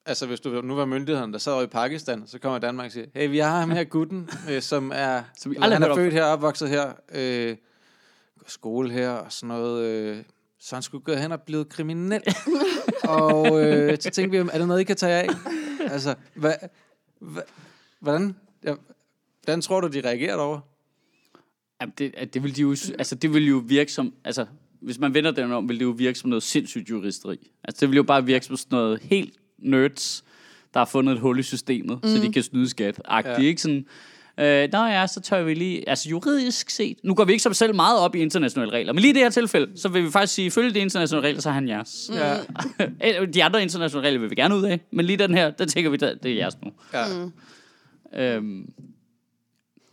Altså, 0.06 0.26
hvis 0.26 0.40
du 0.40 0.62
nu 0.62 0.76
var 0.76 0.86
myndigheden, 0.86 1.34
der 1.34 1.40
sad 1.40 1.54
over 1.54 1.64
i 1.64 1.68
Pakistan, 1.68 2.24
så 2.28 2.40
kommer 2.40 2.60
Danmark 2.60 2.86
og 2.86 2.92
siger, 2.92 3.06
hey, 3.16 3.30
vi 3.30 3.38
har 3.38 3.60
ham 3.60 3.72
her 3.72 3.84
gutten, 3.84 4.30
øh, 4.50 4.62
som 4.62 4.92
er... 4.96 5.24
Som 5.38 5.52
vi 5.52 5.58
han 5.62 5.84
er 5.84 5.96
født 5.96 6.14
her, 6.14 6.24
opvokset 6.24 6.70
her, 6.70 6.94
øh, 7.14 7.58
går 8.40 8.48
skole 8.48 8.92
her 8.92 9.10
og 9.10 9.32
sådan 9.32 9.48
noget. 9.48 9.86
Øh, 9.86 10.24
så 10.60 10.76
han 10.76 10.84
skulle 10.84 11.04
gå 11.04 11.14
hen 11.14 11.32
og 11.32 11.42
blive 11.42 11.66
kriminel. 11.66 12.22
og 13.04 13.64
øh, 13.64 13.98
så 14.00 14.10
tænkte 14.10 14.32
vi, 14.32 14.50
er 14.54 14.58
det 14.58 14.68
noget, 14.68 14.82
I 14.82 14.84
kan 14.84 14.96
tage 14.96 15.14
af? 15.14 15.30
Altså, 15.80 16.16
hvad, 16.34 16.54
hvad, 17.20 17.44
hvordan, 18.00 18.36
ja, 18.64 18.76
hvordan 19.44 19.62
tror 19.62 19.82
du, 19.82 19.88
de 19.88 20.02
reagerer 20.02 20.36
over? 20.36 20.60
Jamen, 21.82 21.94
det, 21.98 22.34
det 22.34 22.44
vil 22.44 22.56
de 22.56 22.62
jo, 22.62 22.70
altså 22.72 23.16
det 23.16 23.34
vil 23.34 23.48
jo 23.48 23.64
virke 23.66 23.92
som, 23.92 24.14
altså 24.24 24.46
hvis 24.82 25.00
man 25.00 25.14
vender 25.14 25.32
den 25.32 25.52
om, 25.52 25.70
vil 25.70 25.80
det 25.80 25.86
jo 25.86 25.90
virke 25.90 26.20
som 26.20 26.30
noget 26.30 26.44
sindssygt 26.44 26.90
juristeri. 26.90 27.52
Altså 27.64 27.82
det 27.82 27.90
vil 27.90 27.96
jo 27.96 28.04
bare 28.04 28.26
virke 28.26 28.46
som 28.46 28.58
sådan 28.58 28.76
noget 28.76 29.00
helt 29.02 29.34
nerds, 29.64 30.24
der 30.74 30.80
har 30.80 30.86
fundet 30.86 31.14
et 31.14 31.20
hul 31.20 31.40
i 31.40 31.44
systemet, 31.44 32.00
mm. 32.04 32.10
så 32.10 32.22
de 32.22 32.34
kan 32.34 32.44
snyde 32.44 32.70
skat. 32.70 33.02
Agtigt, 33.06 33.38
Ja. 33.40 33.44
ikke 33.44 33.62
sådan, 33.62 33.86
øh, 34.40 34.70
nå 34.74 34.86
ja, 34.86 35.08
så 35.08 35.22
tør 35.22 35.44
vi 35.44 35.54
lige, 35.54 35.90
altså 35.90 36.10
juridisk 36.10 36.70
set, 36.70 36.98
nu 37.04 37.14
går 37.16 37.26
vi 37.26 37.32
ikke 37.32 37.44
som 37.44 37.54
selv 37.54 37.76
meget 37.76 38.00
op 38.00 38.16
i 38.16 38.20
internationale 38.20 38.72
regler, 38.72 38.94
men 38.94 39.02
lige 39.02 39.10
i 39.12 39.14
det 39.14 39.22
her 39.22 39.30
tilfælde, 39.30 39.78
så 39.82 39.90
vil 39.90 40.04
vi 40.06 40.12
faktisk 40.12 40.34
sige, 40.34 40.46
ifølge 40.46 40.74
de 40.74 40.80
internationale 40.80 41.28
regler, 41.28 41.42
så 41.42 41.50
er 41.50 41.54
han 41.54 41.68
jeres. 41.68 42.12
Ja, 42.14 43.26
de 43.34 43.44
andre 43.44 43.62
internationale 43.62 44.08
regler 44.08 44.20
vil 44.20 44.30
vi 44.30 44.36
gerne 44.36 44.56
ud 44.56 44.64
af, 44.64 44.80
men 44.92 45.06
lige 45.06 45.18
den 45.18 45.34
her, 45.34 45.50
der 45.52 45.66
tænker 45.66 45.90
vi, 45.90 45.98
det 45.98 46.26
er 46.26 46.30
jeres 46.36 46.58
nu. 46.62 46.72
ja. 46.94 47.06
Øhm, 48.36 48.70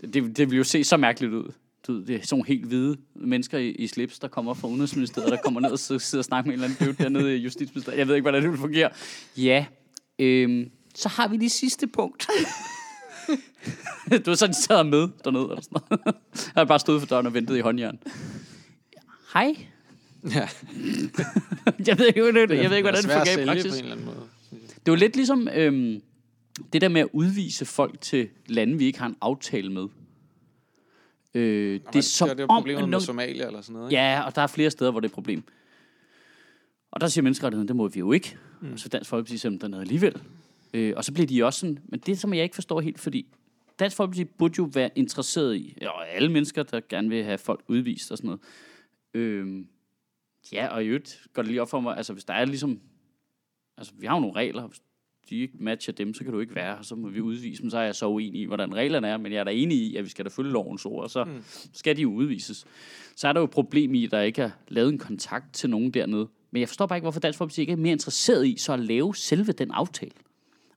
det, 0.00 0.36
det 0.36 0.50
vil 0.50 0.56
jo 0.56 0.64
se 0.64 0.84
så 0.84 0.96
mærkeligt 0.96 1.32
ud. 1.32 1.52
Du 1.90 1.94
ved, 1.94 2.06
det 2.06 2.16
er 2.16 2.26
sådan 2.26 2.44
helt 2.44 2.66
hvide 2.66 2.96
mennesker 3.14 3.58
i, 3.58 3.70
i 3.70 3.86
slips, 3.86 4.18
der 4.18 4.28
kommer 4.28 4.54
fra 4.54 4.68
Udenrigsministeriet, 4.68 5.30
der 5.30 5.38
kommer 5.44 5.60
ned 5.60 5.70
og 5.70 5.78
sidder, 5.78 6.18
og 6.18 6.24
snakker 6.24 6.48
med 6.50 6.58
en 6.58 6.64
eller 6.64 6.76
anden 6.76 6.86
dude 6.86 7.02
dernede 7.02 7.36
i 7.36 7.40
Justitsministeriet. 7.40 7.98
Jeg 7.98 8.08
ved 8.08 8.14
ikke, 8.14 8.22
hvordan 8.22 8.42
det 8.42 8.50
vil 8.50 8.58
fungere. 8.58 8.90
Ja, 9.36 9.66
øhm, 10.18 10.70
så 10.94 11.08
har 11.08 11.28
vi 11.28 11.36
det 11.36 11.50
sidste 11.50 11.86
punkt. 11.86 12.26
du 14.26 14.30
er 14.30 14.34
sådan, 14.34 14.54
de 14.54 14.62
sad 14.62 14.84
med 14.84 15.08
dernede, 15.24 15.44
eller 15.44 15.60
sådan 15.62 15.80
noget. 15.90 16.16
Jeg 16.34 16.60
har 16.60 16.64
bare 16.64 16.78
stået 16.78 17.00
for 17.00 17.06
døren 17.06 17.26
og 17.26 17.34
ventet 17.34 17.56
i 17.56 17.60
håndjern. 17.60 17.98
Hej. 19.32 19.56
ja. 20.34 20.48
Jeg 21.86 21.98
ved 21.98 22.06
ikke, 22.06 22.22
hvordan 22.22 22.48
det, 22.48 22.58
jeg 22.58 22.70
ved 22.70 22.76
ikke, 22.76 22.90
hvordan 22.90 23.02
det 23.02 23.12
fungerer 23.12 23.42
i 23.42 23.46
praksis. 23.46 23.72
på 23.72 23.78
en 23.78 23.84
eller 23.84 23.92
anden 23.92 24.06
måde. 24.06 24.26
Det 24.86 24.90
var 24.90 24.96
lidt 24.96 25.16
ligesom 25.16 25.48
øhm, 25.54 26.00
det 26.72 26.80
der 26.80 26.88
med 26.88 27.00
at 27.00 27.08
udvise 27.12 27.64
folk 27.64 28.00
til 28.00 28.28
lande, 28.46 28.78
vi 28.78 28.84
ikke 28.84 28.98
har 28.98 29.06
en 29.06 29.16
aftale 29.20 29.72
med. 29.72 29.86
Øh, 31.34 31.80
det 31.92 31.96
er 31.96 32.00
som 32.00 32.28
det 32.28 32.40
er 32.40 32.46
om... 32.48 32.62
problemet 32.62 32.88
med 32.88 33.00
Somalia 33.00 33.46
eller 33.46 33.60
sådan 33.60 33.74
noget. 33.74 33.90
ikke? 33.90 34.02
Ja, 34.02 34.22
og 34.26 34.36
der 34.36 34.42
er 34.42 34.46
flere 34.46 34.70
steder, 34.70 34.90
hvor 34.90 35.00
det 35.00 35.06
er 35.06 35.10
et 35.10 35.14
problem. 35.14 35.42
Og 36.90 37.00
der 37.00 37.06
siger 37.06 37.22
menneskerettigheden, 37.22 37.68
det 37.68 37.76
må 37.76 37.88
vi 37.88 37.98
jo 37.98 38.12
ikke. 38.12 38.38
Mm. 38.60 38.76
Så 38.76 38.88
Dansk 38.88 39.10
Folkeparti 39.10 39.38
siger, 39.38 39.58
den 39.58 39.74
er 39.74 39.80
alligevel. 39.80 40.22
Øh, 40.74 40.92
og 40.96 41.04
så 41.04 41.12
bliver 41.12 41.26
de 41.26 41.44
også 41.44 41.60
sådan, 41.60 41.78
men 41.84 42.00
det 42.00 42.18
som 42.18 42.34
jeg 42.34 42.42
ikke 42.42 42.54
forstår 42.54 42.80
helt, 42.80 43.00
fordi 43.00 43.26
Dansk 43.78 43.96
Folkeparti 43.96 44.24
burde 44.24 44.54
jo 44.58 44.70
være 44.74 44.90
interesseret 44.94 45.56
i, 45.56 45.78
og 45.86 46.08
alle 46.08 46.32
mennesker, 46.32 46.62
der 46.62 46.80
gerne 46.88 47.08
vil 47.08 47.24
have 47.24 47.38
folk 47.38 47.64
udvist 47.68 48.10
og 48.10 48.18
sådan 48.18 48.28
noget. 48.28 48.40
Øh, 49.14 49.64
ja, 50.52 50.68
og 50.68 50.84
i 50.84 50.86
øvrigt 50.86 51.26
går 51.32 51.42
det 51.42 51.50
lige 51.50 51.62
op 51.62 51.70
for 51.70 51.80
mig, 51.80 51.96
altså 51.96 52.12
hvis 52.12 52.24
der 52.24 52.34
er 52.34 52.44
ligesom, 52.44 52.80
altså 53.76 53.92
vi 53.98 54.06
har 54.06 54.14
jo 54.14 54.20
nogle 54.20 54.36
regler, 54.36 54.66
hvis 54.66 54.82
de 55.30 55.36
ikke 55.40 55.54
matcher 55.60 55.92
dem, 55.92 56.14
så 56.14 56.24
kan 56.24 56.32
du 56.32 56.40
ikke 56.40 56.54
være 56.54 56.76
her, 56.76 56.82
så 56.82 56.94
må 56.94 57.08
vi 57.08 57.20
udvise 57.20 57.62
dem, 57.62 57.70
så 57.70 57.78
er 57.78 57.82
jeg 57.82 57.94
så 57.94 58.06
uenig 58.06 58.40
i, 58.40 58.44
hvordan 58.44 58.74
reglerne 58.74 59.08
er, 59.08 59.16
men 59.16 59.32
jeg 59.32 59.38
er 59.38 59.44
da 59.44 59.50
enig 59.50 59.78
i, 59.78 59.96
at 59.96 60.04
vi 60.04 60.10
skal 60.10 60.24
da 60.24 60.30
følge 60.30 60.50
lovens 60.50 60.86
ord, 60.86 61.02
og 61.02 61.10
så 61.10 61.24
mm. 61.24 61.42
skal 61.72 61.96
de 61.96 62.02
jo 62.02 62.12
udvises. 62.12 62.66
Så 63.16 63.28
er 63.28 63.32
der 63.32 63.40
jo 63.40 63.44
et 63.44 63.50
problem 63.50 63.94
i, 63.94 64.04
at 64.04 64.10
der 64.10 64.20
ikke 64.20 64.42
er 64.42 64.50
lavet 64.68 64.92
en 64.92 64.98
kontakt 64.98 65.54
til 65.54 65.70
nogen 65.70 65.90
dernede. 65.90 66.28
Men 66.50 66.60
jeg 66.60 66.68
forstår 66.68 66.86
bare 66.86 66.96
ikke, 66.96 67.04
hvorfor 67.04 67.20
Dansk 67.20 67.38
Folkeparti 67.38 67.60
ikke 67.60 67.72
er 67.72 67.76
mere 67.76 67.92
interesseret 67.92 68.46
i 68.46 68.56
så 68.58 68.72
at 68.72 68.80
lave 68.80 69.14
selve 69.14 69.52
den 69.52 69.70
aftale. 69.70 70.12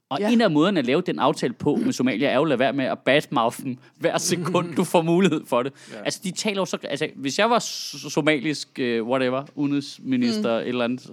Og 0.10 0.20
ja. 0.20 0.32
En 0.32 0.42
af 0.42 0.52
måderne 0.52 0.80
at 0.80 0.86
lave 0.86 1.02
den 1.02 1.20
aftale 1.20 1.54
på 1.54 1.76
med 1.76 1.94
Somalia 1.94 2.28
er 2.28 2.36
jo 2.36 2.42
at 2.42 2.48
lade 2.48 2.60
være 2.60 2.74
med 2.74 2.86
at 2.86 3.00
badmouth 3.00 3.64
dem 3.64 3.78
hver 4.00 4.18
sekund, 4.18 4.76
du 4.76 4.84
får 4.84 5.02
mulighed 5.02 5.46
for 5.46 5.64
det. 5.64 5.74
Ja. 5.94 6.04
Altså, 6.04 6.22
de 6.24 6.32
taler 6.32 6.62
jo 6.62 6.66
så... 6.66 6.78
Altså, 6.84 7.10
hvis 7.16 7.40
jeg 7.40 7.50
var 7.50 7.60
somalisk, 8.10 8.80
uh, 8.82 9.08
whatever, 9.08 9.46
udenrigsminister, 9.56 10.62
mm. 10.62 10.68
eller 10.68 10.84
andet, 10.84 11.12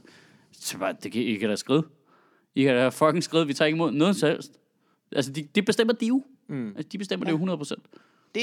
så- 0.53 0.79
bare, 0.79 0.95
det 1.03 1.13
kan 1.13 1.23
I 1.23 1.35
kan 1.35 1.49
da 1.49 1.57
skrive. 1.57 1.83
I 2.61 2.63
kan 2.65 2.75
da 2.75 2.89
fucking 2.89 3.23
skrive, 3.25 3.47
vi 3.47 3.55
tager 3.55 3.67
ikke 3.67 3.77
imod 3.77 3.93
noget 3.93 4.17
som 4.17 4.29
helst. 4.29 4.53
Altså, 5.13 5.33
de, 5.33 5.43
det 5.55 5.65
bestemmer 5.67 5.95
de 5.95 6.07
jo. 6.07 6.23
Mm. 6.49 6.69
Altså, 6.69 6.89
de 6.93 6.99
bestemmer 6.99 7.27
ja. 7.31 7.33
det 7.37 7.41
jo 7.41 7.57
100%. 7.57 7.75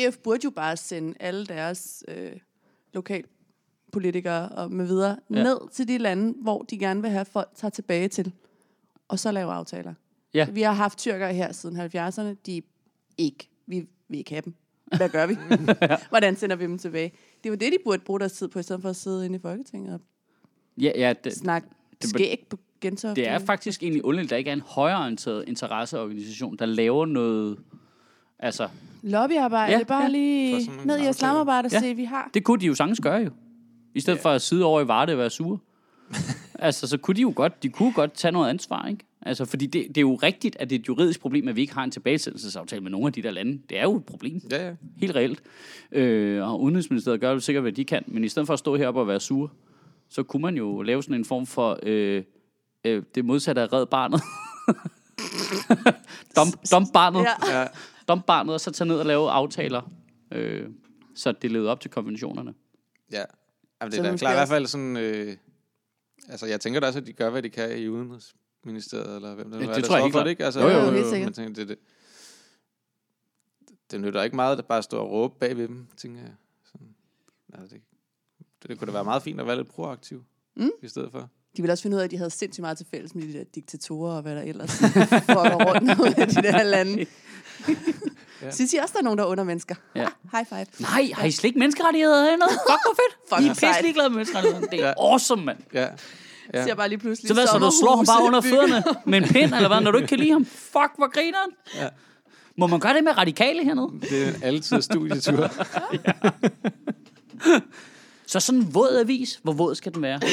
DF 0.09 0.17
burde 0.17 0.39
jo 0.43 0.49
bare 0.49 0.77
sende 0.77 1.13
alle 1.19 1.45
deres 1.45 2.03
øh, 2.07 2.31
lokalpolitikere 2.93 4.49
og 4.49 4.71
med 4.71 4.85
videre 4.85 5.17
Ja. 5.29 5.43
ned 5.43 5.57
til 5.71 5.87
de 5.87 5.97
lande, 5.97 6.33
hvor 6.41 6.61
de 6.61 6.77
gerne 6.77 7.01
vil 7.01 7.09
have 7.11 7.25
folk 7.25 7.49
tager 7.55 7.69
tilbage 7.69 8.07
til, 8.07 8.31
og 9.07 9.19
så 9.19 9.31
lave 9.31 9.51
aftaler. 9.51 9.93
Ja. 10.33 10.47
Vi 10.51 10.61
har 10.61 10.73
haft 10.73 10.97
tyrkere 10.97 11.33
her 11.33 11.51
siden 11.51 11.79
70'erne, 11.79 12.35
de 12.45 12.61
ikke, 13.17 13.49
vi 13.67 13.87
vil 14.09 14.17
ikke 14.17 14.29
have 14.31 14.41
dem. 14.45 14.53
Hvad 14.97 15.09
gør 15.09 15.25
vi? 15.27 15.35
Hvordan 16.09 16.35
sender 16.35 16.55
vi 16.55 16.63
dem 16.63 16.77
tilbage? 16.77 17.11
Det 17.43 17.51
var 17.51 17.57
det, 17.57 17.71
de 17.71 17.77
burde 17.83 18.03
bruge 18.05 18.19
deres 18.19 18.33
tid 18.33 18.47
på, 18.47 18.59
i 18.59 18.63
stedet 18.63 18.81
for 18.81 18.89
at 18.89 18.95
sidde 18.95 19.25
inde 19.25 19.35
i 19.35 19.39
Folketinget 19.39 19.93
og 19.93 19.99
Ja, 20.81 20.91
ja, 20.95 21.13
det, 21.23 21.33
snakke 21.33 21.67
det- 22.01 22.09
skæg 22.09 22.47
på 22.49 22.57
Gentofte. 22.81 23.21
Det 23.21 23.29
er 23.29 23.39
faktisk 23.39 23.83
egentlig 23.83 24.05
underligt, 24.05 24.25
at 24.25 24.29
der 24.29 24.37
ikke 24.37 24.49
er 24.49 24.53
en 24.53 24.61
højreorienteret 24.65 25.43
interesseorganisation, 25.47 26.55
der 26.59 26.65
laver 26.65 27.05
noget... 27.05 27.57
Altså, 28.39 28.67
Lobbyarbejde, 29.03 29.71
Ja, 29.71 29.77
ja, 29.77 29.83
bare 29.83 30.01
ja. 30.03 30.07
Lige 30.09 30.71
ned 30.85 30.99
i 30.99 31.09
islamarbejde 31.09 31.65
og 31.65 31.71
Ja. 31.71 31.79
se, 31.79 31.93
vi 31.93 32.03
har. 32.03 32.29
det 32.33 32.43
kunne 32.43 32.61
de 32.61 32.65
jo 32.65 32.73
sagtens 32.75 32.99
gøre 32.99 33.17
jo. 33.23 33.29
I 33.95 33.99
stedet 33.99 34.19
for 34.19 34.29
at 34.29 34.41
sidde 34.41 34.65
over 34.65 34.81
i 34.81 34.87
Varde 34.87 35.11
og 35.13 35.17
være 35.17 35.29
sure. 35.29 35.57
altså, 36.59 36.87
så 36.87 36.97
kunne 36.97 37.15
de 37.15 37.21
jo 37.21 37.33
godt, 37.35 37.63
de 37.63 37.69
kunne 37.69 37.93
godt 37.93 38.13
tage 38.13 38.31
noget 38.31 38.49
ansvar, 38.49 38.87
ikke? 38.87 39.03
Altså, 39.21 39.45
fordi 39.45 39.65
det, 39.65 39.85
det 39.87 39.97
er 39.97 40.01
jo 40.01 40.15
rigtigt, 40.15 40.57
at 40.59 40.69
det 40.69 40.75
er 40.75 40.79
et 40.79 40.87
juridisk 40.87 41.19
problem, 41.21 41.47
at 41.47 41.55
vi 41.55 41.61
ikke 41.61 41.73
har 41.73 41.83
en 41.83 41.91
tilbagesættelsesaftale 41.91 42.81
med 42.83 42.91
nogle 42.91 43.07
af 43.07 43.13
de 43.13 43.21
der 43.21 43.31
lande. 43.31 43.59
Det 43.69 43.79
er 43.79 43.83
jo 43.83 43.95
et 43.95 44.05
problem. 44.05 44.41
Ja, 44.51 44.67
ja. 44.67 44.73
Helt 44.97 45.15
reelt. 45.15 45.41
Øh, 45.91 46.49
og 46.51 46.61
Udenrigsministeriet 46.61 47.21
gør 47.21 47.31
jo 47.31 47.39
sikkert, 47.39 47.63
hvad 47.63 47.71
de 47.71 47.85
kan. 47.85 48.03
Men 48.07 48.23
i 48.23 48.27
stedet 48.29 48.47
for 48.47 48.53
at 48.53 48.59
stå 48.59 48.75
heroppe 48.75 48.99
og 48.99 49.07
være 49.07 49.19
sur, 49.19 49.51
så 50.09 50.23
kunne 50.23 50.41
man 50.41 50.55
jo 50.57 50.81
lave 50.81 51.03
sådan 51.03 51.15
en 51.15 51.25
form 51.25 51.45
for 51.45 51.79
øh, 51.83 52.23
øh, 52.87 53.03
det 53.15 53.25
modsatte 53.25 53.61
af 53.61 53.73
red 53.73 53.85
barnet. 53.85 54.21
dump, 56.35 56.55
dump 56.71 56.87
barnet. 56.93 57.25
Ja. 57.49 57.67
Dump 58.07 58.25
barnet, 58.25 58.53
og 58.53 58.61
så 58.61 58.71
tage 58.71 58.87
ned 58.87 58.99
og 58.99 59.05
lave 59.05 59.29
aftaler, 59.29 59.91
øh, 60.31 60.69
så 61.15 61.31
det 61.31 61.51
levede 61.51 61.69
op 61.69 61.79
til 61.81 61.91
konventionerne. 61.91 62.53
Ja. 63.11 63.23
Jamen, 63.81 63.91
det 63.91 63.99
er 63.99 64.03
da 64.11 64.17
klart 64.17 64.33
i 64.33 64.37
hvert 64.37 64.47
fald 64.47 64.67
sådan... 64.67 64.97
Øh, 64.97 65.37
altså, 66.29 66.45
jeg 66.45 66.61
tænker 66.61 66.79
da 66.79 66.87
også, 66.87 66.99
at 66.99 67.07
de 67.07 67.13
gør, 67.13 67.29
hvad 67.29 67.41
de 67.41 67.49
kan 67.49 67.77
i 67.79 67.87
Udenrigsministeriet, 67.87 69.15
eller 69.15 69.35
hvem 69.35 69.51
det, 69.51 69.59
Ja, 69.59 69.63
nu 69.65 69.69
er, 69.69 69.73
det 69.73 69.83
der 69.83 69.87
tror 69.87 69.95
jeg 69.95 70.03
helt 70.05 70.13
for 70.13 70.19
det, 70.23 70.29
ikke? 70.29 70.45
Altså, 70.45 70.59
Jo, 70.61 70.67
jo, 70.67 70.79
jo, 70.91 71.09
sikkert. 71.09 71.21
men 71.27 71.33
tænker, 71.33 71.53
det, 71.53 71.67
det, 71.67 71.77
det 73.91 74.01
nytter 74.01 74.23
ikke 74.23 74.35
meget, 74.35 74.59
at 74.59 74.65
bare 74.65 74.83
stå 74.83 74.97
og 74.97 75.11
råbe 75.11 75.35
bag 75.39 75.57
ved 75.57 75.67
dem, 75.67 75.87
tænker 75.97 76.21
jeg. 76.21 76.33
Sådan, 76.65 76.95
altså, 77.53 77.75
det, 77.75 77.83
det, 78.63 78.69
det 78.69 78.79
kunne 78.79 78.87
da 78.87 78.91
være 78.91 79.03
meget 79.03 79.23
fint 79.23 79.39
at 79.39 79.47
være 79.47 79.55
lidt 79.55 79.69
proaktiv, 79.69 80.23
Mm. 80.55 80.69
i 80.81 80.87
stedet 80.87 81.11
for. 81.11 81.29
De 81.57 81.61
ville 81.61 81.73
også 81.73 81.81
finde 81.81 81.95
ud 81.95 82.01
af, 82.01 82.05
at 82.05 82.11
de 82.11 82.17
havde 82.17 82.29
sindssygt 82.29 82.61
meget 82.61 82.77
til 82.77 82.85
fælles 82.93 83.15
med 83.15 83.23
de 83.23 83.33
der 83.33 83.43
diktatorer 83.55 84.15
og 84.15 84.21
hvad 84.21 84.35
der 84.35 84.41
ellers 84.41 84.77
foregår 85.35 85.73
rundt 85.73 85.99
ud 85.99 86.13
af 86.17 86.27
de 86.27 86.35
der 86.35 86.63
lande. 86.63 87.05
Ja. 87.67 87.73
ja. 88.41 88.51
Synes 88.51 88.73
I 88.73 88.77
også, 88.77 88.91
der 88.93 88.99
er 88.99 89.03
nogen, 89.03 89.17
der 89.19 89.25
er 89.25 89.29
under 89.29 89.43
mennesker? 89.43 89.75
Ja. 89.95 90.07
High 90.31 90.45
five. 90.49 90.65
Nej, 90.79 91.09
har 91.13 91.25
I 91.25 91.31
slet 91.31 91.47
ikke 91.47 91.59
menneskerettigheder 91.59 92.23
hernede? 92.23 92.49
Fuck, 92.49 92.81
hvor 92.85 92.95
fedt. 93.01 93.29
Fuck, 93.29 93.41
I 93.41 93.47
er 93.47 93.53
pisse 93.69 93.81
ligeglade 93.81 94.09
med 94.09 94.15
menneskerettigheder. 94.15 94.67
Det 94.67 94.79
er 94.83 94.87
Ja. 94.87 94.93
awesome, 95.11 95.45
mand. 95.45 95.57
Ja. 95.73 95.81
Ja. 95.81 95.87
Ja. 96.53 96.63
Ser 96.65 96.75
bare 96.75 96.89
lige 96.89 96.99
pludselig 96.99 97.27
Så 97.27 97.33
hvad, 97.33 97.47
så 97.47 97.57
du 97.57 97.71
slår 97.81 97.95
ham 97.95 98.05
bare 98.05 98.23
under 98.27 98.41
fødderne 98.41 98.83
med 99.05 99.17
en 99.21 99.27
pind, 99.27 99.53
eller 99.53 99.67
hvad, 99.67 99.81
når 99.81 99.91
du 99.91 99.97
ikke 99.97 100.07
kan 100.07 100.19
lide 100.19 100.31
ham? 100.31 100.45
Fuck, 100.45 100.91
hvor 100.97 101.13
griner 101.13 101.37
han. 101.37 101.81
Ja. 101.83 101.89
Må 102.57 102.67
man 102.67 102.79
gøre 102.79 102.93
det 102.93 103.03
med 103.03 103.17
radikale 103.17 103.63
hernede? 103.63 103.89
Det 104.09 104.23
er 104.23 104.27
en 104.35 104.43
altid 104.43 104.81
studietur. 104.81 105.51
Så 108.27 108.39
sådan 108.39 108.61
en 108.61 108.73
våd 108.73 108.97
avis, 108.99 109.39
hvor 109.43 109.53
våd 109.53 109.75
skal 109.75 109.93
den 109.93 110.01
være? 110.01 110.19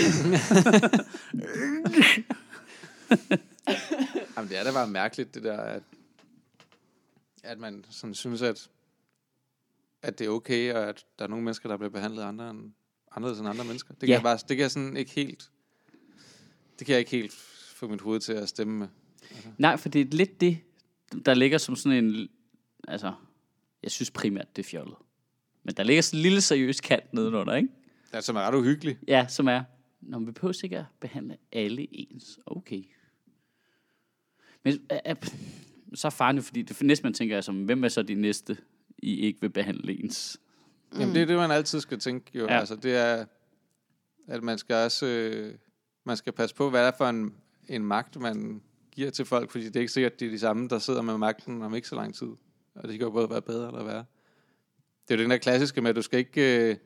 Jamen, 4.37 4.51
det 4.51 4.59
er 4.59 4.65
da 4.65 4.73
bare 4.73 4.87
mærkeligt, 4.89 5.35
det 5.35 5.43
der, 5.43 5.57
at, 5.61 5.83
at 7.43 7.59
man 7.59 7.85
sådan 7.91 8.15
synes, 8.15 8.43
at, 8.43 8.69
at 10.03 10.19
det 10.19 10.25
er 10.25 10.29
okay, 10.31 10.73
og 10.75 10.89
at 10.89 11.05
der 11.19 11.25
er 11.25 11.29
nogle 11.29 11.45
mennesker, 11.45 11.69
der 11.69 11.77
bliver 11.77 11.91
behandlet 11.91 12.23
andre 12.23 12.51
end, 12.51 12.73
anderledes 13.17 13.41
end 13.41 13.49
andre 13.49 13.65
mennesker. 13.65 13.95
Det 13.95 14.01
kan, 14.01 14.09
Ja. 14.09 14.15
jeg 14.15 14.23
bare, 14.23 14.37
det 14.37 14.49
kan 14.57 14.59
jeg 14.59 14.71
sådan 14.71 14.97
ikke 14.97 15.11
helt... 15.11 15.51
Det 16.79 16.87
kan 16.87 16.93
jeg 16.93 16.99
ikke 16.99 17.11
helt 17.11 17.33
få 17.75 17.89
mit 17.89 18.01
hoved 18.01 18.21
til 18.21 18.33
at 18.33 18.49
stemme 18.49 18.79
med. 18.79 18.89
Nej, 19.59 19.77
for 19.77 19.89
det 19.89 20.01
er 20.01 20.05
lidt 20.17 20.41
det, 20.41 20.59
der 21.27 21.35
ligger 21.35 21.59
som 21.59 21.77
sådan 21.77 22.05
en... 22.05 22.29
Altså, 22.89 23.13
jeg 23.83 23.91
synes 23.91 24.11
primært, 24.11 24.57
det 24.57 24.65
er 24.65 24.69
fjollet. 24.69 24.97
Men 25.65 25.75
der 25.75 25.83
ligger 25.83 26.03
sådan 26.03 26.19
en 26.19 26.23
lille 26.23 26.41
seriøs 26.41 26.81
kant 26.81 27.13
nedenunder, 27.13 27.55
ikke? 27.55 27.69
Det 28.15 28.19
er 28.19 28.23
som 28.23 28.37
er 28.37 28.41
ret 28.41 28.55
uhyggeligt. 28.55 28.99
Ja, 29.09 29.27
som 29.29 29.49
er, 29.49 29.63
når 30.01 30.19
vi 30.19 30.31
behøver 30.31 30.61
ikke 30.65 30.79
at 30.79 30.85
behandle 31.01 31.37
alle 31.53 31.87
ens. 31.91 32.39
Okay. 32.47 32.83
Men 34.65 34.79
øh, 34.93 35.17
så 35.95 36.09
er 36.09 36.11
faren 36.11 36.37
jo, 36.37 36.43
fordi 36.43 36.63
det 36.63 36.83
næste, 36.83 37.03
man 37.03 37.15
tænker 37.15 37.37
er 37.37 37.41
som, 37.41 37.65
hvem 37.65 37.85
er 37.85 37.89
så 37.89 38.03
de 38.03 38.15
næste, 38.15 38.57
I 38.99 39.21
ikke 39.21 39.41
vil 39.41 39.51
behandle 39.51 40.01
ens? 40.01 40.41
Mm. 40.93 41.01
Jamen, 41.01 41.15
det 41.15 41.23
er 41.23 41.27
det, 41.27 41.37
man 41.37 41.51
altid 41.51 41.81
skal 41.81 41.99
tænke 41.99 42.31
jo. 42.35 42.45
Ja. 42.45 42.59
Altså, 42.59 42.77
det 42.77 42.97
er, 42.97 43.25
at 44.29 44.43
man 44.43 44.59
skal 44.59 44.77
også... 44.77 45.07
Øh, 45.07 45.55
man 46.05 46.17
skal 46.17 46.33
passe 46.33 46.55
på, 46.55 46.71
hvad 46.71 46.81
det 46.81 46.89
er 46.89 46.97
for 46.97 47.09
en, 47.09 47.35
en 47.69 47.85
magt, 47.85 48.21
man 48.21 48.63
giver 48.93 49.11
til 49.11 49.25
folk, 49.25 49.51
fordi 49.51 49.65
det 49.65 49.77
er 49.77 49.81
ikke 49.81 49.93
sikkert, 49.93 50.13
at 50.13 50.21
det 50.21 50.27
er 50.27 50.31
de 50.31 50.39
samme, 50.39 50.69
der 50.69 50.79
sidder 50.79 51.03
med 51.03 51.19
magten 51.19 51.63
om 51.63 51.75
ikke 51.75 51.89
så 51.89 51.95
lang 51.95 52.15
tid. 52.15 52.29
Og 52.75 52.89
det 52.89 52.99
kan 52.99 53.01
jo 53.01 53.11
både 53.11 53.31
være 53.31 53.43
bedre 53.43 53.67
eller 53.67 53.85
værre. 53.85 54.05
Det 55.09 55.15
er 55.15 55.19
jo 55.19 55.23
den 55.23 55.31
der 55.31 55.37
klassiske 55.37 55.81
med, 55.81 55.91
at 55.91 55.97
du 55.97 56.03
skal 56.03 56.19
ikke... 56.19 56.71
Øh, 56.71 56.77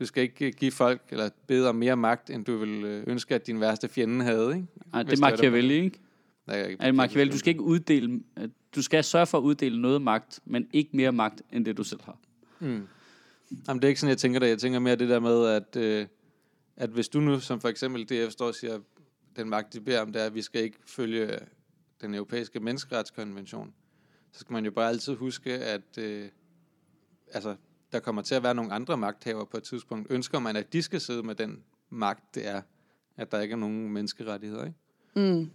du 0.00 0.06
skal 0.06 0.22
ikke 0.22 0.52
give 0.52 0.70
folk, 0.72 1.02
eller 1.10 1.30
bede 1.46 1.68
om 1.68 1.74
mere 1.76 1.96
magt, 1.96 2.30
end 2.30 2.44
du 2.44 2.56
vil 2.56 2.84
øh, 2.84 3.04
ønske, 3.06 3.34
at 3.34 3.46
din 3.46 3.60
værste 3.60 3.88
fjende 3.88 4.24
havde, 4.24 4.54
ikke? 4.56 4.66
Nej, 4.92 5.02
det 5.02 5.12
er 5.12 5.20
Machiavelli, 5.20 5.74
ikke? 5.74 6.00
Nej, 6.46 6.56
jeg 6.56 6.76
Er 6.80 6.92
Machiavelli? 6.92 7.32
Du 7.32 7.38
skal 7.38 7.48
ikke 7.50 7.62
uddele... 7.62 8.20
øh, 8.38 8.48
Du 8.74 8.82
skal 8.82 9.04
sørge 9.04 9.26
for 9.26 9.38
at 9.38 9.42
uddele 9.42 9.80
noget 9.82 10.02
magt, 10.02 10.40
men 10.44 10.68
ikke 10.72 10.90
mere 10.96 11.12
magt, 11.12 11.42
end 11.52 11.64
det 11.64 11.76
du 11.76 11.84
selv 11.84 12.00
har. 12.02 12.18
Mm. 12.60 12.66
Jamen, 13.68 13.82
det 13.82 13.84
er 13.84 13.88
ikke 13.88 14.00
sådan, 14.00 14.08
jeg 14.10 14.18
tænker 14.18 14.40
det. 14.40 14.48
Jeg 14.48 14.58
tænker 14.58 14.78
mere 14.78 14.96
det 14.96 15.08
der 15.08 15.20
med, 15.20 15.46
at, 15.46 15.76
øh, 15.76 16.06
at 16.76 16.90
hvis 16.90 17.08
du 17.08 17.20
nu, 17.20 17.40
som 17.40 17.60
for 17.60 17.68
eksempel 17.68 18.04
DF 18.04 18.32
står 18.32 18.46
og 18.46 18.54
siger, 18.54 18.78
den 19.36 19.48
magt, 19.48 19.72
de 19.72 19.80
beder 19.80 20.00
om, 20.00 20.12
det 20.12 20.22
er, 20.22 20.26
at 20.26 20.34
vi 20.34 20.42
skal 20.42 20.62
ikke 20.62 20.78
følge 20.86 21.38
den 22.00 22.14
europæiske 22.14 22.60
menneskeretskonvention, 22.60 23.74
så 24.32 24.40
skal 24.40 24.52
man 24.52 24.64
jo 24.64 24.70
bare 24.70 24.88
altid 24.88 25.14
huske, 25.14 25.52
at 25.52 25.98
øh, 25.98 26.28
altså, 27.32 27.56
der 27.94 28.00
kommer 28.00 28.22
til 28.22 28.34
at 28.34 28.42
være 28.42 28.54
nogle 28.54 28.72
andre 28.72 28.96
magthaver 28.96 29.44
på 29.44 29.56
et 29.56 29.62
tidspunkt. 29.62 30.06
Ønsker 30.10 30.38
man, 30.38 30.56
at 30.56 30.72
de 30.72 30.82
skal 30.82 31.00
sidde 31.00 31.22
med 31.22 31.34
den 31.34 31.58
magt, 31.90 32.34
det 32.34 32.48
er, 32.48 32.62
at 33.16 33.32
der 33.32 33.40
ikke 33.40 33.52
er 33.52 33.56
nogen 33.56 33.90
menneskerettigheder, 33.90 34.64
ikke? 34.64 34.78
Mm. 35.32 35.50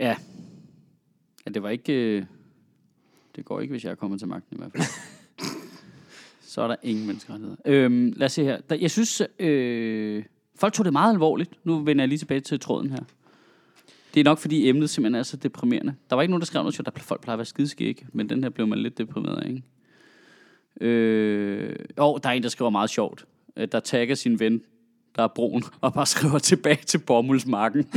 Ja. 0.00 0.16
Ja, 1.46 1.50
det 1.50 1.62
var 1.62 1.68
ikke... 1.70 1.92
øh, 1.92 2.24
Det 3.36 3.44
går 3.44 3.60
ikke, 3.60 3.72
hvis 3.72 3.84
jeg 3.84 3.90
er 3.90 3.94
kommet 3.94 4.18
til 4.18 4.28
magten 4.28 4.56
i 4.56 4.58
hvert 4.58 4.72
fald. 4.72 4.84
Så 6.40 6.62
er 6.62 6.68
der 6.68 6.76
ingen 6.82 7.06
menneskerettigheder. 7.06 7.56
Øhm, 7.64 8.12
lad 8.16 8.24
os 8.26 8.32
se 8.32 8.44
her. 8.44 8.60
Der, 8.60 8.74
jeg 8.76 8.90
synes, 8.90 9.22
øh, 9.38 10.24
folk 10.54 10.72
tog 10.74 10.84
det 10.84 10.92
meget 10.92 11.12
alvorligt. 11.12 11.50
Nu 11.64 11.78
vender 11.78 12.02
jeg 12.02 12.08
lige 12.08 12.18
tilbage 12.18 12.40
til 12.40 12.60
tråden 12.60 12.90
her. 12.90 13.04
Det 14.14 14.20
er 14.20 14.24
nok, 14.24 14.38
fordi 14.38 14.68
emnet 14.68 14.90
simpelthen 14.90 15.18
er 15.18 15.22
så 15.22 15.36
deprimerende. 15.36 15.94
Der 16.10 16.16
var 16.16 16.22
ikke 16.22 16.30
nogen, 16.30 16.40
der 16.40 16.46
skrev 16.46 16.62
noget, 16.62 16.74
sjovt. 16.74 16.86
der 16.96 17.02
folk 17.02 17.20
plejer 17.20 17.34
at 17.34 17.38
være 17.38 17.44
skideskæg, 17.46 18.06
men 18.12 18.28
den 18.28 18.42
her 18.42 18.50
blev 18.50 18.66
man 18.66 18.78
lidt 18.78 18.98
deprimeret 18.98 19.36
af, 19.42 19.48
ikke? 19.48 19.62
Øh, 20.80 21.76
jo, 21.98 22.18
der 22.22 22.28
er 22.28 22.32
en, 22.32 22.42
der 22.42 22.48
skriver 22.48 22.70
meget 22.70 22.90
sjovt. 22.90 23.24
Øh, 23.56 23.68
Der 23.72 23.80
tagger 23.80 24.14
sin 24.14 24.40
ven, 24.40 24.60
der 25.16 25.22
er 25.22 25.28
brun, 25.34 25.62
og 25.80 25.94
bare 25.94 26.06
skriver 26.06 26.38
tilbage 26.38 26.78
til 26.86 26.98
bomuldsmarken. 26.98 27.82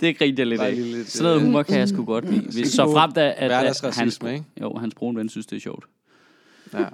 det 0.00 0.18
grinte 0.18 0.40
jeg 0.40 0.46
lidt 0.46 0.58
Bare 0.58 0.68
af. 0.68 0.74
lige 0.74 0.96
lidt, 0.96 1.10
Sådan 1.10 1.24
noget 1.24 1.40
humor 1.42 1.62
kan 1.62 1.78
jeg 1.78 1.88
sgu 1.88 2.04
godt 2.04 2.30
lide. 2.30 2.40
Hvis, 2.52 2.68
så 2.72 2.92
frem 2.92 3.12
da, 3.12 3.20
at, 3.20 3.26
at 3.36 3.40
hans, 3.40 3.50
hverdagsracisme, 3.80 4.32
ikke? 4.32 4.44
jo, 4.60 4.76
hans 4.78 4.94
brune 4.94 5.18
ven 5.18 5.28
synes, 5.28 5.46
det 5.46 5.56
er 5.56 5.60
sjovt. 5.60 5.84
Ja. 6.74 6.84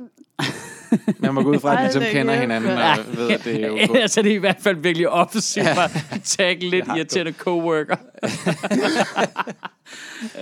Man 1.18 1.34
må 1.34 1.42
gå 1.42 1.51
ud 1.51 1.59
fra, 1.61 1.72
at 1.72 1.78
de 1.78 1.82
ligesom 1.82 2.01
det 2.03 2.09
er 2.09 2.12
kender 2.12 2.34
hinanden 2.34 2.70
og 2.70 2.76
ved, 3.16 3.30
at 3.30 3.45
det 3.45 3.64
er 3.64 3.70
okay. 3.72 4.03
det 4.14 4.16
er 4.16 4.24
i 4.24 4.36
hvert 4.36 4.57
fald 4.61 4.76
virkelig 4.76 5.09
offensivt 5.09 5.66
Ja. 5.66 5.84
at 6.11 6.20
tagge 6.24 6.70
lidt 6.70 6.84
Det 6.86 6.97
irriterende 6.97 7.32
coworker. 7.32 7.97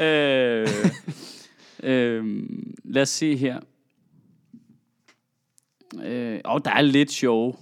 øh, 0.00 0.68
øh, 1.82 2.42
lad 2.84 3.02
os 3.02 3.08
se 3.08 3.36
her. 3.36 3.60
Øh, 6.04 6.40
og 6.44 6.64
der 6.64 6.70
er 6.70 6.82
lidt 6.82 7.10
sjov. 7.10 7.60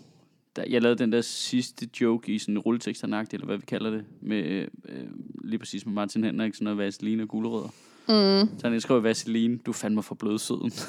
Der, 0.56 0.64
jeg 0.70 0.82
lavede 0.82 0.98
den 0.98 1.12
der 1.12 1.20
sidste 1.20 1.88
joke 2.00 2.32
i 2.32 2.38
sådan 2.38 2.54
en 2.54 2.58
rulletekst, 2.58 3.04
eller 3.04 3.44
hvad 3.44 3.56
vi 3.56 3.64
kalder 3.66 3.90
det, 3.90 4.04
med 4.20 4.66
øh, 4.88 5.06
lige 5.44 5.58
præcis 5.58 5.86
med 5.86 5.94
Martin 5.94 6.24
Henriksen 6.24 6.66
og 6.66 6.78
Vaseline 6.78 7.22
og 7.22 7.28
gulerødder. 7.28 7.68
Mm. 8.08 8.58
Så 8.58 8.68
han 8.70 8.80
skrev 8.80 9.02
Vaseline, 9.04 9.58
du 9.58 9.72
fandme 9.72 10.02
for 10.02 10.14
blødsøden. 10.14 10.72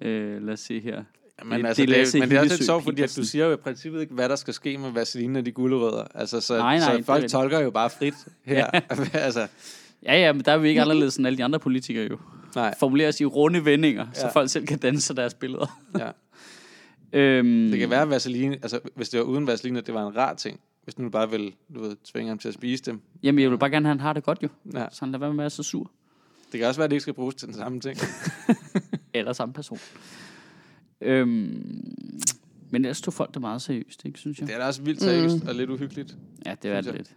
øh, 0.00 0.42
lad 0.42 0.52
os 0.52 0.60
se 0.60 0.80
her. 0.80 1.04
Men, 1.44 1.60
Det- 1.60 1.66
altså, 1.66 1.82
det 1.82 1.88
det, 1.88 2.14
er 2.14 2.18
men 2.20 2.30
det 2.30 2.36
er 2.36 2.40
også 2.40 2.54
lidt 2.56 2.64
sjovt, 2.66 2.84
fordi 2.84 3.02
at 3.02 3.14
du 3.16 3.24
siger 3.24 3.46
jo 3.46 3.52
i 3.52 3.56
princippet 3.56 4.00
ikke, 4.00 4.14
hvad 4.14 4.28
der 4.28 4.36
skal 4.36 4.54
ske 4.54 4.78
med 4.78 4.90
vaseline 4.90 5.38
og 5.38 5.46
de 5.46 5.52
gulerødder. 5.52 6.04
Altså, 6.14 6.40
så, 6.40 6.58
Nej, 6.58 6.78
nej, 6.78 6.96
så 6.98 7.04
folk 7.04 7.28
tolker 7.28 7.60
jo 7.60 7.70
bare 7.70 7.90
frit 7.90 8.14
her. 8.44 8.66
altså, 9.14 9.48
Ja, 10.02 10.16
ja, 10.20 10.32
men 10.32 10.44
der 10.44 10.52
er 10.52 10.58
vi 10.58 10.68
ikke 10.68 10.80
anderledes 10.80 11.16
end 11.16 11.26
alle 11.26 11.36
de 11.38 11.44
andre 11.44 11.58
politikere 11.58 12.08
jo. 12.10 12.18
nej, 12.54 12.74
Formuleres 12.78 13.20
i 13.20 13.24
runde 13.24 13.64
vendinger, 13.64 14.06
ja. 14.14 14.20
så 14.20 14.30
folk 14.32 14.50
selv 14.50 14.66
kan 14.66 14.78
danse 14.78 15.14
deres 15.16 15.34
billeder. 15.34 15.80
ja. 15.98 16.10
Øhm, 17.12 17.70
Det 17.70 17.78
kan 17.78 17.90
være, 17.90 18.02
at 18.02 18.10
vaseline, 18.10 18.54
altså, 18.54 18.80
hvis 18.94 19.08
det 19.08 19.20
var 19.20 19.24
uden 19.26 19.46
vaseline, 19.46 19.78
at 19.78 19.86
det 19.86 19.94
var 19.94 20.06
en 20.08 20.16
rar 20.16 20.34
ting. 20.34 20.60
Hvis 20.84 20.94
du 20.94 21.08
bare 21.08 21.30
vil, 21.30 21.54
du 21.74 21.80
ved, 21.82 21.96
tvinge 22.04 22.28
ham 22.28 22.38
til 22.38 22.48
at 22.48 22.54
spise 22.54 22.84
dem. 22.84 23.00
Jamen, 23.22 23.42
jeg 23.42 23.50
vil 23.50 23.58
bare 23.58 23.70
gerne 23.70 23.86
have, 23.86 23.90
at 23.92 23.98
han 23.98 24.00
har 24.00 24.12
det 24.12 24.22
godt 24.24 24.38
jo. 24.42 24.48
Ja. 24.74 24.86
Så 24.90 25.00
han 25.00 25.08
lader 25.12 25.18
være 25.18 25.28
med 25.30 25.38
at 25.38 25.42
være 25.42 25.50
så 25.50 25.62
sur. 25.62 25.90
Det 26.52 26.60
kan 26.60 26.68
også 26.68 26.80
være, 26.80 26.84
at 26.84 26.90
det 26.90 26.94
ikke 26.96 27.02
skal 27.02 27.14
bruges 27.14 27.34
til 27.34 27.48
den 27.48 27.54
samme 27.54 27.80
ting. 27.80 27.96
Eller 29.14 29.32
samme 29.32 29.52
person. 29.54 29.78
Øhm, 31.00 31.84
men 32.70 32.84
ellers 32.84 33.00
tog 33.00 33.14
folk 33.14 33.34
det 33.34 33.40
meget 33.40 33.62
seriøst, 33.62 34.04
ikke, 34.04 34.18
synes 34.18 34.38
jeg. 34.38 34.46
Det 34.48 34.54
er 34.54 34.58
da 34.58 34.66
også 34.66 34.82
vildt 34.82 35.02
seriøst 35.02 35.44
og 35.48 35.54
lidt 35.54 35.70
uhyggeligt. 35.70 36.16
Ja, 36.46 36.54
det 36.62 36.70
er 36.70 36.80
det 36.80 36.94
lidt. 36.94 37.10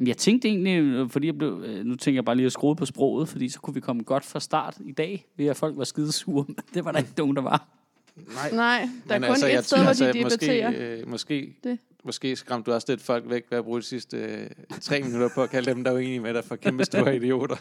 Jeg 0.00 0.16
tænkte 0.16 0.48
egentlig, 0.48 0.78
øh, 0.78 1.10
fordi 1.10 1.26
jeg 1.26 1.38
blev, 1.38 1.62
øh, 1.66 1.84
nu 1.84 1.94
tænker 1.94 2.16
jeg 2.16 2.24
bare 2.24 2.36
lige 2.36 2.46
at 2.46 2.52
skrue 2.52 2.76
på 2.76 2.86
sproget, 2.86 3.28
fordi 3.28 3.48
så 3.48 3.60
kunne 3.60 3.74
vi 3.74 3.80
komme 3.80 4.02
godt 4.02 4.24
fra 4.24 4.40
start 4.40 4.76
i 4.84 4.92
dag, 4.92 5.26
ved 5.36 5.46
at 5.46 5.56
folk 5.56 5.76
var 5.76 5.84
skide 5.84 6.12
sure. 6.12 6.44
Men 6.48 6.56
det 6.74 6.84
var 6.84 6.92
der 6.92 6.98
ikke 6.98 7.12
nogen, 7.16 7.36
der 7.36 7.42
var. 7.42 7.68
Nej, 8.16 8.50
Nej, 8.52 8.88
der 9.08 9.14
er 9.14 9.18
Men 9.18 9.26
kun 9.26 9.30
altså, 9.30 9.46
et 9.46 9.52
jeg 9.52 9.64
sted, 9.64 9.78
hvor 9.78 9.88
altså, 9.88 10.06
de 10.06 10.12
debatterer. 10.12 10.70
Måske, 10.70 11.00
øh, 11.00 11.08
måske, 11.08 11.56
Det. 11.64 11.78
måske 12.04 12.36
skræmte 12.36 12.70
du 12.70 12.74
også 12.74 12.86
lidt 12.90 13.00
folk 13.02 13.30
væk 13.30 13.44
ved 13.50 13.58
at 13.58 13.64
bruge 13.64 13.80
de 13.80 13.84
sidste 13.86 14.16
øh, 14.16 14.50
tre 14.80 15.02
minutter 15.02 15.28
på 15.34 15.42
at 15.42 15.50
kalde 15.50 15.70
dem, 15.70 15.84
der 15.84 15.90
er 15.90 15.94
uenige 15.94 16.20
med 16.20 16.34
dig, 16.34 16.44
for 16.44 16.56
kæmpe 16.56 16.84
store 16.84 17.16
idioter. 17.22 17.56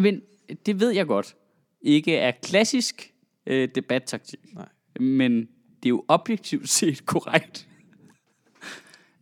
Men 0.00 0.20
det 0.66 0.80
ved 0.80 0.90
jeg 0.90 1.06
godt 1.06 1.36
ikke 1.82 2.16
er 2.16 2.32
klassisk 2.42 3.12
øh, 3.46 3.68
debattaktik. 3.74 4.40
Nej. 4.54 4.68
Men 5.00 5.40
det 5.82 5.86
er 5.86 5.88
jo 5.88 6.04
objektivt 6.08 6.68
set 6.68 7.06
korrekt. 7.06 7.68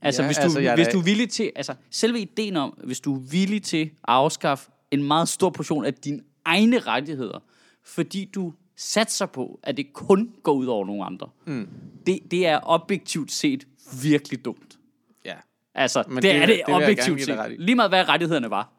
Altså, 0.04 0.22
Ja, 0.22 0.26
hvis, 0.28 0.36
du, 0.36 0.42
altså, 0.42 0.60
jeg 0.60 0.74
hvis 0.74 0.88
du 0.88 0.98
er 0.98 1.02
villig 1.04 1.28
til, 1.30 1.52
altså 1.56 1.74
selve 1.90 2.18
ideen 2.20 2.56
om, 2.56 2.70
hvis 2.84 3.00
du 3.00 3.14
er 3.14 3.18
villig 3.20 3.62
til 3.62 3.82
at 3.82 3.90
afskaffe 4.08 4.70
en 4.90 5.02
meget 5.02 5.28
stor 5.28 5.50
portion 5.50 5.84
af 5.84 5.94
dine 5.94 6.20
egne 6.44 6.78
rettigheder, 6.78 7.38
fordi 7.84 8.30
du 8.34 8.52
satser 8.76 9.26
på, 9.26 9.60
at 9.62 9.76
det 9.76 9.92
kun 9.92 10.30
går 10.42 10.52
ud 10.52 10.66
over 10.66 10.86
nogle 10.86 11.04
andre. 11.04 11.28
Mm. 11.46 11.68
Det, 12.06 12.18
det 12.30 12.46
er 12.46 12.60
objektivt 12.62 13.32
set 13.32 13.66
virkelig 14.02 14.44
dumt. 14.44 14.78
Ja. 15.24 15.34
Altså, 15.74 16.04
Men 16.08 16.16
det, 16.16 16.22
det- 16.22 16.36
er 16.36 16.46
det, 16.46 16.60
det 16.66 16.74
objektivt 16.74 17.22
set. 17.24 17.38
Lige 17.58 17.76
meget 17.76 17.90
hvad 17.90 18.08
rettighederne 18.08 18.50
var. 18.50 18.72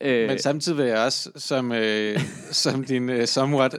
Øh, 0.00 0.28
Men 0.28 0.38
samtidig 0.38 0.78
vil 0.78 0.86
jeg 0.86 0.98
også, 0.98 1.30
som, 1.36 1.72
øh, 1.72 2.20
som 2.64 2.84
din 2.84 3.08
øh, 3.08 3.26
somewhat 3.26 3.78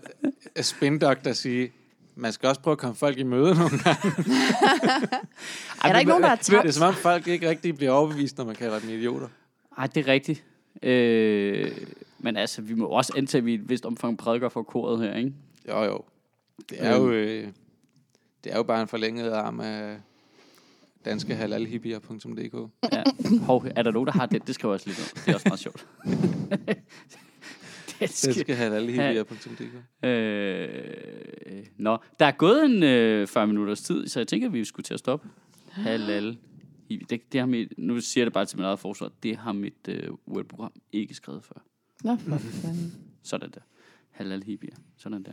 spindoktor 0.61 1.31
sige, 1.31 1.71
man 2.15 2.33
skal 2.33 2.49
også 2.49 2.61
prøve 2.61 2.71
at 2.71 2.77
komme 2.77 2.95
folk 2.95 3.17
i 3.17 3.23
møde 3.23 3.55
nogle 3.55 3.79
gange. 3.83 4.01
Er 5.83 5.91
der 5.91 5.99
ikke 5.99 6.09
nogen, 6.09 6.23
der 6.23 6.29
har 6.29 6.35
Det 6.35 6.53
er 6.53 6.61
tabt? 6.61 6.73
som 6.73 6.87
om 6.87 6.93
folk 6.93 7.27
ikke 7.27 7.49
rigtig 7.49 7.75
bliver 7.75 7.91
overbevist, 7.91 8.37
når 8.37 8.45
man 8.45 8.55
kalder 8.55 8.79
dem 8.79 8.89
idioter. 8.89 9.27
Ej, 9.77 9.87
det 9.87 10.07
er 10.07 10.11
rigtigt. 10.11 10.43
Øh, 10.83 11.71
men 12.19 12.37
altså, 12.37 12.61
vi 12.61 12.73
må 12.73 12.85
også 12.85 13.13
antage, 13.17 13.39
at 13.39 13.45
vi 13.45 13.51
i 13.51 13.55
et 13.55 13.69
vist 13.69 13.85
omfang 13.85 14.17
prædiker 14.17 14.49
for 14.49 14.63
koret 14.63 14.99
her, 14.99 15.15
ikke? 15.15 15.33
Jo, 15.69 15.83
jo. 15.83 16.01
Det 16.69 16.77
er 16.83 16.95
jo... 16.95 17.11
Øh, 17.11 17.47
det 18.43 18.53
er 18.53 18.57
jo 18.57 18.63
bare 18.63 18.81
en 18.81 18.87
forlænget 18.87 19.31
arm 19.31 19.59
af 19.59 19.97
danske 21.05 21.35
halalhippier.dk. 21.35 22.69
Ja. 22.93 23.03
Hov, 23.45 23.65
er 23.75 23.83
der 23.83 23.91
nogen, 23.91 24.07
der 24.07 24.13
har 24.13 24.25
det? 24.25 24.47
Det 24.47 24.55
skriver 24.55 24.73
jeg 24.73 24.75
også 24.75 24.87
lige. 24.87 24.97
Det 25.25 25.31
er 25.31 25.33
også 25.33 25.49
meget 25.49 25.59
sjovt. 25.59 25.87
det 27.99 28.09
skal... 28.09 28.33
Danske 28.33 28.55
halalhippier.dk. 28.55 30.05
Øh, 30.05 31.65
nå, 31.77 31.97
der 32.19 32.25
er 32.25 32.31
gået 32.31 32.65
en 32.65 32.83
øh, 32.83 33.27
40 33.27 33.47
minutters 33.47 33.81
tid, 33.81 34.07
så 34.07 34.19
jeg 34.19 34.27
tænker, 34.27 34.47
at 34.47 34.53
vi 34.53 34.65
skulle 34.65 34.83
til 34.83 34.93
at 34.93 34.99
stoppe. 34.99 35.29
Halal. 35.69 36.37
Det, 37.09 37.31
det 37.31 37.39
har 37.39 37.45
mit, 37.45 37.73
nu 37.77 38.01
siger 38.01 38.21
jeg 38.21 38.25
det 38.25 38.33
bare 38.33 38.45
til 38.45 38.57
mit 38.57 38.65
eget 38.65 38.79
forsvar. 38.79 39.11
Det 39.23 39.37
har 39.37 39.53
mit 39.53 39.87
øh, 39.89 40.09
Word-program 40.27 40.71
ikke 40.91 41.13
skrevet 41.13 41.43
før. 41.43 41.65
Nå, 42.03 42.15
for 42.15 42.37
fanden. 42.37 42.93
Sådan 43.23 43.51
der. 43.51 43.59
Halal 44.11 44.43
hibier. 44.43 44.75
Sådan 44.97 45.23
der. 45.23 45.31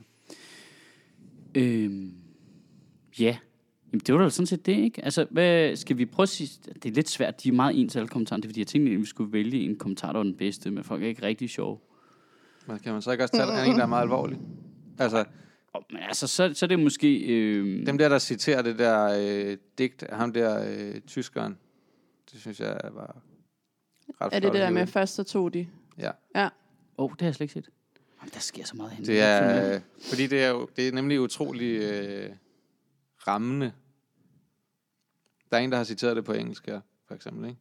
Øhm, 1.55 2.15
ja. 3.19 3.37
Jamen, 3.93 4.01
det 4.07 4.15
var 4.15 4.23
da 4.23 4.29
sådan 4.29 4.47
set 4.47 4.67
det, 4.67 4.77
ikke? 4.77 5.05
Altså, 5.05 5.27
hvad 5.31 5.77
skal 5.77 5.99
vi 5.99 6.07
prøve 6.07 6.25
at 6.25 6.29
sige? 6.29 6.61
Det 6.75 6.87
er 6.87 6.95
lidt 6.95 7.09
svært. 7.09 7.43
De 7.43 7.49
er 7.49 7.53
meget 7.53 7.81
ens 7.81 7.97
alle 7.97 8.09
kommentarerne. 8.09 8.43
Det 8.43 8.49
er 8.49 8.51
fordi, 8.51 8.61
jeg 8.61 8.67
tænkte, 8.67 8.93
at 8.93 9.01
vi 9.01 9.05
skulle 9.05 9.33
vælge 9.33 9.65
en 9.65 9.77
kommentar, 9.77 10.13
der 10.13 10.19
var 10.19 10.25
den 10.25 10.35
bedste, 10.35 10.71
men 10.71 10.85
folk 10.85 11.03
er 11.03 11.07
ikke 11.07 11.23
rigtig 11.23 11.51
sjove. 11.51 11.79
Men 12.67 12.79
kan 12.79 12.93
man 12.93 13.03
så 13.03 13.11
ikke 13.13 13.25
også 13.25 13.37
tage 13.37 13.67
en, 13.67 13.77
der 13.77 13.83
er 13.83 13.87
meget 13.87 14.03
alvorlig? 14.03 14.39
Altså, 14.99 15.25
Oh, 15.75 15.83
men 15.91 16.03
altså, 16.03 16.27
så, 16.27 16.51
så 16.55 16.67
er 16.67 16.69
det 16.69 16.79
måske... 16.81 17.19
Øh, 17.19 17.87
dem 17.87 17.99
der, 17.99 18.09
der 18.09 18.19
citerer 18.19 18.63
det 18.63 18.79
der 18.79 19.19
øh, 19.21 19.57
digt 19.79 20.03
af 20.03 20.17
ham 20.17 20.33
der 20.33 20.65
øh, 20.69 21.01
tyskeren, 21.01 21.59
det 22.33 22.41
synes 22.41 22.61
jeg 22.61 22.81
var 22.93 23.23
ret 24.21 24.33
Er 24.35 24.41
det 24.41 24.43
det 24.43 24.53
der 24.53 24.67
at 24.67 24.73
med, 24.73 24.83
hive. 24.83 24.87
først 24.93 25.15
så 25.15 25.23
tog 25.23 25.55
de? 25.55 25.67
Ja. 25.99 26.11
Ja. 26.35 26.45
Åh, 26.45 26.51
oh, 27.05 27.11
det 27.11 27.21
har 27.21 27.27
jeg 27.27 27.35
slet 27.35 27.45
ikke 27.45 27.53
set. 27.53 27.69
Jamen, 28.21 28.31
der 28.35 28.41
sker 28.41 28.65
så 28.65 28.77
meget 28.77 28.93
hen. 28.93 29.05
Det 29.07 29.21
er, 29.21 29.75
øh, 29.75 29.81
fordi 30.11 30.27
det 30.27 30.43
er, 30.45 30.49
jo, 30.49 30.69
det 30.77 30.89
er 30.89 30.93
nemlig 30.93 31.21
utrolig 31.21 31.77
øh, 31.83 32.31
rammende. 33.29 33.73
Der 35.51 35.57
er 35.57 35.61
en, 35.61 35.71
der 35.71 35.77
har 35.77 35.85
citeret 35.85 36.17
det 36.17 36.25
på 36.25 36.33
engelsk 36.33 36.67
her, 36.67 36.81
for 37.09 37.15
eksempel, 37.15 37.49
ikke? 37.49 37.61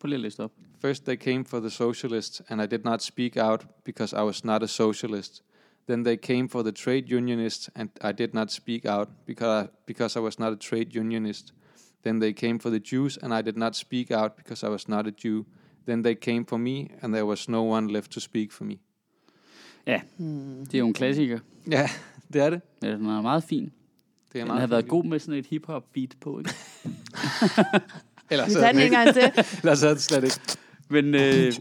Prøv 0.00 0.06
lige 0.06 0.14
at 0.16 0.20
læse 0.20 0.36
det 0.36 0.44
op. 0.44 0.52
First 0.82 1.04
they 1.04 1.16
came 1.16 1.44
for 1.44 1.60
the 1.60 1.70
socialists, 1.70 2.42
and 2.48 2.60
I 2.60 2.66
did 2.66 2.84
not 2.84 3.02
speak 3.02 3.36
out 3.36 3.60
because 3.84 4.12
I 4.12 4.22
was 4.22 4.44
not 4.44 4.62
a 4.62 4.66
socialist. 4.66 5.42
Then 5.86 6.02
they 6.02 6.16
came 6.16 6.48
for 6.48 6.62
the 6.64 6.72
trade 6.72 7.04
unionists, 7.18 7.70
and 7.74 7.88
I 8.10 8.12
did 8.12 8.34
not 8.34 8.50
speak 8.50 8.84
out 8.86 9.08
because 9.26 9.64
I, 9.64 9.68
because 9.86 10.16
I 10.16 10.22
was 10.22 10.38
not 10.38 10.52
a 10.52 10.56
trade 10.56 10.88
unionist. 11.00 11.52
Then 12.02 12.20
they 12.20 12.32
came 12.32 12.58
for 12.58 12.70
the 12.70 12.80
Jews, 12.80 13.16
and 13.22 13.32
I 13.32 13.42
did 13.42 13.56
not 13.56 13.76
speak 13.76 14.10
out 14.10 14.36
because 14.36 14.66
I 14.66 14.70
was 14.70 14.88
not 14.88 15.06
a 15.06 15.12
Jew. 15.24 15.44
Then 15.86 16.02
they 16.02 16.14
came 16.16 16.44
for 16.44 16.58
me, 16.58 16.88
and 17.02 17.14
there 17.14 17.26
was 17.26 17.48
no 17.48 17.62
one 17.62 17.86
left 17.92 18.10
to 18.12 18.20
speak 18.20 18.52
for 18.52 18.64
me. 18.64 18.76
Hmm. 20.16 20.64
Det 20.66 20.74
er 20.74 20.78
jo 20.78 20.86
en 20.86 20.94
klassiker. 20.94 21.38
Ja, 21.70 21.88
det 22.32 22.42
er 22.42 22.50
det. 22.50 22.60
Ja, 22.82 22.92
Den 22.92 23.06
er 23.06 23.22
meget 23.22 23.44
fin. 23.44 23.64
Det 23.64 23.70
er 24.34 24.44
Den 24.44 24.46
meget 24.46 24.60
har 24.60 24.66
været 24.66 24.88
god 24.88 25.04
med 25.04 25.18
sådan 25.18 25.34
et 25.34 25.46
hip-hop 25.46 25.84
beat 25.94 26.16
på, 26.20 26.38
ikke? 26.38 26.50
Ellers 28.30 28.48
Vi 28.48 28.52
havde 28.54 28.62
tager 28.62 28.72
den 28.72 28.76
den 28.76 28.84
ikke. 28.84 28.96
gang 28.96 29.14
til. 29.14 29.22
Ellers 29.62 29.80
havde 29.80 29.94
den 29.94 30.00
slet 30.00 30.24
ikke. 30.24 30.40
Men... 30.92 31.14
Øh, 31.14 31.52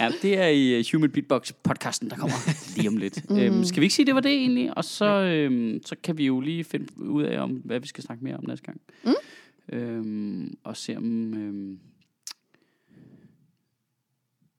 ja, 0.00 0.10
det 0.22 0.38
er 0.38 0.46
i 0.46 0.78
øh, 0.78 0.84
Human 0.92 1.10
Beatbox 1.10 1.52
podcasten, 1.62 2.10
der 2.10 2.16
kommer 2.16 2.36
lige 2.76 2.88
om 2.88 2.96
lidt. 2.96 3.24
mm. 3.30 3.38
øhm, 3.38 3.64
skal 3.64 3.80
vi 3.80 3.84
ikke 3.84 3.94
sige, 3.94 4.06
det 4.06 4.14
var 4.14 4.20
det 4.20 4.32
egentlig? 4.32 4.76
Og 4.76 4.84
så, 4.84 5.04
øhm, 5.04 5.80
så 5.86 5.96
kan 6.02 6.18
vi 6.18 6.26
jo 6.26 6.40
lige 6.40 6.64
finde 6.64 6.98
ud 6.98 7.22
af, 7.22 7.40
om, 7.40 7.50
hvad 7.50 7.80
vi 7.80 7.86
skal 7.86 8.04
snakke 8.04 8.24
mere 8.24 8.36
om 8.36 8.44
næste 8.46 8.66
gang. 8.66 8.80
Mm. 9.04 9.12
Øhm, 9.78 10.58
og 10.64 10.76
se 10.76 10.96
om... 10.96 11.34
Øhm, 11.34 11.78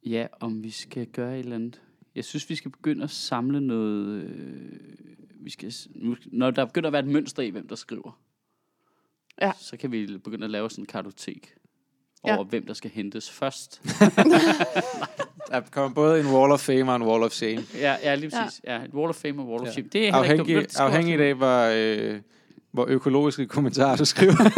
ja, 0.06 0.28
om 0.40 0.64
vi 0.64 0.70
skal 0.70 1.06
gøre 1.06 1.34
et 1.34 1.40
eller 1.40 1.56
andet. 1.56 1.82
Jeg 2.16 2.26
synes, 2.26 2.50
vi 2.50 2.56
skal 2.56 2.72
begynde 2.72 3.04
at 3.04 3.10
samle 3.10 3.62
noget... 3.62 4.24
Øh, 4.24 4.80
vi 5.44 5.50
skal, 5.50 5.74
nu, 5.96 6.16
når 6.26 6.52
der 6.52 6.66
begynder 6.66 6.88
at 6.88 6.94
være 6.94 7.04
et 7.04 7.08
mønster 7.08 7.44
i, 7.44 7.50
hvem 7.50 7.68
der 7.68 7.76
skriver, 7.76 8.22
Ja. 9.42 9.52
så 9.60 9.78
kan 9.78 9.92
vi 9.92 10.18
begynde 10.24 10.46
at 10.46 10.52
lave 10.52 10.70
sådan 10.70 10.82
en 10.82 10.86
kartotek 10.86 11.54
Ja. 12.26 12.36
over, 12.36 12.44
hvem 12.46 12.66
der 12.66 12.74
skal 12.74 12.92
hentes 12.92 13.30
først. 13.32 13.82
Der 15.52 15.62
kommer 15.72 15.94
både 15.94 16.20
en 16.20 16.26
wall 16.28 16.52
of 16.52 16.60
fame 16.60 16.92
og 16.92 16.96
en 16.96 17.02
wall 17.04 17.24
of 17.24 17.32
shame. 17.32 17.64
ja, 17.80 17.96
ja, 18.04 18.16
lige 18.16 18.30
præcis. 18.30 18.62
Ja. 18.64 18.76
ja 18.78 18.84
et 18.84 18.94
wall 18.94 19.10
of 19.10 19.16
fame 19.16 19.42
og 19.42 19.48
wall 19.48 19.62
of 19.62 19.68
Ja. 19.68 19.72
shame. 19.72 19.88
Det 19.94 20.08
er 20.08 20.24
heller 20.24 20.44
ikke 20.46 20.56
dumt. 20.60 20.80
Afhængig, 20.80 21.20
af, 21.20 21.36
hvor, 21.36 21.70
øh, 22.14 22.20
hvor 22.72 22.86
økologiske 22.90 23.48
kommentarer 23.48 23.96
du 23.98 24.06
skriver. 24.06 24.34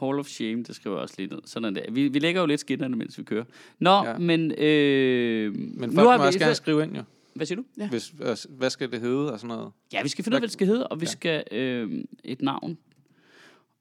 Hall 0.00 0.18
of 0.18 0.26
Shame, 0.26 0.62
det 0.62 0.74
skriver 0.76 0.96
jeg 0.96 1.02
også 1.02 1.14
lige 1.18 1.28
ned. 1.34 1.38
Sådan 1.46 1.74
der. 1.74 1.82
Vi, 1.92 2.08
vi 2.08 2.18
lægger 2.18 2.40
jo 2.40 2.46
lidt 2.46 2.60
skinnerne, 2.60 2.96
mens 2.96 3.18
vi 3.18 3.22
kører. 3.24 3.44
Nå, 3.78 4.04
Ja. 4.04 4.18
men... 4.18 4.52
Øh, 4.58 5.54
Men 5.54 5.90
nu 5.90 5.94
folk 5.94 6.08
har 6.08 6.16
må 6.16 6.22
vi 6.22 6.26
også 6.26 6.38
gerne 6.38 6.54
skrive 6.54 6.82
ind, 6.82 6.96
jo. 6.96 7.02
Hvad 7.38 7.46
siger 7.46 7.56
du? 7.56 7.64
Ja. 7.78 7.88
Hvis, 7.88 8.12
hvad 8.48 8.70
skal 8.70 8.90
det 8.92 9.00
hedde 9.00 9.32
og 9.32 9.38
sådan 9.40 9.56
noget. 9.56 9.72
Ja, 9.92 10.02
vi 10.02 10.08
skal 10.08 10.24
finde 10.24 10.34
ud 10.34 10.36
af, 10.36 10.40
hvad 10.40 10.48
det 10.48 10.52
skal 10.52 10.66
hedde, 10.66 10.86
og 10.86 11.00
vi 11.00 11.04
Ja. 11.06 11.10
skal 11.10 11.44
øh, 11.52 12.04
et 12.24 12.42
navn. 12.42 12.78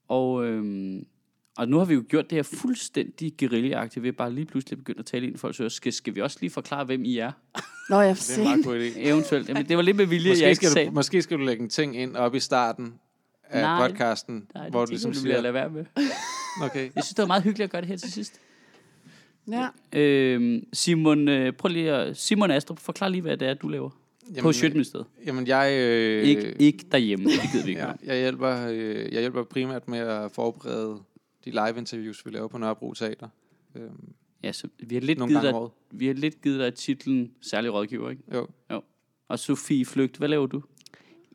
Og, 0.07 0.45
øh, 0.45 0.95
og 1.57 1.67
nu 1.67 1.77
har 1.77 1.85
vi 1.85 1.93
jo 1.93 2.03
gjort 2.09 2.29
det 2.29 2.35
her 2.35 2.43
fuldstændig 2.43 3.33
guerillaagtigt 3.39 4.03
ved 4.03 4.13
bare 4.13 4.33
lige 4.33 4.45
pludselig 4.45 4.77
begynde 4.77 4.99
at 4.99 5.05
tale 5.05 5.25
ind 5.25 5.35
i 5.35 5.37
folks 5.37 5.59
ører. 5.59 5.69
Skal, 5.69 5.93
skal 5.93 6.15
vi 6.15 6.21
også 6.21 6.37
lige 6.41 6.49
forklare, 6.49 6.85
hvem 6.85 7.03
I 7.05 7.17
er? 7.17 7.31
Nå, 7.89 8.01
jeg 8.01 8.15
Det 8.15 8.29
er 8.37 8.37
en 8.37 8.43
meget 8.43 8.65
god 8.65 8.75
idé. 8.79 8.99
Eventuelt. 8.99 9.49
Jamen, 9.49 9.67
det 9.69 9.77
var 9.77 9.83
lidt 9.83 9.97
med 9.97 10.05
vilje, 10.05 10.27
jeg 10.29 10.33
Måske 10.35 10.45
ikke 10.45 10.55
skal, 10.55 10.69
sagde. 10.69 10.87
du, 10.87 10.93
måske 10.93 11.21
skal 11.21 11.37
du 11.37 11.43
lægge 11.43 11.63
en 11.63 11.69
ting 11.69 11.97
ind 11.97 12.15
op 12.15 12.35
i 12.35 12.39
starten 12.39 12.93
af 13.43 13.61
Nej. 13.61 13.87
podcasten, 13.89 14.47
Nej, 14.55 14.69
hvor 14.69 14.79
det 14.79 14.87
du 14.87 14.91
ligesom 14.91 15.11
jeg, 15.11 15.15
siger, 15.21 15.41
lade 15.41 15.53
være 15.53 15.69
med. 15.69 15.85
okay, 16.61 16.83
Jeg 16.95 17.03
synes, 17.03 17.07
det 17.09 17.17
var 17.17 17.25
meget 17.27 17.43
hyggeligt 17.43 17.63
at 17.63 17.71
gøre 17.71 17.81
det 17.81 17.87
her 17.87 17.97
til 17.97 18.11
sidst. 18.11 18.39
Ja. 19.51 19.67
Øh, 19.99 20.61
Simon, 20.73 21.27
øh, 21.27 21.53
prøv 21.53 21.69
lige 21.69 21.91
at, 21.91 22.17
Simon 22.17 22.51
Astrup, 22.51 22.79
forklar 22.79 23.09
lige, 23.09 23.21
hvad 23.21 23.37
det 23.37 23.47
er, 23.47 23.53
du 23.53 23.67
laver. 23.67 23.89
Jamen, 24.29 24.41
på 24.41 24.53
Sjøtministeriet. 24.53 25.07
Jamen, 25.25 25.47
jeg... 25.47 25.73
Øh, 25.79 26.23
Ikke, 26.23 26.55
ikke 26.59 26.85
derhjemme. 26.91 27.25
Det 27.25 27.39
gider 27.51 27.65
vi 27.65 27.69
ikke. 27.71 27.81
ja, 27.81 27.91
jeg, 28.03 28.17
hjælper, 28.17 28.67
øh, 28.69 29.13
jeg 29.13 29.19
hjælper 29.19 29.43
primært 29.43 29.87
med 29.87 29.99
at 29.99 30.31
forberede 30.31 30.97
de 31.45 31.49
live-interviews, 31.51 32.25
vi 32.25 32.31
laver 32.31 32.47
på 32.47 32.57
Nørrebro 32.57 32.93
Teater. 32.93 33.27
Øhm, 33.75 33.89
ja, 34.43 34.51
så 34.51 34.67
vi 34.79 34.95
har 34.95 35.01
lidt 35.01 35.17
givet 35.17 35.31
gange 35.33 35.47
dig, 35.47 35.55
året. 35.55 35.71
vi 35.91 36.07
har 36.07 36.13
lidt 36.13 36.41
givet 36.41 36.59
dig 36.59 36.73
titlen 36.73 37.31
særlig 37.41 37.73
rådgiver, 37.73 38.09
ikke? 38.09 38.21
Jo. 38.33 38.47
Og 39.27 39.39
Sofie 39.39 39.85
Flygt, 39.85 40.17
hvad 40.17 40.27
laver 40.29 40.47
du? 40.47 40.61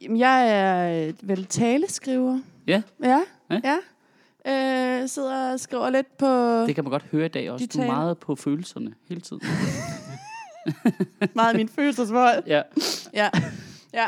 Jamen, 0.02 0.18
jeg 0.18 0.50
er 0.50 1.08
øh, 1.08 1.14
vel 1.22 1.44
taleskriver. 1.44 2.40
Ja. 2.66 2.82
Ja, 3.02 3.20
Ja. 3.50 3.60
ja. 3.64 3.76
Øh, 4.46 5.08
sidder 5.08 5.52
og 5.52 5.60
skriver 5.60 5.90
lidt 5.90 6.18
på 6.18 6.26
Det 6.66 6.74
kan 6.74 6.84
man 6.84 6.90
godt 6.90 7.06
høre 7.12 7.26
i 7.26 7.28
dag 7.28 7.50
også. 7.50 7.66
Du 7.66 7.80
er 7.80 7.86
meget 7.86 8.18
på 8.18 8.34
følelserne 8.36 8.94
hele 9.08 9.20
tiden. 9.20 9.42
meget 11.34 11.56
min 11.56 11.68
følelsesvold. 11.68 12.42
ja. 12.46 12.62
Ja, 13.14 13.30
ja. 13.94 14.06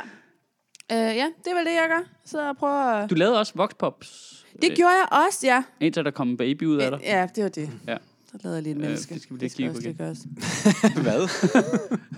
Øh, 0.93 1.17
ja, 1.17 1.27
det 1.45 1.55
vel 1.57 1.65
det, 1.67 1.73
jeg 1.73 1.87
gør. 1.89 2.03
Så 2.25 2.49
og 2.49 2.57
prøver 2.57 2.85
at... 2.85 3.11
Du 3.11 3.15
lavede 3.15 3.39
også 3.39 3.53
Voxpops. 3.57 4.31
Det 4.63 4.77
gjorde 4.77 4.93
jeg 4.93 5.27
også, 5.27 5.47
ja. 5.47 5.63
Indtil 5.81 6.05
der 6.05 6.11
kom 6.11 6.29
en 6.29 6.37
baby 6.37 6.67
ud 6.67 6.77
af 6.77 6.91
dig. 6.91 7.01
Ja, 7.03 7.29
det 7.35 7.43
var 7.43 7.51
det. 7.51 7.71
Ja. 7.89 7.97
Så 8.43 8.49
jeg 8.49 8.63
lige 8.63 8.71
et 8.73 8.77
Øh, 8.77 8.83
menneske. 8.83 9.15
det 9.15 9.23
skal 9.23 9.35
vi 9.35 9.39
lige 9.41 9.45
det 9.49 9.53
skal 9.53 9.85
kigge 9.85 10.11
også 10.11 10.23
på 10.25 10.29
lige 10.33 11.05
gøres. 11.05 11.05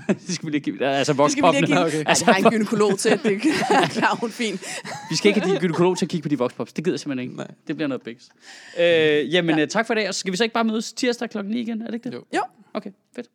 Hvad? 0.08 0.14
det 0.26 0.34
skal 0.34 0.46
vi 0.46 0.50
lige 0.50 0.60
give. 0.60 0.84
Altså 0.84 1.12
Det 1.12 1.30
skal 1.32 1.42
vi 1.42 1.42
Voxpop. 1.46 1.54
lige 1.54 1.66
kigge. 1.66 1.84
okay. 1.84 2.04
Altså, 2.10 2.24
jeg 2.26 2.34
har 2.34 2.44
en 2.44 2.50
gynekolog 2.50 2.98
til, 2.98 3.10
det 3.22 3.32
er 3.70 3.88
klar, 3.88 4.16
hun 4.20 4.28
er 4.28 4.32
fin. 4.32 4.58
Vi 5.10 5.16
skal 5.16 5.28
ikke 5.28 5.40
have 5.40 5.52
din 5.52 5.60
gynekolog 5.60 5.98
til 5.98 6.04
at 6.06 6.10
kigge 6.10 6.22
på 6.22 6.28
de 6.28 6.38
Voxpops. 6.38 6.72
Det 6.72 6.84
gider 6.84 6.94
jeg 6.94 7.00
simpelthen 7.00 7.28
ikke. 7.30 7.36
Nej. 7.36 7.46
Det 7.66 7.76
bliver 7.76 7.88
noget 7.88 8.02
bigs. 8.02 8.28
Øh, 8.80 9.34
jamen, 9.34 9.58
ja. 9.58 9.66
tak 9.66 9.86
for 9.86 9.94
i 9.94 9.96
dag. 9.96 10.08
Og 10.08 10.14
så 10.14 10.20
skal 10.20 10.32
vi 10.32 10.36
så 10.36 10.44
ikke 10.44 10.54
bare 10.54 10.64
mødes 10.64 10.92
tirsdag 10.92 11.30
klokken 11.30 11.52
9 11.54 11.60
igen? 11.60 11.82
Er 11.82 11.86
det 11.86 11.94
ikke 11.94 12.08
det? 12.10 12.14
Jo. 12.14 12.24
Jo. 12.34 12.42
Okay, 12.74 12.90
fedt. 13.16 13.26